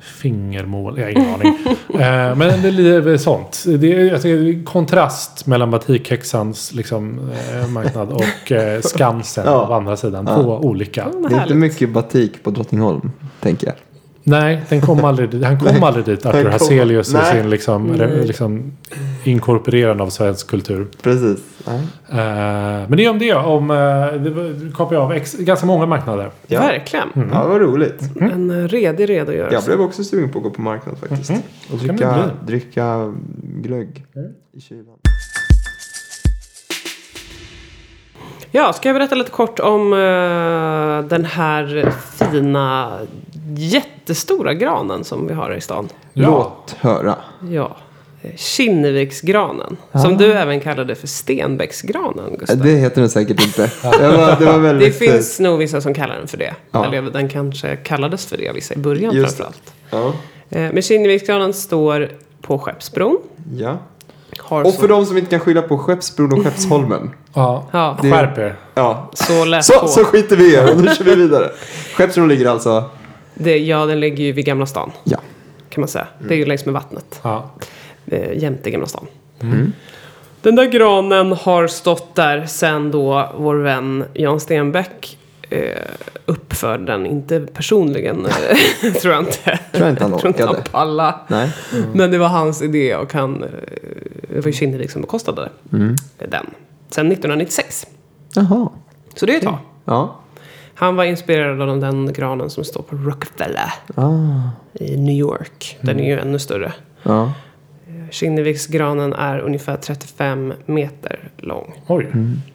fingermål. 0.00 0.98
Jag 0.98 1.04
har 1.04 1.10
ingen 1.10 1.34
aning. 1.34 1.54
eh, 1.88 2.36
men 2.36 2.62
det 2.62 2.68
är 3.12 3.16
sånt. 3.16 3.64
Det 3.66 3.92
är, 3.92 4.04
jag 4.04 4.22
tycker, 4.22 4.64
kontrast 4.64 5.46
mellan 5.46 5.70
batikhäxans 5.70 6.72
liksom, 6.74 7.30
eh, 7.52 7.68
marknad 7.68 8.12
och 8.12 8.52
eh, 8.52 8.80
Skansen 8.80 9.44
Ja. 9.46 9.66
på 9.66 9.74
andra 9.74 9.96
sidan. 9.96 10.26
Ja. 10.28 10.42
Två 10.42 10.58
olika. 10.58 11.08
Vad 11.14 11.30
Det 11.30 11.36
är 11.36 11.42
inte 11.42 11.54
mycket 11.54 11.90
batik 11.92 12.42
på 12.44 12.50
Drottningholm, 12.50 13.10
tänker 13.40 13.66
jag. 13.66 13.76
Nej, 14.26 14.62
den 14.68 14.80
kom 14.80 15.04
aldrig, 15.04 15.30
dit. 15.30 15.44
han 15.44 15.58
kom 15.60 15.82
aldrig 15.82 16.04
dit. 16.04 16.24
han 16.24 16.30
Arthur 16.32 16.42
kom- 16.42 16.52
Hazelius 16.52 17.10
i 17.10 17.12
Nej. 17.16 17.32
sin 17.32 17.50
liksom, 17.50 17.92
re, 17.96 18.06
Nej. 18.06 18.26
liksom 18.26 18.72
inkorporerande 19.24 20.02
av 20.02 20.08
svensk 20.10 20.46
kultur. 20.50 20.86
Precis. 21.02 21.38
Eh, 21.66 22.16
men 22.88 22.96
det 22.96 23.04
är 23.04 23.10
om 23.10 23.18
det. 23.18 23.34
Om, 23.34 23.70
uh, 23.70 23.76
det 24.22 24.30
var- 24.30 24.72
kapar 24.74 24.94
jag 24.94 25.04
av 25.04 25.12
ex, 25.12 25.34
ganska 25.34 25.66
många 25.66 25.86
marknader. 25.86 26.30
Ja. 26.46 26.60
Verkligen. 26.60 27.08
Ja, 27.32 27.48
vad 27.48 27.60
roligt. 27.60 28.00
En 28.20 28.50
eh, 28.50 28.68
redig 28.68 29.08
redogörelse. 29.10 29.54
Jag 29.54 29.64
blev 29.64 29.80
också 29.80 30.04
sugen 30.04 30.30
på 30.32 30.38
att 30.38 30.44
gå 30.44 30.50
på 30.50 30.62
marknad 30.62 30.98
faktiskt. 30.98 31.30
Mhm. 31.30 31.40
Och 31.72 31.78
dricka, 31.78 32.30
dricka 32.46 33.12
glögg 33.42 34.04
i 34.56 34.60
kylan. 34.60 34.84
Ja, 38.50 38.72
ska 38.72 38.88
jag 38.88 38.96
berätta 38.96 39.14
lite 39.14 39.30
kort 39.30 39.60
om 39.60 39.92
eh, 39.92 41.08
den 41.08 41.24
här 41.24 41.92
fina 42.30 42.92
jättestora 43.56 44.54
granen 44.54 45.04
som 45.04 45.26
vi 45.26 45.34
har 45.34 45.54
i 45.54 45.60
stan. 45.60 45.88
Ja. 46.12 46.28
Låt 46.28 46.76
höra. 46.80 47.14
Ja. 47.50 47.76
Kinneviksgranen. 48.36 49.76
Ah. 49.92 49.98
Som 49.98 50.16
du 50.16 50.32
även 50.32 50.60
kallade 50.60 50.94
för 50.94 51.06
Stenbäcksgranen, 51.06 52.36
Gustav. 52.38 52.58
Det 52.58 52.70
heter 52.70 53.00
den 53.00 53.10
säkert 53.10 53.44
inte. 53.46 53.62
Det 53.82 54.08
var, 54.08 54.36
det 54.38 54.44
var 54.44 54.52
Det 54.52 54.58
väldigt... 54.58 54.98
finns 54.98 55.40
nog 55.40 55.58
vissa 55.58 55.80
som 55.80 55.94
kallar 55.94 56.16
den 56.16 56.28
för 56.28 56.36
det. 56.38 56.54
Ja. 56.70 56.86
Eller 56.86 57.02
den 57.02 57.28
kanske 57.28 57.76
kallades 57.76 58.26
för 58.26 58.36
det, 58.36 58.52
vissa 58.54 58.74
i 58.74 58.76
början 58.76 59.14
Just 59.14 59.36
det. 59.38 59.44
framförallt. 59.90 60.14
Ja. 60.50 60.58
Eh, 60.58 60.72
Men 60.72 60.82
Kinneviksgranen 60.82 61.52
står 61.54 62.08
på 62.40 62.58
Skeppsbron. 62.58 63.18
ja. 63.56 63.78
Har 64.38 64.64
Och 64.64 64.72
så, 64.74 64.80
för 64.80 64.88
de 64.88 65.06
som 65.06 65.18
inte 65.18 65.30
kan 65.30 65.40
skylla 65.40 65.62
på 65.62 65.78
Skeppsbron 65.78 66.32
och 66.32 66.44
Skeppsholmen. 66.44 67.10
Ja. 67.34 67.68
Ja, 67.72 67.98
Det- 68.02 68.10
Skärp 68.10 68.38
er. 68.38 68.56
Ja. 68.74 69.10
så 69.14 69.58
Så, 69.62 69.80
på. 69.80 69.88
så 69.88 70.04
skiter 70.04 70.36
vi 70.36 70.54
i 70.54 70.72
och 70.72 70.80
nu 70.82 70.94
kör 70.94 71.04
vi 71.04 71.14
vidare. 71.14 71.50
Skeppsbron 71.96 72.28
ligger 72.28 72.46
alltså... 72.50 72.84
Det, 73.34 73.58
ja, 73.58 73.86
den 73.86 74.00
ligger 74.00 74.24
ju 74.24 74.32
vid 74.32 74.44
Gamla 74.44 74.66
stan. 74.66 74.90
Ja. 75.04 75.18
Kan 75.68 75.80
man 75.80 75.88
säga. 75.88 76.06
Det 76.28 76.34
är 76.34 76.38
ju 76.38 76.44
längs 76.46 76.64
med 76.64 76.74
vattnet. 76.74 77.20
Ja. 77.22 77.50
eh, 78.06 78.38
jämte 78.42 78.70
Gamla 78.70 78.86
stan. 78.86 79.06
Mm. 79.40 79.72
Den 80.42 80.56
där 80.56 80.64
granen 80.64 81.32
har 81.32 81.66
stått 81.66 82.14
där 82.14 82.46
sen 82.46 82.90
då 82.90 83.32
vår 83.36 83.54
vän 83.54 84.04
Jan 84.14 84.40
Stenbeck 84.40 85.18
eh, 85.50 85.60
uppförde 86.26 86.84
den. 86.84 87.06
Inte 87.06 87.40
personligen, 87.40 88.26
eh, 88.26 88.92
tror 89.00 89.14
jag 89.14 89.22
inte. 89.22 89.58
Tror 89.72 89.84
jag 89.86 89.90
inte 89.90 90.04
han 90.04 90.10
tror 90.18 90.26
inte 90.26 90.42
han 90.44 90.50
orkade. 90.54 90.70
pallade. 90.70 91.14
Nej. 91.28 91.50
Men 91.94 92.10
det 92.10 92.18
var 92.18 92.28
hans 92.28 92.62
idé 92.62 92.96
och 92.96 93.12
han, 93.12 93.42
eh, 93.42 93.48
det 94.28 94.40
var 94.40 94.46
ju 94.46 94.52
Kinnevik 94.52 94.90
som 94.90 95.00
bekostade 95.02 95.48
Mm. 95.72 95.96
den. 96.18 96.46
Sen 96.90 97.12
1996. 97.12 97.86
Jaha. 98.34 98.68
Så 99.14 99.26
det 99.26 99.32
är 99.32 99.36
ett 99.36 99.42
tag. 99.44 99.58
Ja. 99.84 100.16
Han 100.74 100.96
var 100.96 101.04
inspirerad 101.04 101.62
av 101.70 101.80
den 101.80 102.12
granen 102.12 102.50
som 102.50 102.64
står 102.64 102.82
på 102.82 102.96
Rockefeller 102.96 103.72
Ah. 103.94 104.50
i 104.72 104.96
New 104.96 105.14
York. 105.14 105.78
Den 105.80 106.00
är 106.00 106.04
ju 106.04 106.20
ännu 106.20 106.38
större. 106.38 106.72
Ja. 107.02 107.32
Kinneviksgranen 108.10 109.12
är 109.12 109.38
ungefär 109.38 109.76
35 109.76 110.52
meter 110.66 111.28
lång. 111.36 111.74
Oj. 111.86 112.06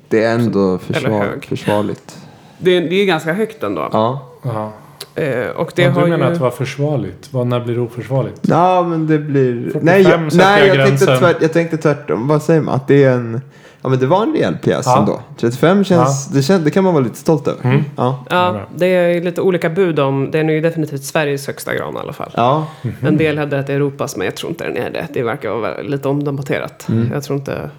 Det 0.08 0.24
är 0.24 0.34
ändå 0.36 0.68
Eller 0.70 0.78
försvar, 0.78 1.20
hög. 1.20 1.46
försvarligt. 1.46 2.18
Det, 2.58 2.80
det 2.80 2.96
är 2.96 3.06
ganska 3.06 3.34
högt 3.34 3.64
ändå. 3.64 3.90
Ja. 3.92 4.26
Ja. 4.44 4.72
Eh, 5.16 5.48
och 5.56 5.72
det 5.76 5.84
Det 5.84 5.90
har 5.90 6.02
du 6.02 6.10
menar 6.10 6.26
ju... 6.26 6.32
att 6.32 6.38
det 6.38 6.44
var 6.44 6.52
försvarligt? 6.52 7.28
Vad, 7.32 7.48
när 7.48 7.60
blir 7.60 7.76
det 7.76 7.82
oförsvarligt? 7.82 8.40
Ja, 8.42 8.84
men 8.90 9.08
det 9.08 9.18
blir... 9.20 9.54
45 9.64 9.82
nej, 9.86 10.02
jag, 10.02 10.22
nej 10.36 10.68
jag 10.68 10.88
tänkte 10.88 11.06
tvärt, 11.06 11.38
jag 11.42 11.54
tänkte 11.54 11.78
tvärtom. 11.78 12.28
Vad 12.28 12.44
säger 12.44 12.62
man? 12.62 12.76
Att 12.76 12.88
det 12.88 13.04
är 13.04 13.12
en... 13.12 13.42
Ja, 13.82 13.90
men 13.90 14.00
det 14.00 14.06
var 14.08 14.24
en 14.24 14.34
rejäl 14.34 14.58
pjäs 14.64 14.86
Ja. 14.86 15.00
ändå. 15.00 15.20
35 15.38 15.84
känns... 15.84 16.28
Det, 16.28 16.42
känns 16.42 16.64
det 16.64 16.72
kan 16.72 16.84
man 16.84 16.94
vara 16.94 17.04
lite 17.04 17.16
stolt 17.18 17.48
över. 17.48 17.64
Mm. 17.64 17.84
Ja. 17.96 18.26
Ja, 18.30 18.62
det 18.76 18.86
är 18.86 19.22
lite 19.22 19.42
olika 19.42 19.70
bud 19.70 20.00
om. 20.00 20.32
Den 20.32 20.50
är 20.50 20.54
ju 20.54 20.62
definitivt 20.62 21.04
Sveriges 21.04 21.48
högsta 21.48 21.76
gran 21.76 21.96
i 21.96 21.98
alla 22.00 22.14
fall. 22.14 22.32
Ja. 22.36 22.68
En 23.02 23.18
del 23.18 23.38
hävdar 23.38 23.58
att 23.58 23.68
det 23.68 23.74
är 23.74 23.78
Europas, 23.78 24.16
men 24.18 24.26
jag 24.26 24.36
tror 24.36 24.50
inte 24.50 24.64
den 24.64 24.78
är 24.78 24.90
det. 24.90 25.08
Det 25.14 25.24
verkar 25.24 25.50
vara 25.50 25.82
lite 25.82 26.08
omdebatterat. 26.08 26.88
Jag 27.14 27.24
tror 27.24 27.40
inte... 27.40 27.70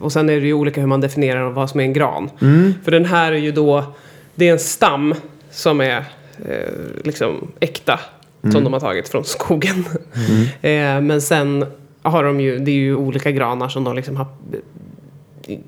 Och 0.00 0.12
sen 0.12 0.28
är 0.30 0.40
det 0.40 0.46
ju 0.46 0.52
olika 0.52 0.80
hur 0.80 0.88
man 0.88 1.00
definierar 1.00 1.50
vad 1.50 1.70
som 1.70 1.80
är 1.80 1.84
en 1.84 1.92
gran. 1.92 2.30
Mm. 2.40 2.74
För 2.84 2.90
den 2.90 3.04
här 3.04 3.32
är 3.32 3.36
ju 3.36 3.52
då... 3.52 3.84
Det 4.34 4.48
är 4.48 4.52
en 4.52 4.58
stam 4.58 5.14
som 5.50 5.80
är 5.80 6.04
liksom 7.04 7.48
äkta. 7.60 8.00
Som 8.52 8.64
de 8.64 8.72
har 8.72 8.80
tagit 8.80 9.08
från 9.08 9.24
skogen. 9.24 9.84
eh, 10.62 11.00
men 11.00 11.20
sen 11.20 11.66
har 12.02 12.24
de 12.24 12.40
ju... 12.40 12.58
Det 12.58 12.70
är 12.70 12.74
ju 12.74 12.96
olika 12.96 13.30
granar 13.30 13.68
som 13.68 13.84
de 13.84 13.96
liksom 13.96 14.16
har 14.16 14.26
eh, 15.48 15.58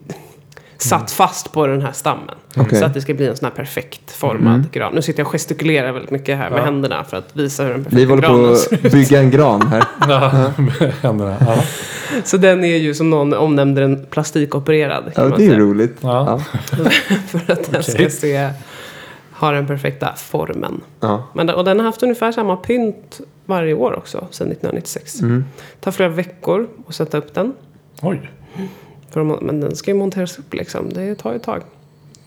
satt 0.78 1.10
fast 1.10 1.52
på 1.52 1.66
den 1.66 1.82
här 1.82 1.92
stammen. 1.92 2.34
Okej. 2.56 2.78
Så 2.78 2.84
att 2.84 2.94
det 2.94 3.00
ska 3.00 3.14
bli 3.14 3.26
en 3.26 3.36
sån 3.36 3.46
här 3.46 3.52
perfekt 3.52 4.10
formad 4.10 4.70
gran. 4.72 4.94
Nu 4.94 5.02
sitter 5.02 5.20
jag 5.20 5.26
och 5.26 5.32
gestikulerar 5.32 5.92
väldigt 5.92 6.10
mycket 6.10 6.38
här 6.38 6.50
med 6.50 6.58
Ja. 6.58 6.64
händerna 6.64 7.04
för 7.04 7.16
att 7.16 7.36
visa 7.36 7.62
hur 7.62 7.70
den 7.70 7.86
Vi 7.88 8.06
perfekta 8.06 8.10
håller 8.10 8.22
granen 8.22 8.50
på 8.50 8.56
ser 8.56 8.86
att 8.86 8.92
bygga 8.92 9.20
en 9.20 9.30
gran 9.30 9.62
här. 9.62 9.84
Ja, 10.08 10.52
med 10.56 10.92
händerna. 11.02 11.36
Ja. 11.40 11.56
Så 12.24 12.36
den 12.36 12.64
är 12.64 12.76
ju 12.76 12.94
som 12.94 13.10
någon 13.10 13.34
omnämnde 13.34 13.80
den 13.80 14.06
plastikopererad. 14.10 15.12
Ja, 15.16 15.22
det 15.22 15.34
är 15.34 15.36
säga. 15.38 15.58
roligt. 15.58 15.96
Ja. 16.00 16.40
För 17.28 17.52
att 17.52 17.72
den 17.72 17.82
ska 17.82 17.92
Okej. 17.92 18.10
se, 18.10 18.50
ha 19.46 19.52
den 19.52 19.66
perfekta 19.66 20.12
formen. 20.16 20.80
Ja. 21.00 21.22
Men, 21.32 21.46
den- 21.46 21.56
och 21.56 21.64
den 21.64 21.78
har 21.78 21.86
haft 21.86 22.02
ungefär 22.02 22.32
samma 22.32 22.56
pynt 22.56 23.20
varje 23.46 23.74
år 23.74 23.92
också, 23.98 24.18
sedan 24.30 24.48
1996. 24.50 25.20
Mm. 25.20 25.44
Det 25.74 25.84
tar 25.84 25.90
flera 25.90 26.08
veckor 26.08 26.68
att 26.88 26.94
sätta 26.94 27.18
upp 27.18 27.34
den. 27.34 27.52
Oj. 28.02 28.30
För 29.10 29.20
de, 29.20 29.38
men 29.42 29.60
den 29.60 29.76
ska 29.76 29.90
ju 29.90 29.96
monteras 29.96 30.38
upp 30.38 30.54
liksom. 30.54 30.88
Det 30.92 31.14
tar 31.14 31.30
ju 31.30 31.36
ett 31.36 31.42
tag. 31.42 31.62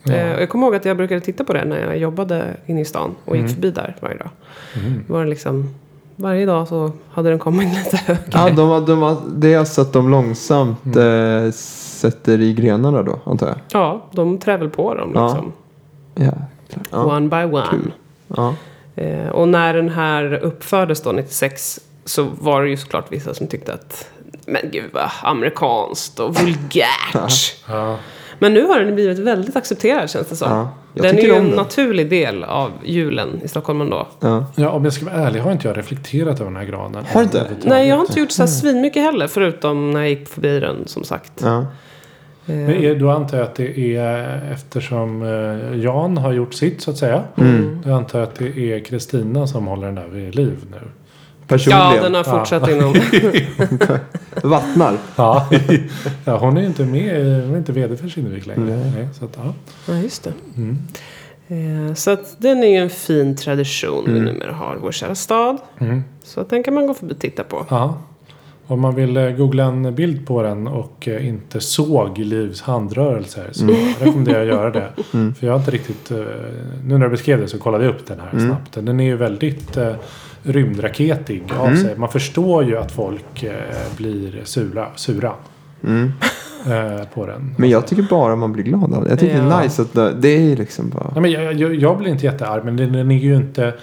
Ja. 0.02 0.12
Eh, 0.12 0.34
och 0.36 0.42
jag 0.42 0.48
kommer 0.48 0.66
ihåg 0.66 0.74
att 0.74 0.84
jag 0.84 0.96
brukade 0.96 1.20
titta 1.20 1.44
på 1.44 1.52
det 1.52 1.64
när 1.64 1.80
jag 1.86 1.98
jobbade 1.98 2.56
inne 2.66 2.80
i 2.80 2.84
stan 2.84 3.14
och 3.24 3.36
gick 3.36 3.48
förbi 3.50 3.70
där 3.70 3.96
varje 4.00 4.16
dag. 4.18 4.28
Mm. 4.74 5.04
Det 5.06 5.12
var 5.12 5.24
liksom, 5.26 5.74
varje 6.16 6.46
dag 6.46 6.68
så 6.68 6.92
hade 7.10 7.30
den 7.30 7.38
kommit 7.38 7.68
lite 7.84 7.96
högre. 7.96 8.22
Ja, 8.32 8.50
de, 8.50 8.68
har- 8.68 8.80
de, 8.86 9.02
har- 9.02 9.16
det 9.36 9.54
är 9.54 9.58
alltså 9.58 9.80
att 9.80 9.92
de 9.92 10.10
långsamt 10.10 10.96
eh, 10.96 11.50
sätter 11.52 12.40
i 12.40 12.52
grenarna 12.54 13.02
då, 13.02 13.18
antar 13.24 13.46
jag. 13.46 13.56
Ja, 13.72 14.02
de 14.12 14.38
trär 14.38 14.58
väl 14.58 14.70
på 14.70 14.94
dem 14.94 15.08
liksom. 15.08 15.52
Ja. 16.14 16.32
Klart. 16.68 16.86
Ja. 16.90 17.16
One 17.16 17.28
by 17.28 17.56
one. 17.56 17.92
Ja. 18.36 18.54
Eh, 18.96 19.28
och 19.28 19.48
när 19.48 19.74
den 19.74 19.88
här 19.88 20.32
uppfördes 20.34 21.02
då 21.02 21.12
96 21.12 21.80
så 22.04 22.28
var 22.40 22.62
det 22.62 22.68
ju 22.68 22.76
såklart 22.76 23.12
vissa 23.12 23.34
som 23.34 23.46
tyckte 23.46 23.74
att 23.74 24.10
men 24.46 24.70
gud 24.72 24.90
vad 24.92 25.10
amerikanskt 25.22 26.20
och 26.20 26.34
vulgärt. 26.34 27.56
Ja. 27.68 27.98
Men 28.38 28.54
nu 28.54 28.66
har 28.66 28.80
den 28.80 28.94
blivit 28.94 29.18
väldigt 29.18 29.56
accepterad 29.56 30.10
känns 30.10 30.28
det 30.28 30.36
som. 30.36 30.50
Ja, 30.50 31.02
den 31.02 31.18
är 31.18 31.22
ju 31.22 31.34
en 31.34 31.48
naturlig 31.48 32.10
del 32.10 32.44
av 32.44 32.70
julen 32.84 33.40
i 33.44 33.48
Stockholm 33.48 33.80
ändå. 33.80 34.06
Ja. 34.20 34.46
ja, 34.56 34.70
om 34.70 34.84
jag 34.84 34.92
ska 34.92 35.04
vara 35.04 35.14
ärlig 35.14 35.40
har 35.40 35.52
inte 35.52 35.68
jag 35.68 35.76
reflekterat 35.76 36.40
över 36.40 36.50
den 36.50 36.56
här 36.56 36.64
granen. 36.64 37.04
Har 37.12 37.20
du 37.20 37.24
inte? 37.24 37.46
Nej, 37.62 37.88
jag 37.88 37.96
har 37.96 38.00
inte 38.00 38.20
gjort 38.20 38.30
så 38.30 38.42
här 38.42 38.46
svinmycket 38.46 39.02
heller 39.02 39.26
förutom 39.26 39.90
när 39.90 40.00
jag 40.00 40.08
gick 40.08 40.28
förbi 40.28 40.60
den 40.60 40.88
som 40.88 41.04
sagt. 41.04 41.32
Ja. 41.42 41.66
Men 42.46 42.70
är, 42.70 42.94
då 42.94 43.10
antar 43.10 43.38
jag 43.38 43.44
att 43.46 43.54
det 43.54 43.96
är 43.96 44.40
eftersom 44.52 45.22
eh, 45.22 45.80
Jan 45.80 46.16
har 46.16 46.32
gjort 46.32 46.54
sitt 46.54 46.80
så 46.80 46.90
att 46.90 46.96
säga. 46.96 47.22
Mm. 47.36 47.78
Då 47.84 47.92
antar 47.94 48.18
jag 48.18 48.28
att 48.28 48.34
det 48.34 48.72
är 48.72 48.80
Kristina 48.80 49.46
som 49.46 49.66
håller 49.66 49.86
den 49.86 49.94
där 49.94 50.06
vid 50.08 50.34
liv 50.34 50.56
nu. 50.70 50.76
Personligen. 51.46 51.94
Ja, 51.96 52.02
den 52.02 52.14
har 52.14 52.24
fortsatt 52.24 52.68
inom... 52.70 52.94
Vattnar. 54.50 54.98
Ja. 55.16 55.48
ja, 56.24 56.36
hon 56.38 56.56
är 56.56 56.62
inte 56.62 56.84
med, 56.84 57.42
hon 57.44 57.54
är 57.54 57.58
inte 57.58 57.72
vd 57.72 57.96
för 57.96 58.08
Kinnevik 58.08 58.46
längre. 58.46 58.60
Nej. 58.76 58.92
Nej, 58.96 59.08
så 59.18 59.24
att, 59.24 59.38
ja. 59.44 59.54
Ja, 59.88 59.94
just 59.98 60.24
det. 60.24 60.32
Mm. 60.56 60.78
Eh, 61.88 61.94
Så 61.94 62.10
att 62.10 62.36
den 62.38 62.64
är 62.64 62.68
ju 62.68 62.76
en 62.76 62.90
fin 62.90 63.36
tradition 63.36 64.04
vi 64.06 64.10
Mm. 64.18 64.24
numera 64.24 64.52
har 64.52 64.74
i 64.76 64.78
vår 64.82 64.92
kära 64.92 65.14
stad. 65.14 65.56
Mm. 65.78 66.04
Så 66.24 66.40
att 66.40 66.50
den 66.50 66.62
kan 66.62 66.74
man 66.74 66.86
gå 66.86 66.94
förbi 66.94 67.14
och 67.14 67.18
titta 67.18 67.44
på. 67.44 67.66
Ja. 67.68 67.98
Om 68.68 68.80
man 68.80 68.94
vill 68.94 69.16
eh, 69.16 69.30
googla 69.30 69.64
en 69.64 69.94
bild 69.94 70.26
på 70.26 70.42
den 70.42 70.66
och 70.68 71.08
eh, 71.08 71.28
inte 71.28 71.60
såg 71.60 72.18
Livs 72.18 72.62
handrörelser 72.62 73.48
så 73.52 73.66
rekommenderar 74.00 74.38
jag 74.44 74.48
att 74.48 74.54
göra 74.54 74.70
det. 74.70 74.88
Mm. 75.14 75.34
För 75.34 75.46
jag 75.46 75.52
har 75.54 75.58
inte 75.58 75.70
riktigt... 75.70 76.10
eh, 76.10 76.16
Nu 76.84 76.98
när 76.98 77.04
du 77.06 77.08
beskrev 77.10 77.40
det 77.40 77.48
så 77.48 77.58
kollade 77.58 77.84
jag 77.84 77.94
upp 77.94 78.06
den 78.06 78.20
här 78.20 78.30
Mm. 78.32 78.46
snabbt. 78.46 78.72
Den 78.86 79.00
är 79.00 79.04
ju 79.04 79.16
väldigt 79.16 79.78
rymdraketig 80.42 81.42
av 81.58 81.66
Mm. 81.66 81.76
sig. 81.78 81.96
Man 81.98 82.08
förstår 82.08 82.64
ju 82.64 82.76
att 82.78 82.92
folk 82.92 83.44
blir 83.96 84.40
sura, 84.44 84.86
sura 84.96 85.32
Mm. 85.84 86.12
eh, 86.66 87.04
på 87.14 87.26
den. 87.26 87.54
Men 87.58 87.70
jag 87.70 87.86
tycker 87.86 88.02
bara 88.02 88.36
man 88.36 88.52
blir 88.52 88.64
glad 88.64 88.94
av 88.94 89.04
det. 89.04 89.10
Jag 89.10 89.18
tycker 89.18 89.34
det 89.42 89.48
Ja. 89.48 89.58
är 89.60 89.64
nice 89.64 89.82
att 89.82 89.92
det, 89.92 90.12
det 90.18 90.52
är 90.52 90.56
liksom 90.56 90.88
bara... 90.90 91.10
Nej, 91.12 91.22
men 91.22 91.30
jag, 91.30 91.54
jag, 91.54 91.74
jag 91.74 91.98
blir 91.98 92.08
inte 92.10 92.26
jättearg 92.26 92.64
men 92.64 92.76
den 92.76 92.94
är 93.10 93.14
ju 93.14 93.36
inte... 93.36 93.74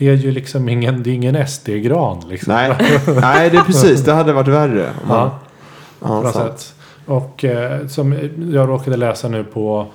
Det 0.00 0.08
är 0.08 0.14
ju 0.14 0.30
liksom 0.30 0.68
ingen, 0.68 1.02
det 1.02 1.10
är 1.10 1.14
ingen 1.14 1.46
SD-gran 1.46 2.24
liksom. 2.28 2.54
Nej, 2.54 2.72
nej 3.20 3.50
det 3.50 3.56
är 3.56 3.62
precis. 3.62 4.00
Det 4.00 4.12
hade 4.12 4.32
varit 4.32 4.48
värre. 4.48 4.90
Man, 5.08 5.30
Ja. 6.02 6.22
ja, 6.24 6.32
sätt. 6.32 6.74
Och 7.06 7.44
eh, 7.44 7.86
som 7.86 8.14
jag 8.52 8.68
råkade 8.68 8.96
läsa 8.96 9.28
nu 9.28 9.44
på 9.44 9.86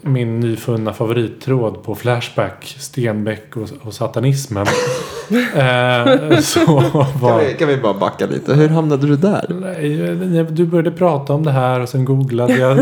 min 0.00 0.40
nyfunna 0.40 0.92
favorittråd 0.92 1.82
på 1.82 1.94
Flashback, 1.94 2.76
Stenbeck 2.78 3.56
och, 3.56 3.68
och 3.82 3.94
satanismen. 3.94 4.66
eh, 5.54 6.38
så 6.40 6.60
Kan 6.66 7.20
var... 7.20 7.44
vi, 7.44 7.54
kan 7.54 7.68
vi 7.68 7.76
bara 7.76 7.94
backa 7.94 8.26
lite? 8.26 8.54
Hur 8.54 8.68
hamnade 8.68 9.06
du 9.06 9.16
där? 9.16 9.46
Nej, 9.60 10.44
Du 10.50 10.66
började 10.66 10.90
prata 10.90 11.32
om 11.32 11.44
det 11.44 11.50
här 11.52 11.80
och 11.80 11.88
sen 11.88 12.04
googlade 12.04 12.56
jag 12.56 12.78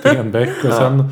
Stenbeck 0.00 0.48
och 0.64 0.70
Ja. 0.70 0.78
sen 0.78 1.08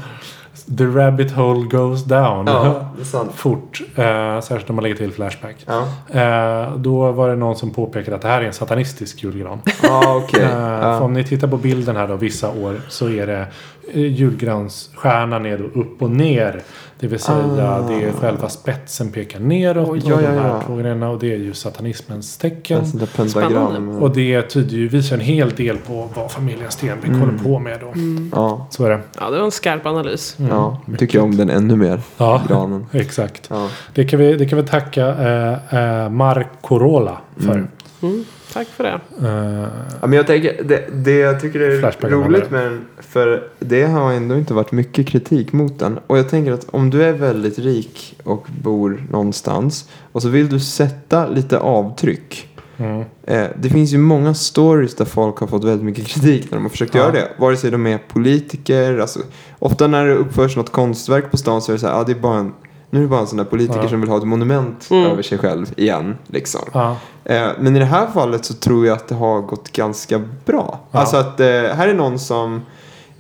The 0.79 0.85
rabbit 0.85 1.31
hole 1.31 1.65
goes 1.71 2.05
down. 2.05 2.49
sant. 3.05 3.33
Fort, 3.35 3.81
eh, 3.97 4.41
särskilt 4.41 4.71
om 4.71 4.77
man 4.77 4.83
lägger 4.83 4.97
till 4.97 5.13
Flashback. 5.13 5.57
Ja, 5.67 5.85
Eh, 6.21 6.77
då 6.77 7.13
var 7.13 7.29
det 7.29 7.37
någon 7.37 7.57
som 7.57 7.71
påpekade 7.71 8.17
att 8.17 8.23
det 8.23 8.29
här 8.29 8.41
är 8.41 8.47
en 8.47 8.53
satanistisk 8.53 9.23
julgran. 9.25 9.61
ja 9.83 10.17
okej. 10.25 10.43
Eh, 10.43 10.51
Ja. 10.51 11.01
om 11.01 11.13
ni 11.13 11.25
tittar 11.25 11.49
på 11.49 11.57
bilden 11.57 11.97
här 11.97 12.09
då 12.09 12.17
vissa 12.17 12.51
år 12.51 12.81
så 12.89 13.09
är 13.09 13.27
det 13.27 13.47
eh, 13.93 14.01
julgransstjärnan 14.01 15.47
är 15.47 15.59
då 15.59 15.81
upp 15.81 16.03
och 16.03 16.11
ner. 16.11 16.63
Det 17.05 17.09
vill 17.09 17.19
säga 17.21 17.39
Ah. 17.39 17.89
det 17.89 17.95
är 17.95 18.13
själva 18.13 18.49
spetsen 18.49 19.13
pekar 19.13 19.41
neråt 19.41 19.89
och 19.89 19.97
ja, 19.97 20.17
de 20.17 20.23
ja, 20.25 20.31
här 20.31 20.49
ja. 20.49 20.63
två 20.67 20.77
grejerna 20.77 21.11
och 21.11 21.19
det 21.19 21.33
är 21.33 21.37
ju 21.37 21.55
satanismens 21.55 22.37
tecken. 22.39 22.87
Spännande. 23.29 23.93
Och 23.99 24.11
det 24.11 24.43
tyder 24.43 24.77
ju, 24.77 24.89
visar 24.89 25.17
en 25.17 25.23
hel 25.23 25.51
del 25.51 25.77
på 25.77 26.09
vad 26.15 26.31
familjen 26.33 26.71
Stenbeck 26.71 27.09
Mm. 27.09 27.21
håller 27.21 27.39
på 27.39 27.59
med 27.59 27.81
då. 27.81 27.93
Ja, 28.33 28.67
Så 28.71 28.85
är 28.85 28.91
det. 28.91 29.01
Ja, 29.21 29.31
det 29.31 29.39
var 29.39 29.45
en 29.45 29.51
skarp 29.51 29.87
analys. 29.87 30.37
Mm. 30.39 30.51
ja. 30.51 30.79
Tycker 30.99 31.19
jag 31.19 31.25
om 31.25 31.37
den 31.37 31.51
ännu 31.51 31.77
mer. 31.77 32.01
Ja, 32.17 32.43
Granen. 32.49 32.87
exakt. 32.93 33.47
Ja. 33.51 33.69
Det 33.95 34.05
kan 34.05 34.19
vi, 34.21 34.35
det 34.35 34.47
kan 34.47 34.59
vi 34.59 34.65
tacka 34.67 35.07
eh, 35.09 35.79
eh, 36.05 36.11
Mark 36.11 36.49
Corolla 36.61 37.19
för. 37.37 37.53
Mm. 37.53 37.69
Mm, 38.05 38.25
tack 38.53 38.67
för 38.69 38.85
det. 38.85 39.01
Eh, 39.29 39.69
Ja, 40.01 40.07
men 40.07 40.13
jag 40.13 40.27
tänker, 40.27 40.63
det, 40.65 40.85
det 40.93 41.19
jag 41.19 41.41
tycker 41.41 41.61
är 41.61 42.09
roligt 42.11 42.51
med 42.51 42.63
den, 42.65 42.85
för 43.01 43.49
det 43.59 43.83
har 43.85 44.13
ändå 44.13 44.37
inte 44.37 44.55
varit 44.55 44.73
mycket 44.73 45.07
kritik 45.07 45.53
mot 45.53 45.79
den. 45.79 45.99
Och 46.07 46.19
jag 46.19 46.29
tänker 46.29 46.53
att 46.53 46.67
om 46.71 46.91
du 46.91 47.03
är 47.03 47.13
väldigt 47.13 47.59
rik 47.59 48.17
och 48.25 48.47
bor 48.63 49.03
någonstans 49.11 49.89
och 50.13 50.23
så 50.23 50.29
vill 50.29 50.49
du 50.49 50.61
sätta 50.61 51.27
lite 51.29 51.59
avtryck. 51.59 52.49
mm. 52.77 53.05
Eh, 53.27 53.47
det 53.57 53.69
finns 53.69 53.93
ju 53.93 53.99
många 53.99 54.35
stories 54.35 54.95
där 54.97 55.05
folk 55.05 55.37
har 55.39 55.47
fått 55.47 55.65
väldigt 55.65 55.85
mycket 55.85 56.07
kritik 56.07 56.51
när 56.51 56.57
de 56.59 56.63
har 56.65 56.71
försökt 56.71 56.95
Ja. 56.95 57.01
göra 57.01 57.13
det. 57.13 57.29
Vare 57.39 57.57
sig 57.57 57.71
de 57.71 57.87
är 57.87 57.99
politiker, 58.09 58.99
alltså, 58.99 59.21
ofta 59.59 59.87
när 59.87 60.07
det 60.07 60.15
uppförs 60.15 60.57
något 60.57 60.73
konstverk 60.73 61.31
på 61.31 61.37
stan 61.37 61.63
så 61.63 61.73
är 61.73 61.75
det 61.75 61.81
så 61.81 61.87
här, 61.87 62.01
ah, 62.01 62.05
det 62.05 62.13
är 62.13 62.17
bara 62.21 62.39
en, 62.39 62.53
nu 62.95 63.01
är 63.01 63.03
det 63.03 63.09
bara 63.09 63.21
en 63.21 63.27
sån 63.27 63.37
där 63.37 63.45
politiker 63.45 63.83
Ja. 63.83 63.89
som 63.89 64.01
vill 64.01 64.11
ha 64.11 64.17
ett 64.19 64.25
monument 64.25 64.89
Mm. 64.91 65.11
över 65.11 65.23
sig 65.23 65.39
själv 65.39 65.67
igen. 65.77 66.17
Liksom. 66.27 66.61
Ja. 66.73 66.97
Eh, 67.25 67.49
men 67.59 67.77
i 67.77 67.79
det 67.79 67.85
här 67.85 68.07
fallet 68.07 68.45
så 68.45 68.55
tror 68.55 68.87
jag 68.87 68.97
att 68.97 69.09
det 69.09 69.15
har 69.15 69.41
gått 69.41 69.73
ganska 69.73 70.23
bra. 70.45 70.81
Ja. 70.91 70.99
Alltså 70.99 71.17
att 71.17 71.41
eh, 71.41 71.47
här 71.47 71.89
är 71.89 71.95
någon 71.95 72.19
som 72.19 72.63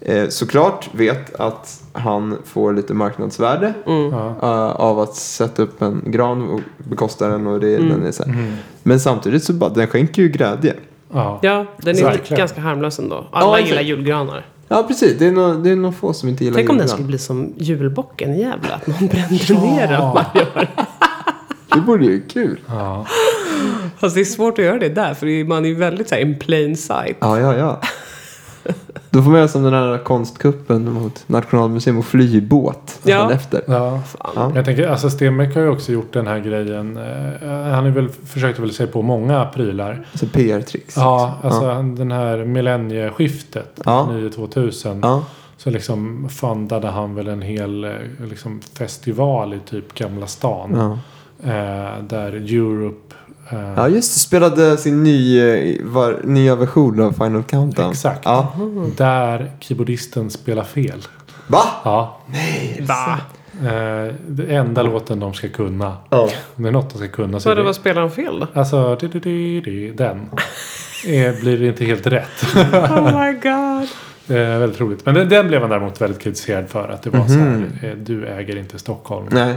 eh, 0.00 0.28
såklart 0.28 0.88
vet 0.92 1.34
att 1.34 1.82
han 1.92 2.38
får 2.44 2.72
lite 2.72 2.94
marknadsvärde 2.94 3.74
Mm. 3.86 4.10
Ja. 4.12 4.72
av 4.72 5.00
att 5.00 5.14
sätta 5.14 5.62
upp 5.62 5.82
en 5.82 6.02
gran 6.06 6.48
och 6.50 6.60
bekosta 6.78 7.28
den 7.28 7.46
och 7.46 7.60
det, 7.60 7.76
Mm. 7.76 7.88
den 7.88 8.06
är 8.06 8.12
så. 8.12 8.22
Mm. 8.24 8.52
Men 8.82 9.00
samtidigt 9.00 9.44
så 9.44 9.52
bara, 9.52 9.70
den 9.70 9.86
skänker 9.86 10.22
ju 10.22 10.28
glädje. 10.28 10.74
Ja. 11.12 11.38
Ja, 11.42 11.66
den 11.78 11.96
är 11.98 12.02
Verkligen. 12.02 12.38
ganska 12.38 12.60
harmlös 12.60 12.98
ändå. 12.98 13.26
Alla 13.32 13.58
Ja, 13.60 13.66
gillar 13.66 13.82
julgranar. 13.82 14.46
Ja 14.68 14.82
precis, 14.88 15.18
det 15.18 15.26
är 15.26 15.32
nog, 15.32 15.64
det 15.64 15.70
är 15.70 15.76
nog 15.76 15.96
få 15.96 16.12
som 16.12 16.28
inte 16.28 16.44
gillar 16.44 16.56
Tänk 16.56 16.70
om 16.70 16.76
den 16.76 16.82
julgran. 16.86 16.96
skulle 16.96 17.08
bli 17.08 17.18
som 17.18 17.52
julbocken 17.56 18.34
i 18.34 18.40
Gävle. 18.40 18.74
Att 18.74 18.86
någon 18.86 19.06
brände 19.08 19.54
ner 19.66 19.88
den 19.88 20.00
varje 20.00 20.42
år. 20.56 20.68
Det 21.74 21.80
vore 21.80 22.04
ju 22.04 22.22
kul. 22.28 22.60
Ja. 22.66 23.06
Fast 23.98 24.14
det 24.14 24.20
är 24.20 24.24
svårt 24.24 24.58
att 24.58 24.64
göra 24.64 24.78
det 24.78 24.88
där. 24.88 25.14
För 25.14 25.44
man 25.44 25.64
är 25.64 25.68
ju 25.68 25.74
väldigt 25.74 26.08
så 26.08 26.14
här 26.14 26.22
in 26.22 26.38
plain 26.38 26.76
sight. 26.76 27.16
Ja, 27.20 27.40
ja, 27.40 27.56
ja. 27.56 27.80
Då 29.14 29.22
får 29.22 29.30
man 29.30 29.38
göra 29.38 29.48
som 29.48 29.62
den 29.62 29.74
här 29.74 29.98
konstkuppen 29.98 30.92
mot 30.92 31.24
Nationalmuseum 31.26 31.98
och 31.98 32.04
fly 32.04 32.36
i 32.36 32.40
båt. 32.40 33.00
Ja. 33.02 33.32
efter. 33.32 33.62
Ja. 33.66 34.00
Ja. 34.34 34.52
Jag 34.54 34.64
tänker, 34.64 34.88
alltså 34.88 35.10
Stenbeck 35.10 35.54
har 35.54 35.62
ju 35.62 35.68
också 35.68 35.92
gjort 35.92 36.12
den 36.12 36.26
här 36.26 36.38
grejen. 36.38 36.96
Eh, 36.96 37.48
han 37.48 37.84
har 37.84 37.90
väl 37.90 38.08
försökt 38.08 38.58
väl 38.58 38.72
sig 38.72 38.86
på 38.86 39.02
många 39.02 39.44
prylar. 39.44 40.06
Alltså 40.12 40.26
PR-tricks. 40.26 40.96
Ja, 40.96 41.34
alltså 41.42 41.82
den 41.82 42.12
här 42.12 42.44
millennieskiftet. 42.44 43.80
Ja. 43.84 44.08
9-2000. 44.10 44.98
Ja. 45.02 45.24
Så 45.56 45.70
liksom 45.70 46.28
fundade 46.28 46.88
han 46.88 47.14
väl 47.14 47.28
en 47.28 47.42
hel 47.42 47.84
eh, 47.84 47.90
liksom, 48.30 48.60
festival 48.78 49.54
i 49.54 49.58
typ 49.70 49.94
Gamla 49.94 50.26
stan. 50.26 50.74
Ja. 50.76 50.98
Eh, 51.50 52.02
där 52.02 52.32
Europe... 52.32 53.03
Eh, 53.50 53.72
ja, 53.76 53.88
just 53.88 54.14
det. 54.14 54.20
Spelade 54.20 54.76
sin 54.76 55.02
ny, 55.02 55.78
var, 55.82 56.20
nya 56.24 56.54
version 56.56 57.00
av 57.00 57.12
Final 57.12 57.42
Countdown. 57.42 57.90
Exakt. 57.90 58.20
Ja. 58.24 58.52
Där 58.96 59.52
keyboardisten 59.60 60.30
spelar 60.30 60.64
fel. 60.64 61.02
Va? 61.46 61.62
Ja. 61.84 62.18
Va? 62.80 63.18
Eh, 63.62 64.14
det 64.28 64.54
enda 64.54 64.82
låten 64.82 65.20
de 65.20 65.34
ska 65.34 65.48
kunna. 65.48 65.96
Ja. 66.10 66.28
Om 66.56 66.62
det 66.62 66.68
är 66.68 66.72
något 66.72 66.90
de 66.90 66.98
ska 66.98 67.08
kunna 67.08 67.40
så 67.40 67.48
Vad 67.48 67.52
är 67.52 67.56
det 67.56 67.62
det... 67.62 67.66
var 67.66 67.72
spelar 67.72 68.00
han 68.02 68.10
fel 68.10 68.40
då? 68.40 68.60
Alltså, 68.60 68.96
di, 69.00 69.08
di, 69.08 69.18
di, 69.20 69.60
di, 69.60 69.90
den. 69.90 70.20
Eh, 71.06 71.34
blir 71.40 71.62
inte 71.62 71.84
helt 71.84 72.06
rätt. 72.06 72.44
Oh 72.72 73.20
my 73.24 73.32
god. 73.32 73.88
Eh, 74.36 74.58
väldigt 74.58 74.80
roligt. 74.80 75.06
Men 75.06 75.14
den, 75.14 75.28
den 75.28 75.48
blev 75.48 75.60
han 75.60 75.70
däremot 75.70 76.00
väldigt 76.00 76.22
kritiserad 76.22 76.68
för. 76.68 76.88
Att 76.88 77.02
det 77.02 77.10
var 77.10 77.26
så 77.26 77.32
Mhm. 77.32 77.70
här. 77.80 77.88
Eh, 77.90 77.96
du 77.96 78.26
äger 78.26 78.56
inte 78.56 78.78
Stockholm. 78.78 79.26
Nej. 79.30 79.54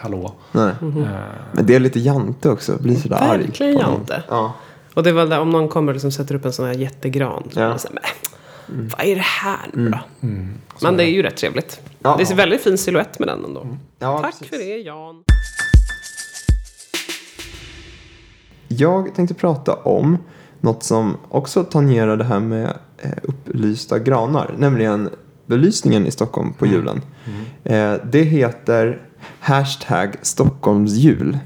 Hallå. 0.00 0.32
Nej. 0.52 0.68
Eh, 0.82 1.18
Men 1.52 1.66
det 1.66 1.74
är 1.74 1.80
lite 1.80 2.00
jante 2.00 2.48
också. 2.50 2.78
Blir 2.82 2.96
sådär 2.96 3.16
arg. 3.16 3.38
Verkligen 3.42 3.78
jante. 3.78 4.22
Ja. 4.28 4.52
Och 4.94 5.02
det 5.02 5.10
är 5.10 5.14
väl 5.14 5.28
där 5.28 5.40
om 5.40 5.50
någon 5.50 5.68
kommer 5.68 5.92
och 5.92 5.94
liksom 5.94 6.12
sätter 6.12 6.34
upp 6.34 6.44
en 6.44 6.52
sån 6.52 6.66
här 6.66 6.74
jättegran. 6.74 7.42
Så 7.52 7.60
Ja. 7.60 7.78
säger, 7.78 7.98
men, 8.66 8.88
vad 8.96 9.06
är 9.06 9.14
det 9.14 9.20
här 9.22 9.58
nu 9.72 9.88
då? 9.90 9.98
mm, 10.22 10.54
Men 10.82 10.96
det 10.96 11.04
är 11.04 11.10
ju 11.10 11.22
rätt 11.22 11.36
trevligt. 11.36 11.80
Ja. 12.02 12.14
Det 12.18 12.22
är 12.22 12.30
en 12.30 12.36
väldigt 12.36 12.60
fin 12.60 12.78
silhuett 12.78 13.18
med 13.18 13.28
den 13.28 13.44
ändå. 13.44 13.66
Ja, 13.98 14.18
Tack 14.18 14.30
precis. 14.32 14.48
för 14.48 14.56
det 14.58 14.76
Jan. 14.78 15.22
Jag 18.68 19.14
tänkte 19.14 19.34
prata 19.34 19.74
om 19.74 20.18
något 20.60 20.82
som 20.82 21.16
också 21.28 21.64
tangerar 21.64 22.16
det 22.16 22.24
här 22.24 22.40
med 22.40 22.72
eh, 22.98 23.10
upplysta 23.22 23.98
granar. 23.98 24.54
Nämligen 24.58 25.10
belysningen 25.46 26.06
i 26.06 26.10
Stockholm 26.10 26.52
på 26.52 26.66
julen. 26.66 27.02
Eh, 27.64 27.94
det 28.04 28.22
heter 28.22 29.02
hashtag 29.40 30.14
Stockholmsjul. 30.22 31.38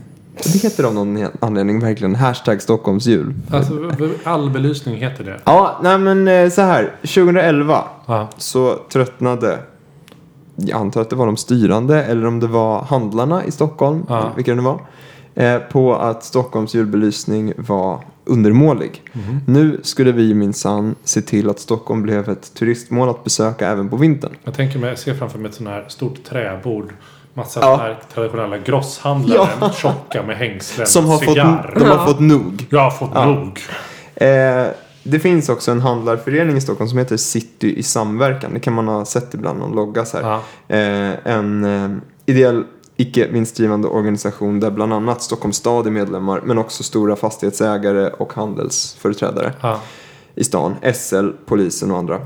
Det 0.43 0.59
heter 0.63 0.85
av 0.85 0.95
någon 0.95 1.27
anledning 1.41 1.81
verkligen 1.81 2.15
hashtag 2.15 2.63
Stockholmsjul. 2.63 3.35
Alltså, 3.51 3.91
all 4.25 4.51
belysning 4.51 4.97
heter 4.97 5.25
det. 5.25 5.41
Ja, 5.45 5.81
nej 5.83 5.99
men 5.99 6.29
eh, 6.29 6.51
så 6.51 6.63
här. 6.63 6.93
2011 7.03 7.85
Ja. 8.07 8.29
så 8.37 8.79
tröttnade 8.93 9.59
jag 10.57 10.81
antar 10.81 11.01
att 11.01 11.11
det 11.11 11.17
var 11.17 11.27
de 11.27 11.37
styrande 11.37 12.05
eller 12.05 12.27
om 12.27 12.41
det 12.41 12.47
var 12.47 12.83
handlarna 12.83 13.45
i 13.45 13.51
Stockholm, 13.51 14.05
Ja. 14.09 14.33
vilka 14.37 14.51
det 14.51 14.57
nu 14.57 14.63
var, 14.63 14.81
eh, 15.35 15.59
på 15.59 15.97
att 15.97 16.25
Stockholms 16.25 16.75
julbelysning 16.75 17.53
var 17.57 18.01
undermålig. 18.25 19.03
Mhm. 19.13 19.41
Nu 19.47 19.81
skulle 19.83 20.13
vi 20.13 20.35
minsann 20.35 20.95
se 21.05 21.21
till 21.23 21.51
att 21.51 21.59
Stockholm 21.59 22.03
blev 22.03 22.29
ett 22.29 22.55
turistmål 22.55 23.09
att 23.09 23.25
besöka 23.25 23.69
även 23.69 23.89
på 23.89 23.97
vintern. 23.97 24.33
Jag 24.45 24.55
tänker 24.55 24.79
mig, 24.79 24.89
jag 24.89 24.99
ser 24.99 25.15
framför 25.15 25.39
mig 25.39 25.49
ett 25.49 25.55
sånt 25.55 25.69
här 25.69 25.85
stort 25.89 26.25
träbord. 26.25 26.93
Massa 27.35 27.61
Ja. 27.61 27.71
ja. 27.71 27.77
här 27.77 27.99
traditionella 28.15 28.59
grosshandlare. 28.59 29.73
Tjocka 29.75 30.23
med 30.23 30.37
hängslen. 30.37 30.87
Som 30.87 31.05
har 31.07 31.19
fått, 31.19 31.35
cigarr. 31.35 31.73
de 31.79 31.85
har 31.85 31.97
Ja. 31.97 32.07
fått 32.07 32.21
nog. 32.21 32.67
Har 32.73 32.91
fått 32.91 33.11
Ja. 33.15 33.25
nog. 33.27 33.61
Eh, 34.15 34.67
det 35.03 35.19
finns 35.19 35.49
också 35.49 35.71
en 35.71 35.81
handlarförening 35.81 36.57
i 36.57 36.61
Stockholm 36.61 36.89
som 36.91 36.99
heter 36.99 37.17
City 37.17 37.79
i 37.79 37.83
samverkan. 37.83 38.55
Det 38.55 38.61
kan 38.61 38.73
man 38.73 38.89
ha 38.89 39.05
sett 39.05 39.35
ibland, 39.35 39.59
någon 39.59 39.73
logga 39.75 40.05
så 40.05 40.17
här. 40.19 40.25
Ja. 40.69 40.77
Eh, 40.77 41.33
en 41.37 41.65
eh, 41.65 41.91
ideell 42.27 42.65
icke 42.97 43.27
vinstdrivande 43.27 43.89
organisation 43.89 44.61
där 44.61 44.71
bland 44.71 44.93
annat 44.93 45.23
Stockholms 45.23 45.57
stad 45.57 45.87
är 45.87 45.91
medlemmar 45.91 46.41
men 46.45 46.59
också 46.59 46.83
stora 46.83 47.17
fastighetsägare 47.17 48.09
och 48.11 48.33
handelsföreträdare 48.35 49.53
Ja. 49.61 49.81
i 50.35 50.45
stan. 50.45 50.75
SL, 50.95 51.29
polisen 51.47 51.91
och 51.91 51.99
andra. 51.99 52.21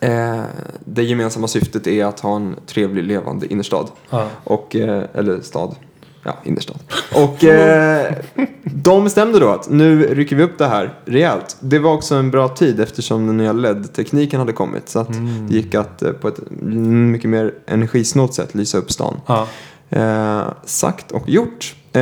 Eh, 0.00 0.42
det 0.84 1.02
gemensamma 1.02 1.48
syftet 1.48 1.86
är 1.86 2.04
att 2.04 2.20
ha 2.20 2.36
en 2.36 2.56
trevlig 2.66 3.04
levande 3.04 3.52
innerstad. 3.52 3.90
Ja. 4.10 4.28
Och, 4.44 4.76
eh, 4.76 5.04
eller 5.14 5.40
stad. 5.40 5.74
Ja, 6.24 6.36
innerstad. 6.44 6.76
Och 7.14 7.44
eh, 7.44 8.14
de 8.64 9.04
bestämde 9.04 9.38
då 9.38 9.48
att 9.48 9.70
nu 9.70 10.14
rycker 10.14 10.36
vi 10.36 10.42
upp 10.42 10.58
det 10.58 10.66
här 10.66 10.94
rejält. 11.04 11.56
Det 11.60 11.78
var 11.78 11.92
också 11.92 12.14
en 12.14 12.30
bra 12.30 12.48
tid 12.48 12.80
eftersom 12.80 13.26
den 13.26 13.36
nya 13.36 13.52
LED-tekniken 13.52 14.40
hade 14.40 14.52
kommit. 14.52 14.88
Så 14.88 14.98
att 14.98 15.12
det 15.48 15.54
gick 15.54 15.74
att 15.74 16.02
eh, 16.02 16.12
på 16.12 16.28
ett 16.28 16.50
mycket 16.60 17.30
mer 17.30 17.54
energisnålt 17.66 18.34
sätt 18.34 18.54
lysa 18.54 18.78
upp 18.78 18.92
stan. 18.92 19.20
Ja. 19.26 19.48
Eh, 19.90 20.42
sagt 20.64 21.12
och 21.12 21.28
gjort. 21.28 21.74
Eh, 21.92 22.00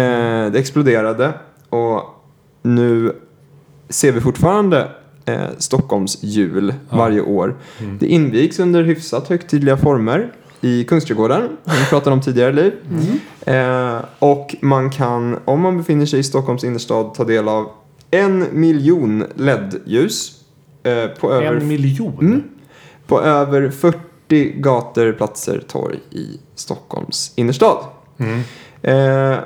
det 0.52 0.54
exploderade 0.54 1.32
och 1.68 2.02
nu 2.62 3.16
ser 3.88 4.12
vi 4.12 4.20
fortfarande 4.20 4.88
eh, 5.24 5.40
Stockholms 5.58 6.18
jul 6.22 6.74
varje 6.90 7.20
år. 7.20 7.56
Det 8.00 8.06
invigs 8.06 8.58
under 8.58 8.82
hyfsat 8.82 9.28
högtidliga 9.28 9.76
former 9.76 10.32
i 10.60 10.84
Kungsträdgården, 10.84 11.48
som 11.64 11.76
vi 11.76 11.84
pratade 11.84 12.14
om 12.14 12.20
tidigare 12.20 12.52
Liv. 12.52 12.72
Eh, 13.46 13.98
och 14.18 14.56
man 14.60 14.90
kan, 14.90 15.38
om 15.44 15.60
man 15.60 15.76
befinner 15.76 16.06
sig 16.06 16.20
i 16.20 16.22
Stockholms 16.22 16.64
innerstad, 16.64 17.14
ta 17.14 17.24
del 17.24 17.48
av 17.48 17.70
en 18.10 18.46
miljon 18.52 19.24
LED-ljus. 19.36 20.32
Eh, 20.82 21.06
på 21.06 21.32
över 21.32 21.56
En 21.56 21.68
miljon? 21.68 22.18
Mm. 22.20 22.42
på 23.06 23.20
över 23.22 23.70
40 23.70 24.52
gator, 24.60 25.12
platser, 25.12 25.64
torg 25.68 25.98
i 26.10 26.40
Stockholms 26.54 27.32
innerstad. 27.36 27.84
Mm. 28.18 28.40
Eh, 28.82 29.38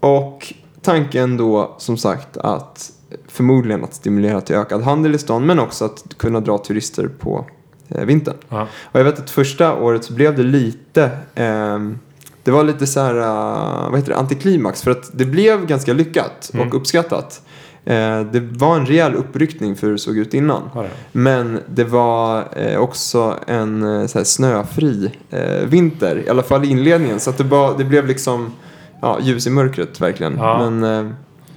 och 0.00 0.54
tanken 0.82 1.36
då 1.36 1.74
som 1.78 1.96
sagt 1.96 2.36
att 2.36 2.92
förmodligen 3.28 3.84
att 3.84 3.94
stimulera 3.94 4.40
till 4.40 4.56
ökad 4.56 4.82
handel 4.82 5.14
i 5.14 5.18
stan 5.18 5.46
men 5.46 5.58
också 5.58 5.84
att 5.84 6.04
kunna 6.16 6.40
dra 6.40 6.58
turister 6.58 7.08
på 7.08 7.44
eh, 7.88 8.04
vintern. 8.04 8.36
Ja. 8.48 8.66
Och 8.84 9.00
jag 9.00 9.04
vet 9.04 9.18
att 9.18 9.30
första 9.30 9.74
året 9.74 10.04
så 10.04 10.12
blev 10.12 10.36
det 10.36 10.42
lite 10.42 11.10
ehm, 11.34 11.98
det 12.42 12.50
var 12.50 12.64
lite 12.64 12.86
så 12.86 13.00
här, 13.00 13.16
eh, 13.16 13.90
vad 13.90 13.98
heter 13.98 14.12
det, 14.12 14.18
antiklimax 14.18 14.82
för 14.82 14.90
att 14.90 15.10
det 15.12 15.24
blev 15.24 15.66
ganska 15.66 15.92
lyckat 15.92 16.50
Mm. 16.54 16.68
och 16.68 16.74
uppskattat. 16.74 17.42
Eh, 17.84 18.20
det 18.20 18.40
var 18.40 18.76
en 18.76 18.86
rejäl 18.86 19.14
uppryckning 19.14 19.76
för 19.76 19.86
hur 19.86 19.92
det 19.94 19.98
såg 19.98 20.18
ut 20.18 20.34
innan. 20.34 20.62
Det? 20.74 20.90
Men 21.12 21.60
det 21.66 21.84
var 21.84 22.44
eh, 22.56 22.78
också 22.78 23.38
en 23.46 23.82
eh, 24.00 24.06
så 24.06 24.18
här, 24.18 24.24
snöfri 24.24 25.10
eh, 25.30 25.66
vinter, 25.68 26.22
i 26.26 26.28
alla 26.28 26.42
fall 26.42 26.64
i 26.64 26.68
inledningen. 26.68 27.20
Så 27.20 27.30
att 27.30 27.38
det, 27.38 27.44
bara, 27.44 27.76
det 27.76 27.84
blev 27.84 28.06
liksom 28.06 28.52
ja, 29.00 29.18
ljus 29.22 29.46
i 29.46 29.50
mörkret 29.50 30.00
verkligen. 30.00 30.36
Ja. 30.38 30.70
Men 30.70 31.06
eh, 31.06 31.12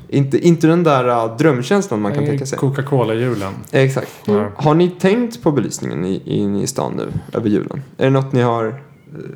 inte, 0.09 0.37
inte 0.47 0.67
den 0.67 0.83
där 0.83 1.25
uh, 1.25 1.37
drömkänslan 1.37 2.01
man 2.01 2.13
kan 2.13 2.25
tänka 2.25 2.45
sig. 2.45 2.57
Coca-Cola-julen. 2.59 3.53
Exakt. 3.71 4.11
Ja. 4.25 4.51
Har 4.55 4.75
ni 4.75 4.89
tänkt 4.89 5.43
på 5.43 5.51
belysningen 5.51 6.05
i, 6.05 6.21
inne 6.25 6.61
i 6.63 6.67
stan 6.67 6.93
nu 6.97 7.37
över 7.37 7.49
julen? 7.49 7.83
Är 7.97 8.03
det 8.03 8.09
något 8.09 8.33
ni 8.33 8.41
har 8.41 8.67
eh, 8.67 8.73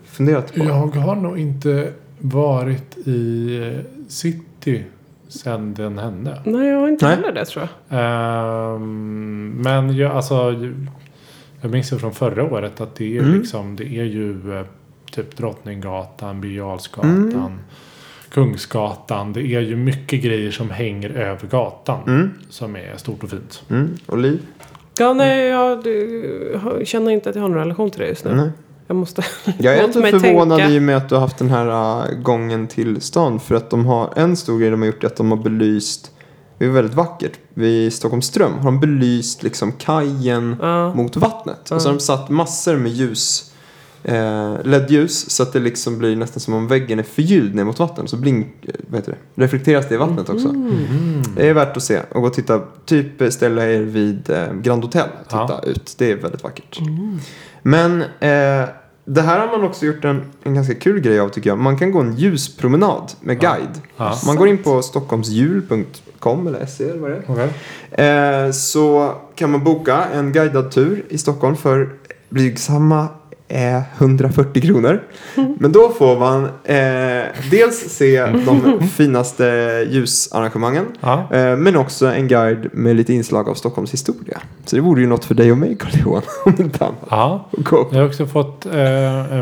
funderat 0.06 0.54
på? 0.56 0.60
Jag 0.64 0.74
har 0.96 1.16
nog 1.16 1.40
inte 1.40 1.94
varit 2.20 2.98
i 3.08 3.58
eh, 3.76 3.80
city 4.08 4.84
sen 5.28 5.74
den 5.74 5.98
hände. 5.98 6.42
Nej, 6.46 6.68
jag 6.68 6.80
har 6.80 6.88
inte 6.88 7.06
Nej. 7.06 7.16
heller 7.16 7.32
det 7.32 7.46
tror 7.46 7.68
jag. 7.90 8.00
Ehm, 8.76 9.50
men 9.64 9.96
jag, 9.96 10.12
alltså, 10.12 10.36
jag 11.62 11.72
minns 11.72 11.94
ju 11.94 11.98
från 11.98 12.14
förra 12.14 12.44
året 12.44 12.82
att 12.82 12.96
det 12.96 13.18
är, 13.18 13.22
Mm. 13.22 13.40
liksom, 13.40 13.76
det 13.76 13.84
är 13.86 14.04
ju 14.04 14.58
eh, 14.60 14.66
typ 15.12 15.38
Drottninggatan, 15.38 16.42
Birger 16.42 16.58
Jarlsgatan, 16.58 17.32
Mm. 17.32 17.52
Kungsgatan. 18.32 19.34
Det 19.34 19.42
är 19.42 19.62
ju 19.62 19.76
mycket 19.76 20.22
grejer 20.24 20.52
som 20.52 20.70
hänger 20.70 21.10
över 21.10 21.48
gatan 21.48 22.00
Mm. 22.08 22.30
som 22.50 22.76
är 22.76 22.98
stort 22.98 23.24
och 23.24 23.30
fint. 23.30 23.64
Mm. 23.70 23.96
Och 24.06 24.18
Liv? 24.18 24.40
Ja, 24.98 25.14
nej, 25.14 25.48
jag 25.48 25.58
har- 26.60 26.86
känner 26.86 27.12
inte 27.12 27.30
att 27.30 27.36
jag 27.36 27.42
har 27.42 27.50
någon 27.50 27.58
relation 27.58 27.92
till 27.92 28.00
det 28.02 28.08
just 28.08 28.26
nu. 28.26 28.36
Nej. 28.36 28.50
Jag 28.88 28.96
måste... 28.96 29.24
Jag 29.60 29.78
är 29.78 30.00
mig 30.02 30.12
förvånad 30.12 30.58
tänka. 30.60 30.74
i 30.74 30.78
och 30.80 30.84
med 30.84 30.98
att 30.98 31.10
du 31.10 31.16
har 31.16 31.22
haft 31.22 31.38
den 31.38 31.50
här 31.50 31.68
uh, 32.12 32.22
gången 32.22 32.68
till 32.68 33.02
stan. 33.02 33.40
För 33.40 33.56
att 33.56 33.70
de 33.70 33.86
har, 33.86 34.14
en 34.16 34.36
stor 34.36 34.60
grej 34.60 34.70
de 34.72 34.82
har 34.82 34.88
gjort 34.88 35.04
är 35.04 35.08
att 35.08 35.16
de 35.16 35.32
har 35.32 35.38
belyst, 35.38 36.12
det 36.58 36.66
är 36.66 36.70
väldigt 36.70 36.94
vackert, 36.94 37.40
vid 37.54 37.94
Stockholms 37.94 38.26
ström 38.26 38.54
har 38.54 38.64
de 38.66 38.80
belyst 38.80 39.44
liksom 39.44 39.72
kajen 39.72 40.56
Ja. 40.62 40.94
mot 40.94 41.16
vattnet. 41.16 41.72
Och 41.72 41.82
så 41.82 41.88
har 41.90 41.94
de 41.94 42.00
satt 42.00 42.30
massor 42.30 42.78
med 42.78 42.92
ljus, 42.92 43.51
eh, 44.04 44.56
LED-ljus, 44.64 45.30
så 45.30 45.44
att 45.44 45.54
det 45.54 45.60
liksom 45.60 45.98
blir 45.98 46.16
nästan 46.16 46.40
som 46.40 46.54
om 46.54 46.68
väggen 46.68 47.00
är 47.00 47.04
förgylld 47.04 47.56
ner 47.56 47.64
mot 47.64 47.80
vattnet. 47.80 48.10
Så 48.10 48.18
blink, 48.18 48.48
eh, 48.62 48.74
vad 48.88 49.00
heter 49.00 49.16
det, 49.36 49.44
reflekteras 49.44 49.88
det 49.90 49.96
i 49.96 49.98
vattnet 49.98 50.30
också. 50.30 50.48
Mm. 50.50 51.22
Det 51.36 51.50
är 51.50 51.54
värt 51.54 51.78
att 51.78 51.84
se 51.84 52.00
och 52.12 52.22
gå 52.22 52.28
och 52.28 52.34
titta. 52.34 52.62
Typ 52.86 53.34
ställa 53.34 53.66
er 53.68 53.82
vid 53.82 54.30
eh, 54.30 54.54
Grand 54.54 54.84
Hotel 54.84 55.10
och 55.22 55.30
titta 55.30 55.48
Ja. 55.50 55.62
ut. 55.64 55.96
Det 55.98 56.12
är 56.12 56.16
väldigt 56.16 56.44
vackert. 56.44 56.80
Men 57.62 58.02
eh, 58.02 58.70
det 59.06 59.22
här 59.22 59.40
har 59.40 59.58
man 59.58 59.64
också 59.68 59.86
gjort 59.86 60.06
en, 60.06 60.22
en 60.44 60.54
ganska 60.54 60.76
kul 60.76 61.00
grej 61.00 61.20
av 61.20 61.30
tycker 61.30 61.50
jag. 61.50 61.60
Man 61.60 61.78
kan 61.78 61.92
gå 61.92 62.00
en 62.00 62.16
ljuspromenad 62.16 63.12
med 63.22 63.40
guide. 63.40 63.82
Ja. 63.98 64.18
Man 64.26 64.36
går 64.36 64.48
in 64.48 64.58
på 64.58 64.82
stockholmsjul.com 64.82 66.48
eller 66.48 66.66
se 66.66 66.84
eller 66.84 67.00
vad 67.00 67.12
det 67.12 67.18
är. 67.18 67.24
Okej. 67.28 68.46
Eh, 68.46 68.52
så 68.52 69.14
kan 69.36 69.52
man 69.52 69.64
boka 69.64 70.04
en 70.14 70.32
guidad 70.32 70.72
tur 70.72 71.06
i 71.10 71.18
Stockholm 71.18 71.56
för 71.56 71.90
blygsamma 72.30 73.08
eh, 73.52 73.82
140 73.98 74.62
kronor. 74.62 75.02
Men 75.60 75.72
då 75.72 75.90
får 75.90 76.20
man 76.20 76.44
eh, 76.64 77.24
dels 77.52 77.78
se 77.90 78.26
de 78.26 78.88
finaste 78.88 79.44
ljusarrangemangen. 79.90 80.86
Ja. 81.00 81.28
Eh, 81.32 81.56
men 81.58 81.76
också 81.76 82.06
en 82.08 82.28
guide 82.28 82.70
med 82.74 82.96
lite 82.96 83.14
inslag 83.14 83.50
av 83.50 83.54
Stockholms 83.54 83.94
historia. 83.94 84.38
Så 84.66 84.76
det 84.76 84.82
vore 84.82 85.02
ju 85.02 85.08
något 85.08 85.26
för 85.26 85.36
dig 85.36 85.52
och 85.52 85.58
mig 85.58 85.76
Carl-Johan. 85.80 86.22
Om 86.46 86.56
inte 86.60 86.86
annat. 86.86 86.96
Ja. 87.10 87.50
Jag 87.92 88.00
har 88.00 88.06
också 88.06 88.26
fått 88.26 88.66
eh, 88.66 89.42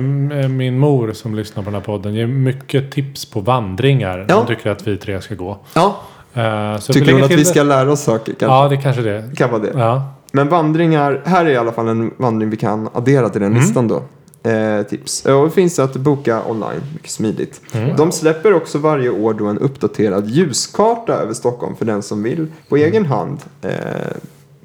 min 0.49 0.79
mor 0.79 1.11
som 1.13 1.35
lyssnar 1.35 1.63
på 1.63 1.69
den 1.69 1.75
här 1.79 1.85
podden 1.85 2.13
ger 2.13 2.27
mycket 2.27 2.91
tips 2.91 3.25
på 3.25 3.39
vandringar. 3.41 4.25
Ja. 4.29 4.35
Hon 4.35 4.47
tycker 4.47 4.69
att 4.71 4.87
vi 4.87 4.97
tre 4.97 5.21
ska 5.21 5.35
gå. 5.35 5.57
Ja, 5.73 6.01
Eh, 6.33 6.77
tycker 6.79 7.13
hon 7.13 7.23
att 7.23 7.31
vi 7.31 7.35
det. 7.35 7.45
ska 7.45 7.63
lära 7.63 7.91
oss 7.91 8.01
saker? 8.03 8.33
Kanske? 8.39 8.45
Ja, 8.45 8.67
det 8.69 8.77
kanske 8.77 9.01
det. 9.01 9.23
Kan 9.37 9.51
vara 9.51 9.61
det. 9.61 9.71
Ja. 9.73 10.13
Men 10.31 10.49
vandringar, 10.49 11.21
här 11.25 11.45
är 11.45 11.49
i 11.49 11.57
alla 11.57 11.71
fall 11.71 11.87
en 11.87 12.11
vandring 12.17 12.49
vi 12.49 12.57
kan 12.57 12.89
addera 12.93 13.29
till 13.29 13.41
den 13.41 13.51
Mm. 13.51 13.61
listan 13.63 13.87
då. 13.87 14.03
Eh, 14.49 14.83
tips. 14.83 15.25
Och 15.25 15.45
det 15.45 15.51
finns 15.51 15.79
att 15.79 15.93
boka 15.93 16.41
online, 16.47 16.81
mycket 16.93 17.11
smidigt. 17.11 17.61
Mm. 17.73 17.95
De 17.95 18.11
släpper 18.11 18.53
också 18.53 18.77
varje 18.77 19.09
år 19.09 19.33
då 19.33 19.45
en 19.45 19.57
uppdaterad 19.57 20.27
ljuskarta 20.29 21.13
över 21.13 21.33
Stockholm 21.33 21.75
för 21.75 21.85
den 21.85 22.01
som 22.03 22.23
vill 22.23 22.47
på 22.69 22.77
egen 22.77 23.05
hand 23.05 23.37
eh, 23.61 23.71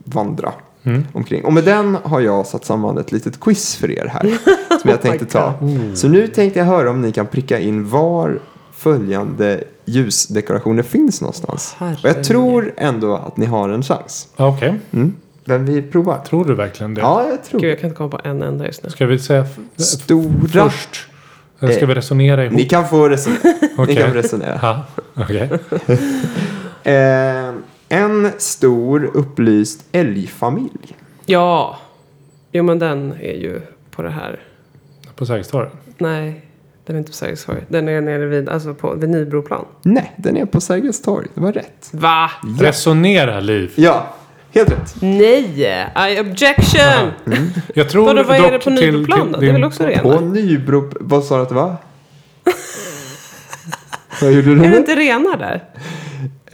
vandra 0.04 0.52
Mm. 0.86 1.04
omkring. 1.12 1.44
Och 1.44 1.52
med 1.52 1.64
den 1.64 1.96
har 2.02 2.20
jag 2.20 2.46
satt 2.46 2.64
samman 2.64 2.98
ett 2.98 3.12
litet 3.12 3.40
quiz 3.40 3.76
för 3.76 3.90
er 3.90 4.06
här 4.06 4.38
som 4.80 4.90
jag 4.90 5.02
tänkte 5.02 5.24
ta. 5.26 5.54
Mm. 5.60 5.96
Så 5.96 6.08
nu 6.08 6.28
tänkte 6.28 6.58
jag 6.58 6.66
höra 6.66 6.90
om 6.90 7.00
ni 7.02 7.12
kan 7.12 7.26
pricka 7.26 7.58
in 7.58 7.88
var 7.88 8.38
följande 8.72 9.64
ljusdekorationer 9.84 10.82
finns 10.82 11.20
någonstans. 11.20 11.76
Och 11.78 12.08
jag 12.08 12.24
tror 12.24 12.72
ändå 12.76 13.14
att 13.16 13.36
ni 13.36 13.46
har 13.46 13.68
en 13.68 13.82
chans. 13.82 14.28
Okej. 14.36 14.80
Mm. 14.90 15.14
Men 15.44 15.64
vi 15.64 15.82
provar. 15.82 16.18
Tror 16.18 16.44
du 16.44 16.54
verkligen 16.54 16.94
det? 16.94 17.00
Ja, 17.00 17.28
jag 17.28 17.44
tror 17.44 17.60
Gud, 17.60 17.70
jag 17.70 17.78
kan 17.80 17.88
inte 17.88 17.96
komma 17.96 18.08
på 18.08 18.20
en 18.24 18.42
enda 18.42 18.66
just 18.66 18.82
nu. 18.82 18.90
Ska 18.90 19.06
vi 19.06 19.18
säga 19.18 19.46
Stora. 19.76 20.70
först? 20.70 21.08
Eller 21.60 21.72
ska 21.72 21.86
vi 21.86 21.94
resonera 21.94 22.44
ihop? 22.44 22.56
Ni 22.56 22.64
kan 22.64 22.88
få 22.88 23.08
resonera. 23.08 23.40
Ni 23.86 23.96
kan 23.96 24.10
få 24.10 24.16
resonera. 24.16 24.58
Ja, 24.62 24.84
okej. 25.14 25.50
Eh, 26.86 27.54
en 27.88 28.32
stor 28.38 29.10
upplyst 29.14 29.84
älgfamilj. 29.92 30.96
Ja. 31.26 31.78
Jo, 32.52 32.64
men 32.64 32.78
den 32.78 33.12
är 33.20 33.34
ju 33.34 33.60
på 33.90 34.02
det 34.02 34.10
här. 34.10 34.40
På 35.16 35.26
Sergels 35.26 35.48
torg? 35.48 35.68
Nej, 35.98 36.46
den 36.86 36.96
är 36.96 36.98
inte 36.98 37.10
på 37.10 37.16
Sergels 37.16 37.44
torg. 37.44 37.64
Den 37.68 37.88
är 37.88 38.00
nere 38.00 38.26
vid, 38.26 38.48
alltså 38.48 38.74
på, 38.74 38.94
vid 38.94 39.10
Nybroplan. 39.10 39.64
Nej, 39.82 40.12
den 40.16 40.36
är 40.36 40.46
på 40.46 40.60
Sergels 40.60 41.02
torg. 41.02 41.26
Det 41.34 41.40
var 41.40 41.52
rätt. 41.52 41.88
Va? 41.92 42.30
Resonera, 42.60 43.40
Liv. 43.40 43.72
Ja, 43.76 44.14
helt 44.54 44.70
rätt. 44.70 44.94
Nej! 45.00 45.84
I 46.14 46.20
objection! 46.20 47.10
Jag 47.74 47.90
tror 47.90 48.04
Vadå, 48.04 48.22
vad 48.22 48.36
är 48.36 48.52
det 48.52 48.58
på 48.58 48.70
Nybroplan 48.70 49.32
då? 49.32 49.40
Det 49.40 49.48
är 49.48 49.52
väl 49.52 49.64
också 49.64 49.82
På 49.82 49.88
renar? 49.88 50.20
Nybro... 50.20 50.92
Vad 51.00 51.24
sa 51.24 51.36
du 51.36 51.42
att 51.42 51.48
det 51.48 51.54
var? 51.54 51.76
Vad 54.20 54.32
gjorde 54.32 54.54
du 54.54 54.64
Är 54.64 54.70
det 54.70 54.76
inte 54.76 54.96
renar 54.96 55.36
där? 55.36 55.64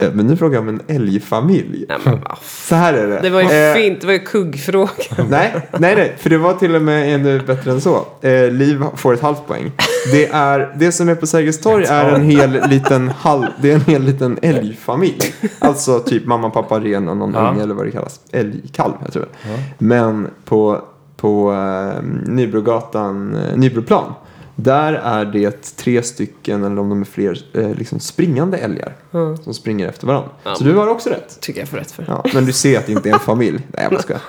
Eh, 0.01 0.09
Men 0.13 0.27
nu 0.27 0.35
frågar 0.37 0.53
jag 0.55 0.61
om 0.61 0.69
en 0.69 0.81
älgfamilj. 0.87 1.85
Nej, 1.89 1.97
men 2.05 2.19
Så 2.41 2.75
här 2.75 2.93
är 2.93 3.07
det. 3.07 3.19
Det 3.21 3.29
var 3.29 3.41
ju 3.41 3.47
Eh, 3.47 3.73
fint, 3.75 4.01
det 4.01 4.07
var 4.07 4.13
ju 4.13 4.19
kuggfrågan. 4.19 4.89
Nej, 5.29 5.67
nej, 5.79 5.95
nej, 5.95 6.15
för 6.19 6.29
det 6.29 6.37
var 6.37 6.53
till 6.53 6.75
och 6.75 6.81
med 6.81 7.15
ännu 7.15 7.39
bättre 7.39 7.71
än 7.71 7.81
så. 7.81 8.05
Eh, 8.21 8.51
Liv 8.51 8.83
får 8.95 9.13
ett 9.13 9.21
halvt 9.21 9.47
poäng. 9.47 9.71
Det, 10.11 10.25
är, 10.27 10.73
det 10.75 10.91
som 10.91 11.09
är 11.09 11.15
på 11.15 11.27
Sergels 11.27 11.61
torg 11.61 11.85
är 11.85 12.09
en 12.11 12.21
hel 12.21 12.59
liten, 12.69 13.09
halv, 13.09 13.45
det 13.61 13.71
är 13.71 13.75
en 13.75 13.81
hel 13.81 14.01
liten 14.03 14.39
älgfamilj. 14.41 15.33
Alltså 15.59 15.99
typ 15.99 16.25
mamma, 16.25 16.49
pappa, 16.49 16.79
ren 16.79 17.09
och 17.09 17.17
någon 17.17 17.33
Ja. 17.33 17.49
unge 17.51 17.63
eller 17.63 17.73
vad 17.75 17.85
det 17.85 17.91
kallas. 17.91 18.19
Älgkalv, 18.31 18.93
jag 19.03 19.13
tror 19.13 19.23
det. 19.43 19.49
Men 19.77 20.27
på, 20.45 20.81
på 21.17 21.53
eh, 21.53 22.03
Nybrogatan, 22.25 23.35
eh, 23.35 23.57
Nybroplan, 23.57 24.13
Där 24.55 24.93
är 24.93 25.25
det 25.25 25.75
tre 25.77 26.03
stycken, 26.03 26.63
eller 26.63 26.81
om 26.81 26.89
de 26.89 27.01
är 27.01 27.05
fler, 27.05 27.37
eh, 27.53 27.75
liksom 27.75 27.99
springande 27.99 28.57
älgar. 28.57 28.95
Mm. 29.13 29.37
Som 29.37 29.53
springer 29.53 29.87
efter 29.87 30.07
varandra. 30.07 30.29
Ja. 30.43 30.55
Så 30.55 30.63
du 30.63 30.75
har 30.75 30.87
också 30.87 31.09
rätt. 31.09 31.41
Tycker 31.41 31.59
jag 31.59 31.69
får 31.69 31.77
rätt 31.77 31.91
för. 31.91 32.05
Ja, 32.07 32.25
men 32.33 32.45
du 32.45 32.53
ser 32.53 32.79
att 32.79 32.85
det 32.85 32.91
inte 32.91 33.09
är 33.09 33.13
en 33.13 33.19
familj. 33.19 33.67
Nej, 33.67 33.87
jag 33.91 34.01
skojar. 34.01 34.21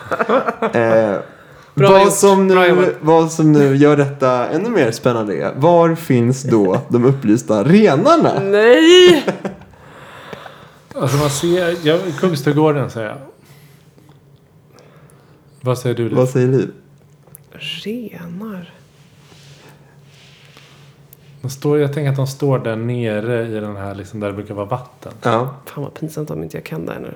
Eh, 1.12 1.18
Bra 1.74 1.90
vad, 1.90 2.02
gjort. 2.04 2.12
som 2.12 2.46
nu, 2.48 2.94
vad 3.00 3.32
som 3.32 3.52
nu 3.52 3.76
gör 3.76 3.96
detta 3.96 4.48
ännu 4.48 4.68
mer 4.68 4.90
spännande 4.90 5.36
är, 5.36 5.54
var 5.56 5.94
finns 5.94 6.42
då 6.42 6.80
de 6.88 7.04
upplysta 7.04 7.64
renarna? 7.64 8.40
Nej! 8.40 9.24
Alltså 10.94 11.16
man 11.16 11.30
ser, 11.30 11.76
ja, 11.82 11.98
Kungsträdgården 12.18 12.90
säger 12.90 13.08
jag. 13.08 13.18
Vad 15.60 15.78
säger 15.78 15.96
du? 15.96 16.08
Liv? 16.08 16.16
Vad 16.16 16.28
säger 16.28 16.48
Liv? 16.48 16.70
Renar. 17.52 18.72
De 21.42 21.50
står, 21.50 21.78
jag 21.78 21.92
tänker 21.92 22.10
att 22.10 22.16
de 22.16 22.26
står 22.26 22.58
där 22.58 22.76
nere 22.76 23.46
i 23.48 23.60
den 23.60 23.76
här, 23.76 23.94
liksom, 23.94 24.20
där 24.20 24.26
det 24.28 24.34
brukar 24.34 24.54
vara 24.54 24.66
vatten. 24.66 25.12
Ja, 25.22 25.54
Fan 25.66 25.84
vad 25.84 25.94
pinsamt 25.94 26.30
om 26.30 26.42
inte 26.42 26.56
jag 26.56 26.64
kan 26.64 26.86
det 26.86 26.92
här 26.92 27.00
nu. 27.00 27.14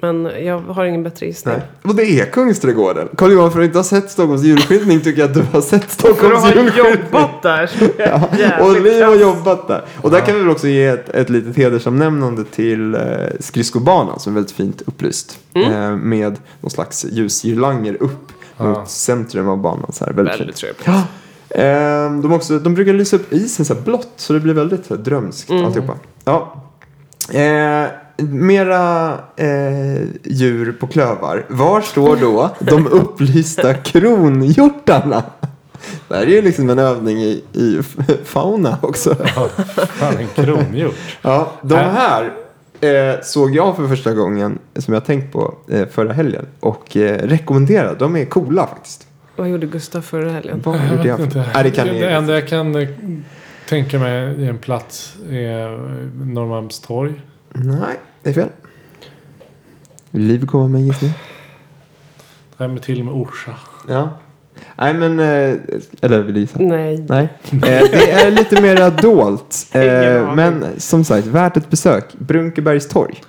Men 0.00 0.30
jag 0.46 0.58
har 0.58 0.84
ingen 0.84 1.02
bättre 1.02 1.26
gissning. 1.26 1.54
nej. 1.54 1.66
Och 1.82 1.94
det 1.94 2.04
är 2.20 2.26
Kungsträdgården. 2.26 3.08
Carl 3.16 3.32
Johan, 3.32 3.52
för 3.52 3.60
att 3.60 3.64
inte 3.64 3.78
ha 3.78 3.84
sett 3.84 4.10
Stockholms 4.10 4.42
julskyltning 4.42 5.00
tycker 5.00 5.20
jag 5.20 5.28
att 5.28 5.34
du 5.34 5.42
har 5.52 5.60
sett 5.60 5.84
För 5.84 5.90
Stockholms 5.90 6.34
att 6.44 6.54
ha 6.54 6.62
julskyltning. 6.62 6.94
jobbat 7.12 7.42
där. 7.42 7.70
Ja, 7.98 8.64
och 8.64 8.80
Liv 8.82 9.02
har 9.04 9.14
jobbat 9.16 9.68
där. 9.68 9.84
Och 10.02 10.10
där 10.10 10.20
kan 10.20 10.34
vi 10.34 10.40
väl 10.40 10.50
också 10.50 10.68
ge 10.68 10.86
ett, 10.86 11.08
ett 11.08 11.30
litet 11.30 11.56
hedersomnämnande 11.56 12.44
till 12.44 12.94
eh, 12.94 13.00
skridskobanan 13.40 14.20
som 14.20 14.32
är 14.32 14.34
väldigt 14.34 14.52
fint 14.56 14.82
upplyst. 14.86 15.38
Mm. 15.54 15.72
Eh, 15.72 15.96
med 15.96 16.36
någon 16.60 16.70
slags 16.70 17.04
ljusgirlanger 17.04 18.02
upp 18.02 18.32
Ja. 18.56 18.64
mot 18.64 18.88
centrum 18.90 19.48
av 19.48 19.58
banan. 19.58 19.92
Så 19.92 20.04
här, 20.04 20.12
väldigt 20.12 20.40
Väldigt 20.40 20.56
trevligt. 20.56 20.86
Ja. 21.54 21.60
Eh, 21.60 22.12
de, 22.12 22.32
också, 22.32 22.58
de 22.58 22.74
brukar 22.74 22.92
lysa 22.92 23.16
upp 23.16 23.32
isen 23.32 23.64
så 23.64 23.74
här 23.74 23.80
blått 23.80 24.08
så 24.16 24.32
det 24.32 24.40
blir 24.40 24.54
väldigt 24.54 24.86
så 24.86 24.96
här, 24.96 25.02
drömskt 25.02 25.50
Mm. 25.50 25.64
alltihopa. 25.64 25.94
Ja. 26.24 26.54
Eh, 27.32 27.86
mera 28.24 29.12
eh, 29.36 30.02
djur 30.24 30.72
på 30.80 30.86
klövar. 30.86 31.44
Var 31.48 31.80
står 31.80 32.16
då 32.16 32.50
de 32.58 32.86
upplysta 32.86 33.74
kronhjortarna? 33.74 35.22
Det 36.08 36.14
här 36.14 36.22
är 36.22 36.26
ju 36.26 36.42
liksom 36.42 36.70
en 36.70 36.78
övning 36.78 37.18
i, 37.18 37.44
i 37.52 37.80
fauna 38.24 38.78
också. 38.82 39.16
Ja, 39.36 39.48
fan, 39.74 40.14
en 40.16 40.44
kronhjort. 40.44 40.94
Ja, 41.22 41.52
de 41.62 41.74
Äh. 41.74 41.80
här 41.90 42.32
eh, 42.80 43.20
såg 43.22 43.54
jag 43.54 43.76
för 43.76 43.88
första 43.88 44.12
gången 44.14 44.58
som 44.76 44.94
jag 44.94 45.04
tänkt 45.04 45.32
på 45.32 45.54
eh, 45.70 45.86
förra 45.88 46.12
helgen 46.12 46.46
och 46.60 46.96
eh, 46.96 47.18
rekommenderar. 47.28 47.96
De 47.98 48.16
är 48.16 48.24
coola 48.24 48.66
faktiskt. 48.66 49.06
Vad 49.38 49.48
gjorde 49.48 49.66
Gustav 49.66 50.00
förra 50.00 50.30
helgen? 50.30 50.60
Vad 50.64 50.76
Jag 50.76 50.90
gjorde 50.90 51.08
jag? 51.08 51.20
inte. 51.20 51.44
Nej, 51.54 51.64
det 51.64 51.70
kan 51.70 51.86
ni. 51.86 52.00
det 52.00 52.10
enda 52.10 52.34
jag 52.34 52.48
kan 52.48 52.76
eh, 52.76 52.88
tänka 53.68 53.98
mig 53.98 54.40
i 54.40 54.46
en 54.46 54.58
plats 54.58 55.16
är 55.30 55.72
eh, 55.72 55.78
Norrmalmstorg. 56.14 57.12
Nej, 57.52 57.96
det 58.22 58.30
är 58.30 58.34
fel. 58.34 58.48
Liv 60.10 60.46
kommer 60.46 60.68
med 60.68 60.80
en 60.80 60.86
gissning. 60.86 61.10
Nej, 62.56 62.68
men 62.68 62.78
till 62.78 62.98
och 63.00 63.04
med 63.06 63.14
Orsa. 63.14 63.54
Ja. 63.88 64.08
Nej, 64.76 64.94
men... 64.94 65.20
Eh, 65.20 65.56
eller 66.02 66.22
vill 66.22 66.34
du 66.34 66.40
gissa? 66.40 66.58
Nej. 66.58 67.06
Nej. 67.08 67.28
Det 67.50 68.10
är 68.10 68.30
lite 68.30 68.62
mer 68.62 69.02
dolt. 69.02 69.66
Men 70.36 70.64
som 70.76 71.04
sagt, 71.04 71.26
värt 71.26 71.56
ett 71.56 71.70
besök. 71.70 72.04
Brunkebergs 72.18 72.88
torg. 72.88 73.22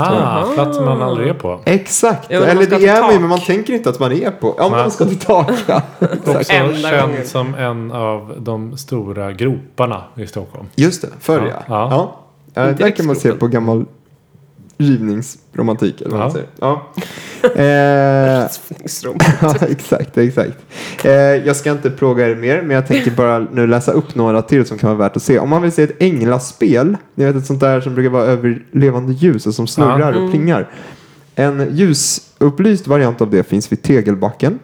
Ah, 0.00 0.44
plats 0.54 0.80
man 0.80 1.02
aldrig 1.02 1.28
är 1.28 1.34
på. 1.34 1.60
Exakt. 1.64 2.26
Ja, 2.30 2.38
men 2.40 2.48
man 2.48 2.56
eller 2.56 2.78
det 2.78 2.86
är 2.86 3.02
man 3.02 3.12
ju, 3.12 3.18
men 3.18 3.28
man 3.28 3.40
tänker 3.40 3.72
inte 3.72 3.90
att 3.90 3.98
man 4.00 4.12
är 4.12 4.30
på. 4.30 4.54
Ja, 4.58 4.68
men 4.68 4.78
man 4.78 4.90
ska 4.90 5.04
till 5.04 5.18
tak. 5.18 5.50
Ja. 5.66 5.82
Exakt. 6.00 6.28
Också 6.28 6.44
känd 6.44 6.82
gången. 6.82 7.26
som 7.26 7.54
en 7.54 7.92
av 7.92 8.34
de 8.38 8.76
stora 8.76 9.32
groparna 9.32 10.02
i 10.14 10.26
Stockholm. 10.26 10.66
Just 10.74 11.02
det, 11.02 11.08
förr 11.20 11.54
Ja. 11.54 11.62
ja. 11.68 12.16
Ja. 12.54 12.72
där 12.72 12.90
kan 12.90 13.06
man 13.06 13.16
se 13.16 13.32
på 13.32 13.46
gammal 13.46 13.84
rivningsromantik. 14.78 16.00
Eller 16.00 16.10
vad 16.10 16.20
man 16.20 16.30
säger. 16.32 16.48
Ja. 16.60 16.92
Eh, 17.56 17.62
ja, 19.42 19.54
exakt, 19.68 20.18
exakt. 20.18 20.56
Eh, 21.04 21.10
jag 21.12 21.56
ska 21.56 21.70
inte 21.70 21.90
plåga 21.90 22.28
er 22.30 22.34
mer, 22.34 22.62
men 22.62 22.70
jag 22.70 22.86
tänker 22.86 23.10
bara 23.10 23.38
nu 23.38 23.66
läsa 23.66 23.92
upp 23.92 24.14
några 24.14 24.42
till 24.42 24.66
som 24.66 24.78
kan 24.78 24.88
vara 24.88 24.98
värt 24.98 25.16
att 25.16 25.22
se. 25.22 25.38
Om 25.38 25.48
man 25.48 25.62
vill 25.62 25.72
se 25.72 25.82
ett 25.82 26.02
änglaspel, 26.02 26.96
ni 27.14 27.24
vet 27.24 27.36
ett 27.36 27.46
sånt 27.46 27.60
där 27.60 27.80
som 27.80 27.94
brukar 27.94 28.10
vara 28.10 28.24
över 28.24 28.62
levande 28.72 29.12
ljus 29.12 29.46
och 29.46 29.54
som 29.54 29.66
snurrar 29.66 30.12
och 30.12 30.18
Mm. 30.18 30.30
plingar. 30.30 30.70
En 31.34 31.68
ljusupplyst 31.76 32.86
variant 32.86 33.20
av 33.20 33.30
det 33.30 33.42
finns 33.42 33.72
vid 33.72 33.82
Tegelbacken. 33.82 34.58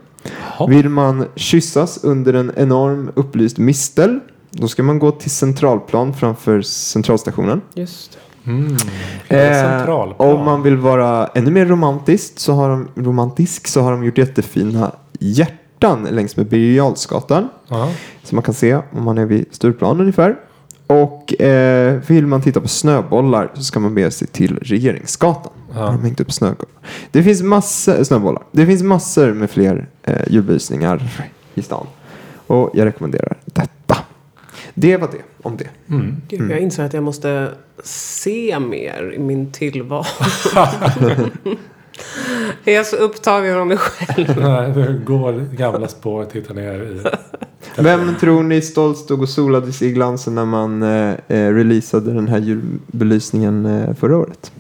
Vill 0.69 0.89
man 0.89 1.25
kyssas 1.35 2.05
under 2.05 2.35
en 2.35 2.53
enorm 2.57 3.11
upplyst 3.15 3.59
mistel, 3.59 4.21
då 4.51 4.69
ska 4.69 4.83
man 4.83 4.99
gå 4.99 5.11
till 5.11 5.31
Centralplan 5.31 6.15
framför 6.15 6.63
Centralstationen. 6.63 7.61
Just 7.75 8.13
det. 8.13 8.19
Mm. 8.45 8.77
Eh, 9.29 9.89
om 10.17 10.45
man 10.45 10.63
vill 10.63 10.77
vara 10.77 11.27
ännu 11.27 11.51
mer 11.51 11.67
romantisk 11.67 12.39
så 12.39 12.53
har 12.53 12.69
de, 12.69 12.89
romantisk 12.97 13.67
så 13.67 13.81
har 13.81 13.93
de 13.93 14.05
gjort 14.05 14.19
jättefina 14.19 14.93
hjärtan 15.21 16.09
längs 16.11 16.37
med 16.37 16.47
Birger. 16.47 16.95
Som 18.23 18.37
man 18.37 18.43
kan 18.43 18.55
se 18.55 18.75
om 18.75 19.05
man 19.05 19.19
är 19.19 19.25
vid 19.25 19.47
Stureplan 19.51 20.01
ungefär. 20.01 20.37
Och 20.87 21.41
eh, 21.41 22.01
vill 22.07 22.27
man 22.27 22.43
titta 22.43 22.61
på 22.61 22.69
snöbollar 22.69 23.51
så 23.55 23.63
ska 23.63 23.81
man 23.81 23.95
bege 23.95 24.11
sig 24.11 24.29
till 24.29 24.59
Regeringsgatan. 24.63 25.53
Ja. 25.75 25.81
De 25.81 26.03
hängt 26.03 26.21
upp 26.21 26.33
snöbollar. 26.33 26.73
Det 27.11 27.23
finns 27.23 27.43
massor, 27.43 28.05
snöbollar. 28.05 28.43
Det 28.53 28.67
finns 28.67 28.83
massor 28.83 29.33
med 29.33 29.51
fler 29.51 29.89
eh, 30.03 30.33
julbelysningar 30.33 31.09
i 31.55 31.63
stan. 31.63 31.87
Och 32.47 32.71
jag 32.75 32.87
rekommenderar 32.87 33.39
detta. 33.45 33.97
Det 34.75 34.97
var 34.97 35.09
det 35.09 35.23
om 35.43 35.57
det. 35.57 35.69
Mm. 35.89 36.17
Gud, 36.29 36.51
jag 36.51 36.61
inser 36.61 36.85
att 36.85 36.93
jag 36.93 37.03
måste 37.03 37.49
se 37.85 38.59
mer 38.59 39.13
i 39.17 39.19
min 39.19 39.53
tillvaro. 39.53 40.05
jag 42.65 42.75
är 42.75 42.85
så 42.85 42.97
upptagen 42.97 43.59
av 43.59 43.67
mig 43.67 43.77
själv. 43.77 44.37
Nej, 44.41 45.47
gamla 45.57 45.89
spår 45.89 46.23
och 46.23 46.31
tittar 46.31 46.55
ner 46.55 46.75
i... 46.75 47.01
Vem 47.77 48.15
tror 48.21 48.43
ni 48.43 48.63
stolt 48.63 48.99
stod 48.99 49.23
och 49.23 49.29
solade 49.29 49.73
sig 49.73 49.89
i 49.89 49.93
glansen 49.93 50.35
när 50.35 50.45
man 50.45 50.83
eh, 50.83 51.15
eh, 51.29 51.55
releasade 51.55 52.13
den 52.13 52.29
här 52.29 52.39
julbelysningen 52.39 53.67
eh, 53.67 53.95
förra 53.95 54.17
året? 54.17 54.53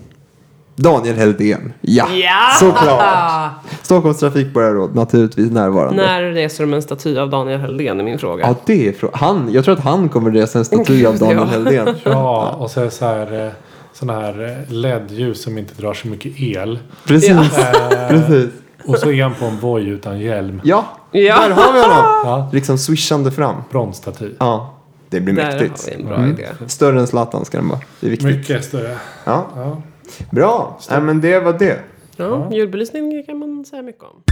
Daniel 0.82 1.16
Heldén. 1.16 1.72
Ja, 1.80 2.06
Ja! 2.12 2.38
såklart. 2.60 3.50
Stockholms 3.82 4.18
trafikborgarråd, 4.18 4.94
naturligtvis 4.94 5.50
närvarande. 5.50 6.02
När 6.06 6.22
reser 6.22 6.64
de 6.64 6.74
en 6.74 6.82
staty 6.82 7.18
av 7.18 7.30
Daniel 7.30 7.60
Heldén 7.60 8.00
är 8.00 8.04
min 8.04 8.18
fråga. 8.18 8.46
Ja, 8.46 8.54
det 8.66 8.88
är 8.88 8.92
frå- 8.92 9.10
han. 9.12 9.48
Jag 9.52 9.64
tror 9.64 9.74
att 9.78 9.84
han 9.84 10.08
kommer 10.08 10.30
resa 10.30 10.58
en 10.58 10.64
staty 10.64 11.06
av 11.06 11.18
Daniel 11.18 11.38
Ja. 11.38 11.44
Heldén. 11.44 11.94
Ja, 12.04 12.50
och 12.58 12.70
så 12.70 12.80
är 12.80 12.84
det 12.84 12.90
så 12.90 13.04
här, 13.06 13.46
eh, 13.46 13.52
såna 13.92 14.12
här 14.12 14.64
eh, 14.68 14.72
LED-ljus 14.74 15.42
som 15.42 15.58
inte 15.58 15.74
drar 15.82 15.94
så 15.94 16.08
mycket 16.08 16.32
el. 16.40 16.78
Precis. 17.06 17.30
Eh, 17.30 18.08
Precis. 18.08 18.50
och 18.86 18.98
så 18.98 19.10
är 19.12 19.22
han 19.22 19.34
på 19.34 19.44
en 19.44 19.58
Voi 19.60 19.88
utan 19.88 20.20
hjälm. 20.20 20.60
Ja, 20.64 20.84
Ja. 21.10 21.36
där 21.40 21.50
har 21.50 21.72
vi 21.72 21.80
honom. 21.80 22.04
Ja, 22.24 22.50
Liksom 22.52 22.78
swishande 22.78 23.30
fram. 23.30 23.54
bronsstaty. 23.70 24.30
Ja, 24.38 24.74
det 25.10 25.20
blir 25.20 25.34
Där 25.34 25.44
mäktigt. 25.46 25.84
har 25.84 25.90
vi 25.96 26.02
en 26.02 26.06
bra 26.08 26.16
Mm. 26.16 26.30
idé. 26.30 26.46
Större 26.66 27.00
än 27.00 27.06
Zlatan 27.06 27.44
ska 27.44 27.58
den 27.58 27.68
vara. 27.68 27.80
Det 28.00 28.06
är 28.06 28.10
viktigt. 28.10 28.28
Mycket 28.36 28.64
större. 28.64 28.96
Ja, 29.24 29.46
Ja. 29.56 29.82
Bra. 30.30 30.78
Nej, 30.90 31.00
men 31.00 31.20
det 31.20 31.40
var 31.40 31.52
det. 31.52 31.78
Ja, 32.16 32.52
julbelysning 32.52 33.24
kan 33.26 33.38
man 33.38 33.64
säga 33.64 33.82
mycket 33.82 34.02
om. 34.02 34.22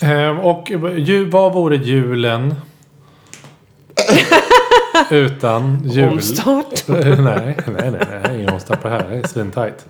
Eh, 0.00 0.46
och 0.46 0.70
ju, 0.96 1.24
vad 1.24 1.54
vore 1.54 1.76
julen 1.76 2.54
utan 5.10 5.82
jul? 5.84 6.08
Omstart. 6.08 6.66
nej, 6.88 7.16
nej, 7.18 7.56
nej, 7.66 7.90
nej, 7.90 8.34
ingen 8.34 8.52
omstart 8.52 8.82
på 8.82 8.88
det 8.88 8.94
här. 8.94 9.08
Det 9.10 9.16
är 9.16 9.28
svintajt. 9.28 9.86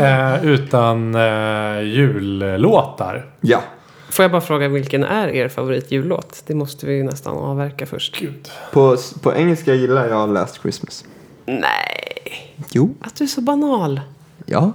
Eh, 0.00 0.44
utan 0.46 1.14
eh, 1.14 1.82
jullåtar. 1.82 3.26
Ja. 3.40 3.62
Får 4.10 4.22
jag 4.22 4.32
bara 4.32 4.40
fråga 4.40 4.68
vilken 4.68 5.04
är 5.04 5.28
er 5.28 5.48
favoritjullåt? 5.48 6.42
Det 6.46 6.54
måste 6.54 6.86
vi 6.86 6.94
ju 6.94 7.02
nästan 7.02 7.36
avverka 7.36 7.86
först. 7.86 8.20
Gud. 8.20 8.48
På, 8.72 8.96
på 9.22 9.34
engelska 9.34 9.74
gillar 9.74 10.08
jag 10.08 10.32
Last 10.32 10.60
Christmas. 10.62 11.04
Nej, 11.46 12.54
Jo. 12.70 12.94
att 13.00 13.16
du 13.16 13.24
är 13.24 13.28
så 13.28 13.40
banal. 13.40 14.00
Ja. 14.46 14.72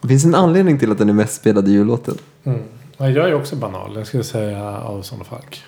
Det 0.00 0.08
finns 0.08 0.24
en 0.24 0.34
anledning 0.34 0.78
till 0.78 0.92
att 0.92 0.98
den 0.98 1.08
är 1.08 1.12
mest 1.12 1.34
spelade 1.34 1.70
jullåten. 1.70 2.18
Mm. 2.44 2.60
Ja, 2.96 3.10
jag 3.10 3.28
är 3.28 3.34
också 3.34 3.56
banal. 3.56 3.92
Jag 3.96 4.06
skulle 4.06 4.24
säga 4.24 4.58
Augustsson 4.64 5.20
och 5.20 5.26
Falk. 5.26 5.62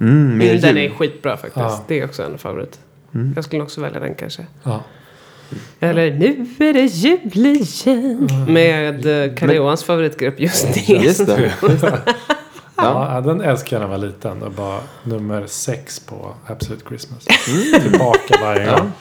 Mm, 0.00 0.38
mer 0.38 0.48
Mm, 0.50 0.60
den 0.60 0.76
jul. 0.76 0.84
är 0.84 0.94
skitbra 0.94 1.36
faktiskt. 1.36 1.56
Ja. 1.56 1.84
Det 1.88 2.00
är 2.00 2.04
också 2.04 2.22
en 2.22 2.38
favorit. 2.38 2.78
Jag 3.34 3.44
skulle 3.44 3.62
också 3.62 3.80
välja 3.80 4.00
den 4.00 4.14
kanske. 4.14 4.46
Ja. 4.62 4.80
Eller 5.80 6.10
Nu 6.10 6.46
är 6.68 6.72
det 6.72 6.80
jul 6.84 7.46
igen. 7.46 8.28
Med 8.48 9.24
eh, 9.24 9.34
Kalle 9.34 9.54
Johans 9.54 9.84
favoritgrupp 9.84 10.40
Just 10.40 10.74
det. 10.74 10.88
Just 10.92 11.26
det. 11.26 11.52
Ja. 12.76 13.14
ja, 13.14 13.20
den 13.20 13.40
älskar 13.40 13.76
jag 13.76 13.80
när 13.80 13.94
jag 13.94 13.98
var 14.00 14.06
liten. 14.06 14.42
Och 14.42 14.52
bara 14.52 14.78
nummer 15.04 15.46
sex 15.46 16.00
på 16.00 16.34
Absolute 16.46 16.84
Christmas. 16.88 17.24
Tillbaka 17.82 18.34
varje 18.40 18.66
gång. 18.66 18.92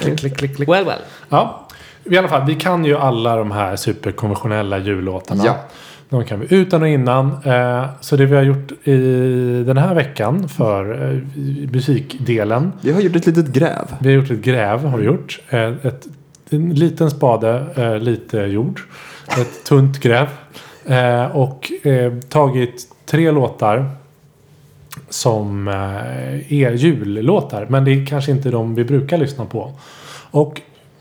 Klick, 0.00 0.18
klick, 0.18 0.36
klick, 0.36 0.56
klick. 0.56 0.68
Well, 0.68 0.84
well. 0.84 1.00
Ja, 1.28 1.68
i 2.04 2.18
alla 2.18 2.28
fall. 2.28 2.46
Vi 2.46 2.54
kan 2.54 2.84
ju 2.84 2.96
alla 2.96 3.36
de 3.36 3.50
här 3.50 3.76
superkonventionella 3.76 4.78
jullåtarna. 4.78 5.42
Ja. 5.46 5.56
De 6.10 6.24
kan 6.24 6.40
vi 6.40 6.54
utan 6.54 6.82
och 6.82 6.88
innan. 6.88 7.36
Eh, 7.44 7.84
så 8.00 8.16
det 8.16 8.26
vi 8.26 8.36
har 8.36 8.42
gjort 8.42 8.72
i 8.88 9.64
den 9.66 9.76
här 9.76 9.94
veckan 9.94 10.48
för 10.48 11.10
eh, 11.10 11.18
musikdelen. 11.72 12.72
Vi 12.80 12.92
har 12.92 13.00
gjort 13.00 13.16
ett 13.16 13.26
litet 13.26 13.48
gräv. 13.48 13.96
Vi 14.00 14.08
har 14.08 14.22
gjort 14.22 14.30
ett 14.30 14.42
gräv. 14.42 14.84
Har 14.84 14.98
vi 14.98 15.04
gjort. 15.04 15.40
Eh, 15.48 15.86
ett, 15.86 16.06
en 16.50 16.74
liten 16.74 17.10
spade, 17.10 17.98
lite 17.98 18.38
jord. 18.38 18.80
Ett 19.40 19.64
tunt 19.64 20.00
gräv. 20.00 20.28
Och 21.32 21.72
tagit 22.28 22.86
tre 23.10 23.30
låtar. 23.30 23.90
Som 25.08 25.68
eh, 25.68 26.52
är 26.52 26.72
jullåtar. 26.72 27.66
Men 27.68 27.84
det 27.84 27.90
är 27.90 28.06
kanske 28.06 28.32
inte 28.32 28.50
de 28.50 28.74
vi 28.74 28.84
brukar 28.84 29.18
lyssna 29.18 29.44
på. 29.44 29.72
Och 30.30 30.60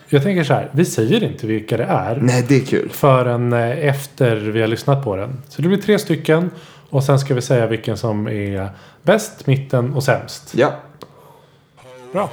jag 0.10 0.24
tänker 0.24 0.44
så 0.44 0.54
här. 0.54 0.70
Vi 0.72 0.86
säger 0.86 1.24
inte 1.24 1.48
vilka 1.48 1.78
det 1.78 1.84
är. 1.84 2.16
Nej, 2.16 2.46
det 2.48 2.56
är 2.56 2.66
kul. 2.66 2.90
Förrän 2.90 3.54
eh, 3.54 3.88
efter 3.88 4.36
vi 4.36 4.62
har 4.62 4.68
lyssnat 4.68 5.04
på 5.04 5.16
den. 5.16 5.42
Så 5.50 5.62
det 5.62 5.68
blir 5.68 5.78
tre 5.78 6.00
stycken. 6.00 6.52
Och 6.90 7.04
sen 7.04 7.20
ska 7.20 7.34
vi 7.34 7.42
säga 7.42 7.68
vilken 7.68 7.98
som 7.98 8.28
är 8.28 8.70
bäst, 9.04 9.48
mitten 9.48 9.94
och 9.94 10.04
sämst. 10.04 10.54
Ja. 10.56 10.74
Bra. 12.14 12.30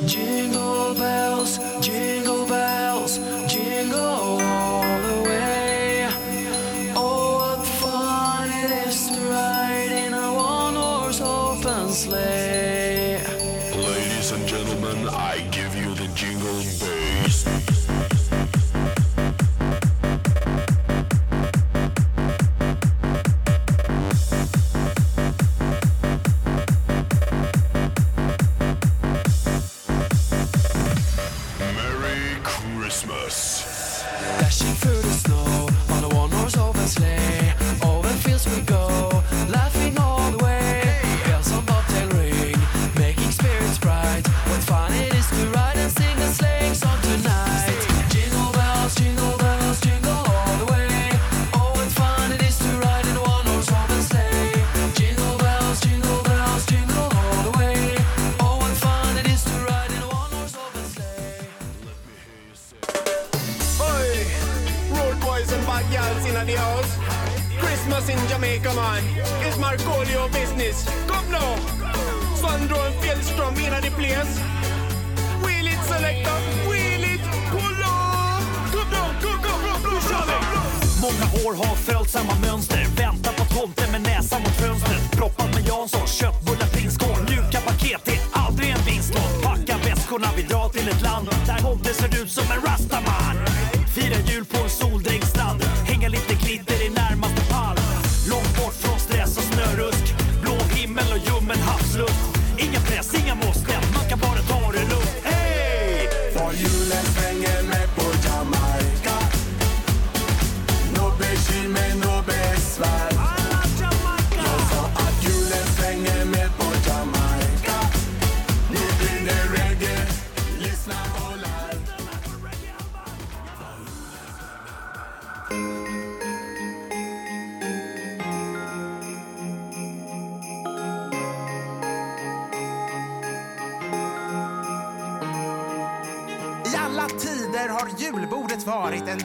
Jingle 0.00 0.94
bells, 0.98 1.60
jingle 1.82 1.99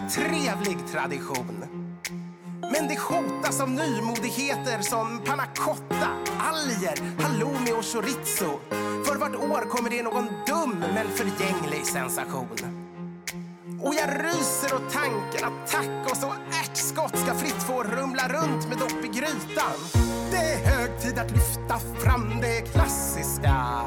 trevlig 0.09 0.77
tradition. 0.91 1.65
Men 2.71 2.87
det 2.87 2.99
hotas 2.99 3.61
av 3.61 3.69
nymodigheter 3.69 4.81
som 4.81 5.21
panna 5.25 5.45
cotta, 5.45 6.09
alger, 6.39 7.23
halloumi 7.23 7.71
och 7.71 7.85
chorizo. 7.85 8.59
För 9.05 9.15
vart 9.15 9.35
år 9.35 9.69
kommer 9.69 9.89
det 9.89 10.03
någon 10.03 10.27
dum 10.47 10.83
men 10.93 11.07
förgänglig 11.07 11.85
sensation. 11.85 12.57
Och 13.81 13.95
jag 13.95 14.09
ryser 14.09 14.75
åt 14.75 14.93
tanken 14.93 15.43
att 15.43 15.71
tacos 15.71 16.23
och 16.23 16.35
ärtskott 16.61 17.17
ska 17.17 17.35
fritt 17.35 17.63
få 17.63 17.83
rumla 17.83 18.27
runt 18.27 18.69
med 18.69 18.77
dopp 18.77 19.05
i 19.05 19.07
grytan. 19.07 19.77
Det 20.31 20.37
är 20.37 20.65
hög 20.65 21.01
tid 21.01 21.19
att 21.19 21.31
lyfta 21.31 21.79
fram 21.99 22.41
det 22.41 22.61
klassiska. 22.61 23.81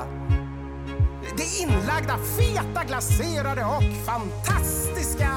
Det 1.37 1.62
inlagda, 1.62 2.19
feta, 2.39 2.85
glaserade 2.85 3.64
och 3.64 4.07
fantastiska. 4.07 5.31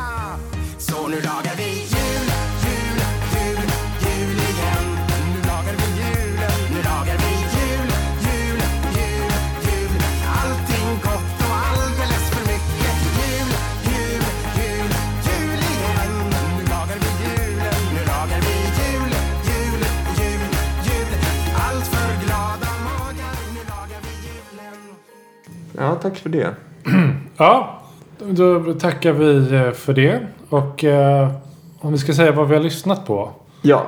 Så 0.88 1.08
nu 1.08 1.16
lagar 1.22 1.56
vi 1.58 1.70
jul, 1.94 2.28
jul, 2.66 3.00
jul, 3.34 3.70
jul 4.04 4.38
igen. 4.50 4.86
Nu 5.34 5.40
lagar 5.52 5.76
vi 5.82 5.88
jul, 6.02 6.40
nu 6.74 6.80
lagar 6.90 7.18
vi 7.24 7.34
jul, 7.56 7.90
jul, 8.26 8.60
jul, 8.98 9.32
jul. 9.66 9.94
Allting 10.40 10.90
gott 11.06 11.40
och 11.48 11.56
alldeles 11.70 12.26
för 12.34 12.44
mycket 12.52 12.98
jul, 13.20 13.50
jul, 13.92 14.24
jul, 14.60 14.92
jul 15.28 15.60
igen. 15.74 16.14
Nu 16.58 16.64
lagar 16.74 16.98
vi 17.04 17.12
jul, 17.26 17.62
nu 17.96 18.02
lagar 18.14 18.42
vi 18.48 18.56
jul, 18.80 19.12
jul, 19.50 19.82
jul, 20.20 20.44
jul. 20.88 21.12
Allt 21.66 21.86
för 21.94 22.10
glada 22.26 22.72
magar, 22.88 23.36
nu 23.56 23.62
lagar 23.74 24.00
vi 24.06 24.14
julen. 24.28 24.80
Ja, 25.78 25.96
tack 25.96 26.18
för 26.18 26.30
det. 26.30 26.56
Ja, 27.38 27.81
då 28.30 28.74
tackar 28.74 29.12
vi 29.14 29.56
eh, 29.56 29.72
för 29.72 29.94
det. 29.94 30.28
Och 30.50 30.84
eh, 30.84 31.32
om 31.80 31.92
vi 31.92 31.98
ska 31.98 32.14
säga 32.14 32.32
vad 32.32 32.48
vi 32.48 32.56
har 32.56 32.64
lyssnat 32.64 33.06
på. 33.06 33.32
Ja. 33.62 33.84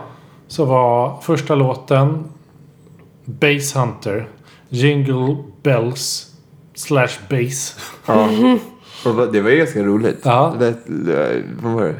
Så 0.47 0.65
var 0.65 1.21
första 1.21 1.55
låten 1.55 2.23
Bass 3.25 3.75
Hunter. 3.75 4.27
Jingle 4.69 5.37
Bells 5.63 6.31
slash 6.75 7.09
Bass. 7.29 7.75
ja. 8.05 8.29
Det 9.31 9.41
var 9.41 9.57
ganska 9.57 9.83
roligt. 9.83 10.19
Ja. 10.23 10.55
Det 10.59 10.75
vad 11.61 11.73
var 11.73 11.83
det? 11.83 11.95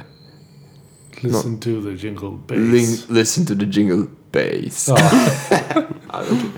Listen 1.20 1.58
to 1.60 1.64
the 1.64 2.08
jingle 2.08 2.38
bass. 2.48 3.10
Listen 3.10 3.46
to 3.46 3.54
the 3.56 3.66
jingle 3.66 4.04
bass. 4.32 4.88
Ja. 4.90 4.98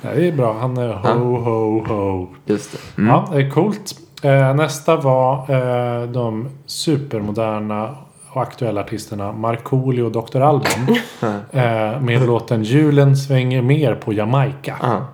Ja, 0.02 0.10
det 0.16 0.28
är 0.28 0.32
bra. 0.32 0.60
Han 0.60 0.78
är 0.78 0.94
ho, 0.94 1.38
ho, 1.38 1.86
ho. 1.88 2.28
Just 2.46 2.72
det. 2.72 3.02
Mm. 3.02 3.10
Ja, 3.10 3.30
det 3.34 3.38
är 3.42 3.50
coolt. 3.50 4.00
Eh, 4.22 4.56
nästa 4.56 4.96
var 4.96 5.50
eh, 5.50 6.10
de 6.10 6.50
supermoderna 6.66 7.96
och 8.30 8.42
aktuella 8.42 8.82
artisterna 8.82 9.32
Markoolio 9.32 10.04
och 10.04 10.12
Dr. 10.12 10.42
Alban. 10.42 10.98
eh, 11.52 12.02
med 12.02 12.26
låten 12.26 12.64
Julen 12.64 13.18
svänger 13.18 13.62
mer 13.62 13.96
på 13.96 14.14
Jamaica. 14.14 14.78
Ja. 14.82 15.08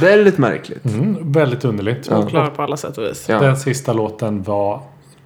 Väldigt 0.00 0.38
märkligt. 0.38 0.84
Mm, 0.84 1.32
väldigt 1.32 1.64
underligt. 1.64 2.06
Ja. 2.10 2.16
Och 2.16 2.28
Klar 2.28 2.46
på 2.46 2.62
alla 2.62 2.76
sätt 2.76 2.98
och 2.98 3.04
vis. 3.04 3.26
Ja. 3.28 3.38
Den 3.38 3.56
sista 3.56 3.92
låten 3.92 4.42
var 4.42 4.80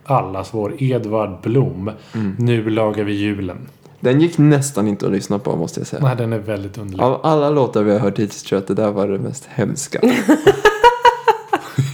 allas 0.04 0.54
vår 0.54 0.82
Edvard 0.82 1.40
Blom. 1.42 1.90
Mm. 2.14 2.36
Nu 2.38 2.70
lagar 2.70 3.04
vi 3.04 3.12
julen. 3.12 3.68
Den 4.00 4.20
gick 4.20 4.38
nästan 4.38 4.88
inte 4.88 5.06
att 5.06 5.12
lyssna 5.12 5.38
på 5.38 5.56
måste 5.56 5.80
jag 5.80 5.86
säga. 5.86 6.02
Nej, 6.02 6.16
den 6.16 6.32
är 6.32 6.38
väldigt 6.38 6.78
underlig. 6.78 7.04
Av 7.04 7.20
alla 7.22 7.50
låtar 7.50 7.82
vi 7.82 7.92
har 7.92 7.98
hört 7.98 8.18
hittills 8.18 8.42
tror 8.42 8.56
jag 8.56 8.62
att 8.62 8.76
det 8.76 8.82
där 8.82 8.90
var 8.90 9.08
det 9.08 9.18
mest 9.18 9.48
hemska. 9.54 10.00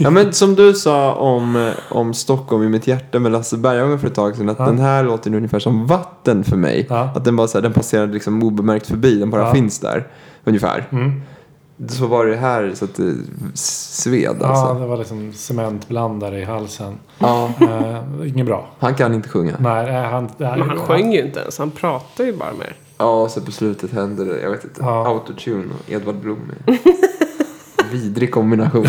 Ja 0.01 0.11
men 0.11 0.33
som 0.33 0.55
du 0.55 0.75
sa 0.75 1.15
om, 1.15 1.57
eh, 1.57 1.73
om 1.91 2.15
Stockholm 2.15 2.63
i 2.63 2.69
mitt 2.69 2.87
hjärta 2.87 3.19
med 3.19 3.33
Lasse 3.33 3.57
Berghagen 3.57 3.99
för 3.99 4.07
ett 4.07 4.15
tag 4.15 4.37
sedan. 4.37 4.49
Att 4.49 4.59
Ja. 4.59 4.65
den 4.67 4.79
här 4.79 5.05
låter 5.05 5.35
ungefär 5.35 5.59
som 5.59 5.87
vatten 5.87 6.45
för 6.45 6.57
mig. 6.57 6.87
Ja. 6.91 7.11
Att 7.15 7.25
den 7.25 7.37
bara 7.37 7.49
så 7.49 7.59
här, 7.59 7.63
den 7.63 7.73
passerade 7.73 8.13
liksom 8.13 8.43
obemärkt 8.43 8.87
förbi. 8.87 9.19
Den 9.19 9.31
bara 9.31 9.43
Ja. 9.43 9.55
finns 9.55 9.79
där. 9.79 10.07
Ungefär. 10.45 10.89
Mm. 10.93 11.23
Så 11.89 12.07
var 12.07 12.27
det 12.27 12.37
här 12.37 12.73
så 12.75 12.85
att 12.85 12.95
det 12.95 13.15
sved 13.55 14.37
Ja, 14.41 14.47
alltså. 14.47 14.75
det 14.83 14.87
var 14.87 14.97
liksom 14.97 15.33
cementblandare 15.33 16.39
i 16.41 16.45
halsen. 16.45 16.99
Ja. 17.19 17.51
Uh, 17.63 18.29
inget 18.29 18.47
bra. 18.47 18.67
Han 18.79 18.95
kan 18.95 19.15
inte 19.15 19.29
sjunga. 19.29 19.57
Nej, 19.59 19.89
eh, 19.89 20.03
han... 20.11 20.29
nej, 20.37 20.59
Men 20.59 20.69
han 20.69 20.79
sjöng 20.79 21.13
ju 21.13 21.23
inte 21.27 21.41
ens, 21.41 21.59
han 21.59 21.71
pratade 21.71 22.29
ju 22.29 22.37
bara 22.37 22.53
mer. 22.59 22.75
Ja, 22.99 23.23
och 23.23 23.31
så 23.31 23.41
på 23.41 23.53
slutet 23.53 23.93
hände 23.93 24.25
det, 24.25 24.41
jag 24.41 24.51
vet 24.51 24.65
inte, 24.65 24.81
Ja. 24.83 25.07
autotune 25.09 25.65
och 25.79 25.93
Edvard 25.93 26.15
Blom. 26.17 26.39
Vidrig 27.93 28.31
kombination. 28.31 28.87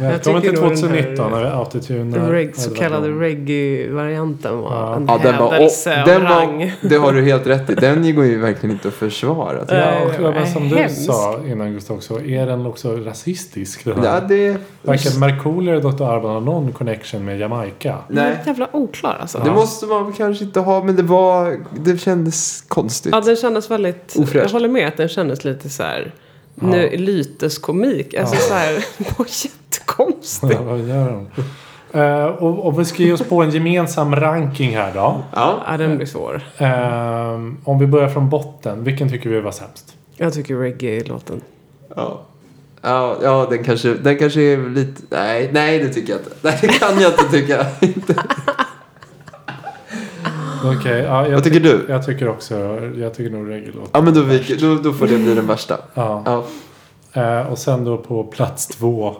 Välkommen 0.00 0.42
till 0.42 0.50
tycker 0.50 0.62
nog 0.62 0.70
den 0.70 0.80
2019 0.80 1.32
här- 1.32 1.40
när 1.40 1.44
vi 1.50 1.56
autotunar. 1.56 2.30
Reg, 2.30 2.56
så 2.56 2.70
kallade 2.74 3.08
reggae-varianten 3.08 4.58
var 4.58 4.70
Ja. 4.72 4.96
en 4.96 5.06
Ja, 5.08 5.18
den 5.22 5.38
var, 5.38 5.46
och, 5.46 5.70
den 6.06 6.22
var, 6.24 6.70
det 6.88 6.96
har 6.96 7.12
du 7.12 7.22
helt 7.22 7.46
rätt 7.46 7.70
i. 7.70 7.74
Den 7.74 8.14
går 8.14 8.24
ju 8.24 8.38
verkligen 8.38 8.74
inte 8.74 8.88
att 8.88 8.94
försvara. 8.94 9.58
Ja, 9.68 10.00
och, 10.04 10.24
ja, 10.24 10.30
men 10.30 10.46
som 10.52 10.68
du 10.68 10.76
hemskt. 10.76 11.04
sa 11.04 11.40
innan 11.46 11.72
Gustav 11.72 11.96
också, 11.96 12.20
är 12.24 12.46
den 12.46 12.66
också 12.66 12.96
rasistisk? 12.96 13.84
Den? 13.84 14.02
Ja, 14.04 14.20
det... 14.20 14.56
Varken 14.82 15.18
Markoolio 15.20 15.72
eller 15.72 15.90
Dr. 15.92 16.02
Alban 16.04 16.32
har 16.34 16.40
någon 16.40 16.72
connection 16.72 17.24
med 17.24 17.38
Jamaica. 17.38 17.98
Nej. 18.08 18.36
Jävla 18.46 18.68
oklar 18.72 19.16
alltså. 19.20 19.38
Det 19.44 19.50
måste 19.50 19.86
man 19.86 20.12
kanske 20.12 20.44
inte 20.44 20.60
ha, 20.60 20.84
men 20.84 20.96
det 20.96 21.02
var... 21.02 21.56
Det 21.84 21.98
kändes 22.00 22.64
konstigt. 22.68 23.12
Ja, 23.14 23.20
den 23.20 23.36
kändes 23.36 23.70
väldigt... 23.70 24.14
Ofräscht. 24.18 24.34
Jag 24.44 24.52
håller 24.52 24.68
med 24.68 24.88
att 24.88 24.96
den 24.96 25.08
kändes 25.08 25.44
lite 25.44 25.70
så 25.70 25.82
här... 25.82 26.12
Nu, 26.54 26.96
lyteskomik. 26.96 28.14
Alltså 28.14 28.36
så 28.36 28.54
här... 28.54 28.72
var 29.18 29.26
jättekonstigt. 29.44 30.52
Ja, 30.52 30.62
vad 30.62 30.80
gör 30.80 31.10
de? 31.10 31.42
Eh, 32.00 32.26
och, 32.26 32.66
och 32.66 32.80
vi 32.80 32.84
ska 32.84 33.02
ge 33.02 33.12
oss 33.12 33.22
på 33.22 33.42
en 33.42 33.50
gemensam 33.50 34.16
ranking 34.16 34.76
här 34.76 34.94
då. 34.94 35.22
Ja. 35.32 35.64
Ja, 35.66 35.76
den 35.76 35.96
blir 35.96 36.06
svår. 36.06 36.42
Eh, 36.58 37.40
om 37.64 37.78
vi 37.78 37.86
börjar 37.86 38.08
från 38.08 38.28
botten, 38.28 38.84
vilken 38.84 39.10
tycker 39.10 39.30
vi 39.30 39.40
var 39.40 39.52
sämst? 39.52 39.96
Jag 40.16 40.34
tycker 40.34 40.56
reggae-låten. 40.56 41.40
Ja. 41.96 42.20
Ja, 42.82 43.16
ja 43.22 43.46
den, 43.50 43.64
kanske, 43.64 43.94
den 43.94 44.18
kanske 44.18 44.40
är 44.40 44.70
lite... 44.70 45.02
Nej, 45.10 45.50
nej, 45.52 45.78
det 45.78 45.88
tycker 45.88 46.12
jag 46.12 46.20
inte. 46.20 46.30
Nej, 46.40 46.58
det 46.60 46.68
kan 46.68 47.00
jag 47.00 47.12
inte 47.12 47.30
tycka. 47.30 47.66
Okej, 50.64 50.98
ja, 50.98 51.26
jag 51.26 51.32
Vad 51.34 51.44
tycker 51.44 51.60
ty- 51.60 51.68
du? 51.68 51.84
Jag 51.88 52.06
tycker 52.06 52.28
också, 52.28 52.54
jag 52.96 53.14
tycker 53.14 53.30
nog 53.36 53.50
reggae-låt. 53.50 53.90
Ja, 53.92 54.00
men 54.00 54.14
då, 54.14 54.20
viker, 54.22 54.56
då, 54.60 54.74
då 54.82 54.92
får 54.92 55.06
det 55.06 55.18
bli 55.18 55.34
den 55.34 55.46
värsta. 55.46 55.76
Ja. 55.94 56.22
Ja. 56.26 56.44
Eh, 57.22 57.46
och 57.52 57.58
sen 57.58 57.84
då 57.84 57.96
på 57.98 58.24
plats 58.24 58.66
två, 58.66 59.14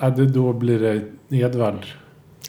ja, 0.00 0.10
det, 0.10 0.26
då 0.26 0.52
blir 0.52 0.78
det 0.80 1.00
Edvard. 1.36 1.86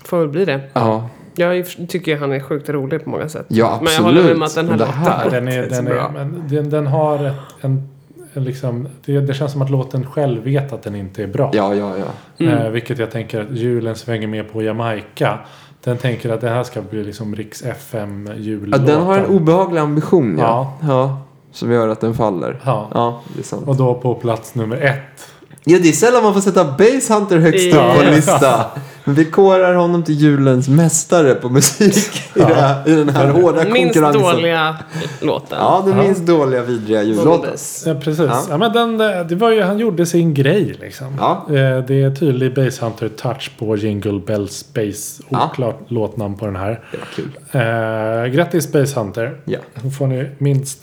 Får 0.06 0.20
väl 0.20 0.28
bli 0.28 0.46
det. 0.46 0.60
Ja. 0.74 1.10
Jag 1.36 1.66
tycker 1.90 2.18
han 2.18 2.32
är 2.32 2.40
sjukt 2.40 2.70
rolig 2.70 3.04
på 3.04 3.10
många 3.10 3.30
sätt. 3.30 3.46
Ja, 3.48 3.80
Men 3.84 3.94
jag 3.94 4.02
håller 4.02 4.24
med 4.24 4.36
om 4.36 4.42
absolut. 4.44 4.72
att 4.72 4.78
den 4.80 4.88
här 4.88 5.06
det 5.06 5.10
här- 5.10 5.26
låten 5.26 5.46
Den, 5.46 5.54
är, 5.54 5.70
den, 5.70 5.88
är, 5.88 5.92
bra. 5.94 6.12
men 6.14 6.44
den, 6.48 6.70
den 6.70 6.88
har 6.88 7.26
ett, 7.26 7.34
en, 7.62 7.90
en 8.34 8.44
liksom, 8.44 8.88
det, 9.06 9.20
det 9.20 9.34
känns 9.34 9.52
som 9.52 9.62
att 9.62 9.70
låten 9.70 10.06
själv 10.06 10.44
vet 10.44 10.74
att 10.74 10.84
den 10.84 10.96
inte 10.96 11.24
är 11.24 11.28
bra. 11.28 11.52
Ja, 11.54 11.76
ja, 11.76 11.94
ja. 11.98 12.46
Mm. 12.46 12.58
Eh, 12.58 12.70
vilket 12.70 13.00
jag 13.00 13.12
tänker 13.12 13.42
att 13.42 13.52
julen 13.52 13.96
svänger 13.96 14.28
med 14.28 14.52
på 14.52 14.64
Jamaica. 14.64 15.40
Den 15.84 15.98
tänker 15.98 16.30
att 16.30 16.42
det 16.42 16.50
här 16.50 16.64
ska 16.64 16.82
bli 16.82 17.04
liksom 17.04 17.36
Riks 17.36 17.62
FM 17.62 18.28
ja. 18.28 18.36
jullåten. 18.36 18.86
Den 18.86 19.02
har 19.02 19.18
en 19.18 19.26
obehaglig 19.26 19.80
ambition, 19.80 20.38
ja. 20.40 20.78
Ja. 20.82 20.88
ja. 20.88 21.22
Som 21.52 21.72
gör 21.72 21.88
att 21.88 22.02
den 22.02 22.14
faller. 22.14 22.60
Ja. 22.66 22.88
Ja, 22.94 23.22
det 23.36 23.40
är 23.40 23.44
sant. 23.44 23.68
Och 23.68 23.76
då 23.76 23.94
på 23.94 24.16
plats 24.16 24.56
nummer 24.56 24.78
ett. 24.78 25.28
Ja, 25.64 25.80
det 25.82 25.90
är 25.90 25.94
sällan 25.94 26.24
man 26.24 26.34
får 26.34 26.42
sätta 26.42 26.66
Base 26.66 27.14
Hunter 27.14 27.38
högst 27.38 27.66
Ja. 27.66 27.90
upp 27.90 27.98
på 27.98 28.04
en 28.04 28.16
lista. 28.16 28.66
Vi 29.04 29.26
korar 29.26 29.74
honom 29.76 30.04
till 30.04 30.16
julens 30.16 30.68
mästare 30.70 31.36
på 31.36 31.50
musik 31.50 32.22
i, 32.36 32.42
här, 32.42 32.90
i 32.90 32.96
den 32.96 33.10
här 33.10 33.28
hårda 33.28 33.64
Minst 33.64 33.94
konkurrensen. 33.94 34.22
dåliga 34.36 34.78
låten. 35.22 35.58
Ja, 35.62 35.84
den 35.86 35.98
Ja. 35.98 36.04
minst 36.04 36.22
dåliga 36.26 36.62
vidriga 36.62 37.04
jullåten. 37.04 37.52
Ja, 37.86 37.94
precis. 37.96 38.20
Ja. 38.30 38.44
Ja. 38.50 38.58
men 38.58 38.74
den, 38.74 38.98
det 39.28 39.36
var 39.36 39.52
ju, 39.52 39.62
han 39.62 39.80
gjorde 39.80 40.06
sin 40.06 40.34
grej 40.34 40.76
liksom. 40.82 41.16
Ja. 41.20 41.46
Eh, 41.50 41.54
Det 41.86 42.02
är 42.04 42.16
tydlig 42.16 42.56
Bass 42.56 42.80
Hunter 42.82 43.10
touch 43.10 43.52
på 43.60 43.76
Jingle 43.76 44.20
Bells 44.28 44.66
Bass. 44.74 45.22
Ja. 45.30 45.46
Oklart 45.52 45.80
låtnamn 45.88 46.38
på 46.38 46.46
den 46.46 46.56
här. 46.56 46.80
Det 46.92 46.98
var 46.98 47.08
kul. 47.16 47.32
Eh, 47.52 48.34
grattis 48.36 48.72
Bass 48.72 48.96
Hunter. 48.98 49.38
Ja. 49.46 49.60
Då 49.84 49.90
får 49.90 50.08
ni 50.08 50.30
minst 50.38 50.80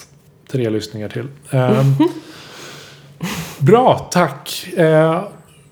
tre 0.53 0.71
lyssningar 0.71 1.09
till. 1.09 1.27
Ehm, 1.51 1.95
bra, 3.59 4.09
tack. 4.13 4.69
Eh, 4.77 5.23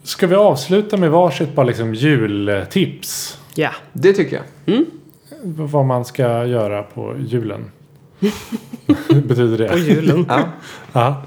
ska 0.06 0.26
vi 0.26 0.34
avsluta 0.34 0.96
med 0.96 1.10
varsitt 1.10 1.54
bara 1.54 1.66
liksom 1.66 1.94
jultips? 1.94 3.38
Ja. 3.54 3.70
Det 3.92 4.12
tycker 4.12 4.36
jag. 4.36 4.84
Vad 5.42 5.84
man 5.86 6.04
ska 6.04 6.44
göra 6.44 6.82
på 6.82 7.14
julen. 7.18 7.70
Betyder 9.08 9.58
det? 9.58 9.70
Och 9.72 9.78
julen. 9.78 10.26
Ja. 10.28 10.42
Ja. 10.92 11.22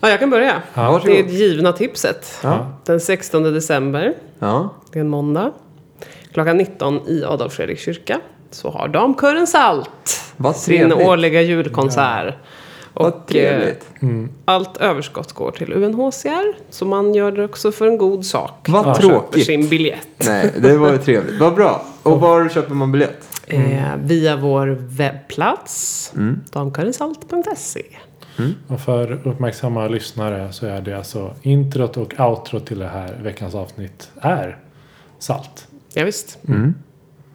Ja, 0.00 0.08
jag 0.10 0.20
kan 0.20 0.30
börja. 0.30 0.62
Ja, 0.74 1.00
det 1.04 1.18
är 1.18 1.22
det 1.24 1.32
givna 1.32 1.72
tipset. 1.72 2.38
Ja. 2.42 2.66
Den 2.84 3.00
16 3.00 3.42
december, 3.42 4.14
Ja. 4.38 4.74
det 4.92 4.98
är 4.98 5.00
en 5.00 5.08
måndag. 5.08 5.52
Klockan 6.32 6.56
19 6.56 7.08
i 7.08 7.24
Adolf 7.24 7.52
Fredriks 7.52 7.82
kyrka. 7.82 8.20
Så 8.50 8.70
har 8.70 8.88
Damkören 8.88 9.46
Salt 9.46 10.22
Vad 10.36 10.56
sin 10.56 10.92
årliga 10.92 11.42
julkonsert. 11.42 12.24
Vad 12.24 12.34
Och 12.98 13.06
eh, 13.06 13.20
trevligt. 13.26 13.86
allt 14.44 14.76
överskott 14.76 15.32
går 15.32 15.50
till 15.50 15.72
UNHCR. 15.72 16.56
Så 16.70 16.84
man 16.86 17.14
gör 17.14 17.32
det 17.32 17.44
också 17.44 17.72
för 17.72 17.86
en 17.86 17.98
god 17.98 18.26
sak. 18.26 18.66
Vad 18.68 18.86
Man 18.86 18.96
tråkigt. 18.96 19.32
köper 19.34 19.40
sin 19.40 19.68
biljett. 19.68 20.08
Nej, 20.26 20.54
det 20.58 20.76
var 20.76 20.92
ju 20.92 20.98
trevligt. 20.98 21.40
Vad 21.40 21.54
bra. 21.54 21.84
Och 22.02 22.20
var 22.20 22.48
köper 22.48 22.74
man 22.74 22.92
biljett? 22.92 23.28
Eh, 23.46 23.96
via 23.96 24.36
vår 24.36 24.66
webbplats. 24.80 26.12
Mm. 26.16 26.40
Damkörensalt.se. 26.52 27.82
Och 28.66 28.80
för 28.80 29.28
uppmärksamma 29.28 29.88
lyssnare 29.88 30.52
så 30.52 30.66
är 30.66 30.80
det 30.80 30.96
alltså 30.96 31.34
introt 31.42 31.96
och 31.96 32.20
outro 32.20 32.60
till 32.60 32.78
det 32.78 32.88
här 32.88 33.18
veckans 33.22 33.54
avsnitt 33.54 34.10
är 34.20 34.58
salt. 35.18 35.66
Ja, 35.94 36.04
visst. 36.04 36.38
Mm. 36.48 36.74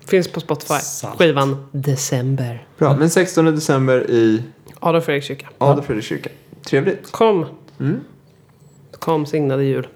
Finns 0.06 0.28
på 0.28 0.40
Spotify. 0.40 0.74
Salt. 0.74 1.18
Skivan 1.18 1.66
December. 1.72 2.68
Bra. 2.78 2.96
Men 2.96 3.10
16 3.10 3.46
december 3.46 4.12
i 4.12 4.44
Adolf 4.84 5.06
Fredriks 5.06 5.28
kyrka. 5.28 5.48
Adolf 5.58 5.86
Fredriks 5.86 6.08
kyrka. 6.08 6.30
Trevligt. 6.66 7.12
Kom. 7.12 7.46
Mm. 7.80 8.00
Kom 9.00 9.26
signade 9.26 9.64
jul. 9.64 9.88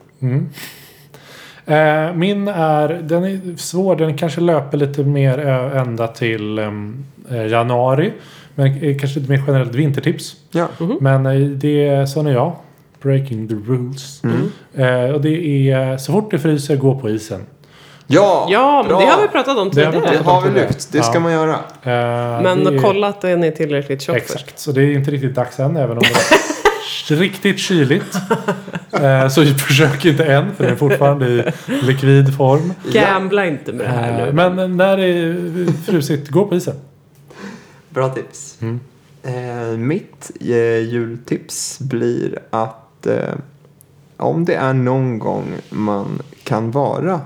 Eh, 1.66 2.14
min 2.14 2.48
är, 2.48 2.90
den 3.04 3.24
är 3.24 3.58
svår, 3.58 3.96
den 3.96 4.18
kanske 4.18 4.42
löper 4.42 4.78
lite 4.78 5.04
mer 5.04 5.38
ända 5.76 6.08
till 6.08 6.60
em, 6.60 7.06
eh, 7.32 7.48
januari. 7.48 8.14
Men 8.56 8.84
är 8.84 9.00
kanske 9.00 9.20
lite 9.20 9.32
mer 9.32 9.44
generellt 9.48 9.76
vintertips. 9.76 10.36
Ja. 10.52 10.68
Men 11.02 11.26
eh, 11.26 11.40
det 11.40 11.88
är 11.88 12.06
sån 12.06 12.28
är 12.28 12.32
jag. 12.32 12.56
Breaking 13.02 13.48
the 13.48 13.54
rules. 13.54 14.22
Eh, 14.74 15.14
och 15.14 15.22
det 15.22 15.70
är 15.72 15.98
så 15.98 16.12
fort 16.12 16.32
det 16.32 16.40
fryser, 16.40 16.76
gå 16.78 17.00
på 17.00 17.10
isen. 17.10 17.42
Ja, 18.10 18.47
Ja, 18.49 18.82
men 18.82 18.89
bra. 18.89 18.99
det 18.99 19.05
har 19.05 19.22
vi 19.22 19.28
pratat 19.28 19.58
om 19.58 19.70
Det 19.74 19.86
har 19.86 19.91
vi 19.91 19.97
tidigare. 19.97 20.18
Det 20.18 20.24
har 20.24 20.41
vi 20.41 20.49
Det. 20.49 20.62
lyft. 20.68 20.91
Det 20.91 21.03
ska 21.03 21.14
Ja. 21.14 21.20
man 21.20 21.32
göra. 21.32 21.53
Eh, 21.53 22.41
Men 22.43 22.64
det 22.64 22.76
är- 22.76 22.80
kolla 22.82 23.08
att 23.08 23.22
den 23.22 23.43
är 23.43 23.51
tillräckligt 23.51 24.01
tjock 24.01 24.18
först. 24.20 24.36
Exakt, 24.36 24.60
så 24.60 24.72
det 24.72 24.82
är 24.84 24.91
inte 24.93 25.12
riktigt 25.12 25.36
dags 25.36 25.60
än 25.60 25.76
även 25.78 25.97
om 25.97 26.03
det 26.03 27.14
är 27.14 27.18
riktigt 27.20 27.60
kyligt. 27.60 28.16
Eh, 28.91 29.28
så 29.28 29.45
försök 29.45 30.05
inte 30.05 30.26
än 30.26 30.55
för 30.55 30.64
den 30.64 30.74
är 30.74 30.78
fortfarande 30.78 31.28
i 31.28 31.43
likvid 31.82 32.38
form. 32.38 32.74
Gambla 32.91 33.45
inte 33.45 33.72
med 33.74 33.86
det 33.86 33.89
här 33.91 34.20
Eh, 34.20 34.26
nu. 34.26 34.32
men 34.55 34.78
när 34.78 34.97
det 34.97 35.05
är 35.05 35.72
frusit, 35.91 36.30
gå 36.30 36.45
på 36.45 36.55
isen. 36.55 36.76
Bra 37.89 38.10
tips. 38.10 38.58
Mm. 38.62 38.80
Mitt 39.88 40.32
jultips 40.39 41.80
blir 41.80 42.39
att 42.49 43.08
om 44.18 44.45
det 44.45 44.53
är 44.55 44.74
någon 44.74 45.20
gång 45.20 45.53
man 45.70 46.22
kan 46.43 46.72
vara 46.72 47.22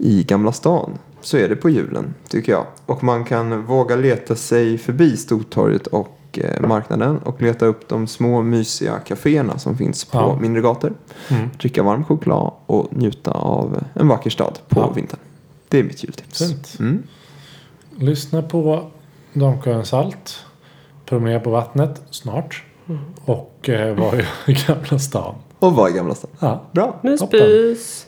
i 0.00 0.22
Gamla 0.22 0.52
stan 0.52 0.90
så 1.20 1.36
är 1.36 1.48
det 1.48 1.56
på 1.56 1.70
julen, 1.70 2.14
tycker 2.28 2.52
jag. 2.52 2.66
Och 2.86 3.04
man 3.04 3.24
kan 3.24 3.66
våga 3.66 3.96
leta 3.96 4.36
sig 4.36 4.78
förbi 4.78 5.16
Stortorget 5.16 5.86
och 5.86 6.38
eh, 6.42 6.68
marknaden 6.68 7.18
och 7.18 7.42
leta 7.42 7.66
upp 7.66 7.88
de 7.88 8.06
små 8.06 8.42
mysiga 8.42 8.98
kaféerna 9.06 9.58
som 9.58 9.76
finns 9.76 10.04
på 10.04 10.18
Ja. 10.18 10.38
mindre 10.40 10.62
gator. 10.62 10.92
Mm. 11.28 11.50
Dricka 11.60 11.82
varm 11.82 12.04
choklad 12.04 12.52
och 12.66 12.86
njuta 12.96 13.30
av 13.30 13.84
en 13.94 14.08
vacker 14.08 14.30
stad 14.30 14.58
på 14.68 14.80
Ja. 14.80 14.90
vintern. 14.92 15.20
Det 15.68 15.78
är 15.78 15.82
mitt 15.84 16.04
jultips. 16.04 16.38
Fint. 16.38 16.76
Mm. 16.80 17.02
Lyssna 17.96 18.42
på 18.42 18.90
Damsjöns 19.32 19.88
salt. 19.88 20.44
Promenera 21.06 21.40
på 21.40 21.50
vattnet 21.50 22.02
snart. 22.10 22.64
Och 23.24 23.68
eh, 23.68 23.96
var 23.96 24.24
i 24.46 24.52
Gamla 24.66 24.98
stan. 24.98 25.34
Och 25.58 25.72
vara 25.72 25.90
i 25.90 25.92
Gamla 25.92 26.14
stan. 26.14 26.30
Ja. 26.38 26.62
Bra. 26.72 27.00
Myspys. 27.02 28.06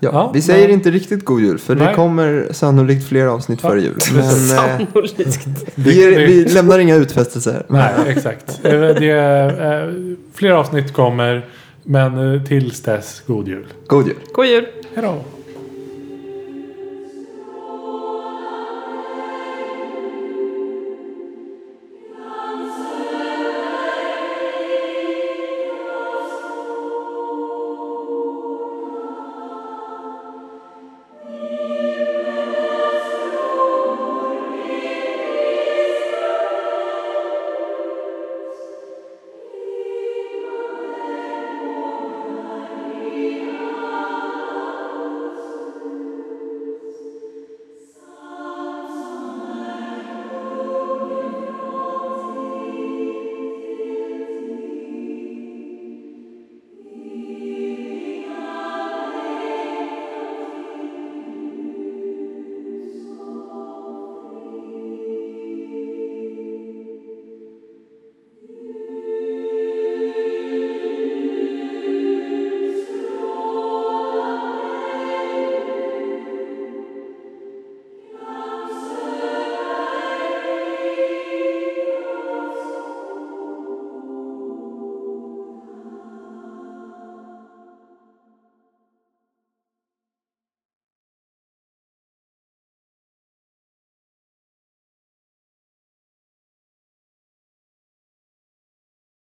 Ja, 0.00 0.10
Ja, 0.12 0.30
vi 0.34 0.42
säger 0.42 0.62
men- 0.68 0.74
inte 0.74 0.90
riktigt 0.90 1.24
god 1.24 1.40
jul 1.40 1.58
för 1.58 1.74
det 1.74 1.84
Nej. 1.84 1.94
kommer 1.94 2.46
sannolikt 2.50 3.08
fler 3.08 3.26
avsnitt 3.26 3.60
Ja, 3.62 3.68
före 3.68 3.80
jul. 3.80 3.96
Men 4.14 4.22
eh, 4.22 4.28
Sannolikt. 4.30 5.48
vi, 5.74 6.04
är, 6.14 6.26
vi 6.26 6.44
lämnar 6.44 6.78
inga 6.78 6.94
utfästelser. 6.96 7.66
Nej, 7.68 7.92
exakt. 8.06 8.58
Det 8.62 9.10
är, 9.10 9.84
eh, 9.88 9.94
fler 10.34 10.50
avsnitt 10.50 10.92
kommer. 10.92 11.46
Men 11.82 12.34
eh, 12.34 12.42
tills 12.42 12.80
dess, 12.82 13.22
god 13.26 13.48
jul. 13.48 13.66
God 13.86 14.06
jul! 14.06 14.16
God 14.32 14.46
jul! 14.46 14.66
Hej 14.94 15.04
då! 15.04 15.24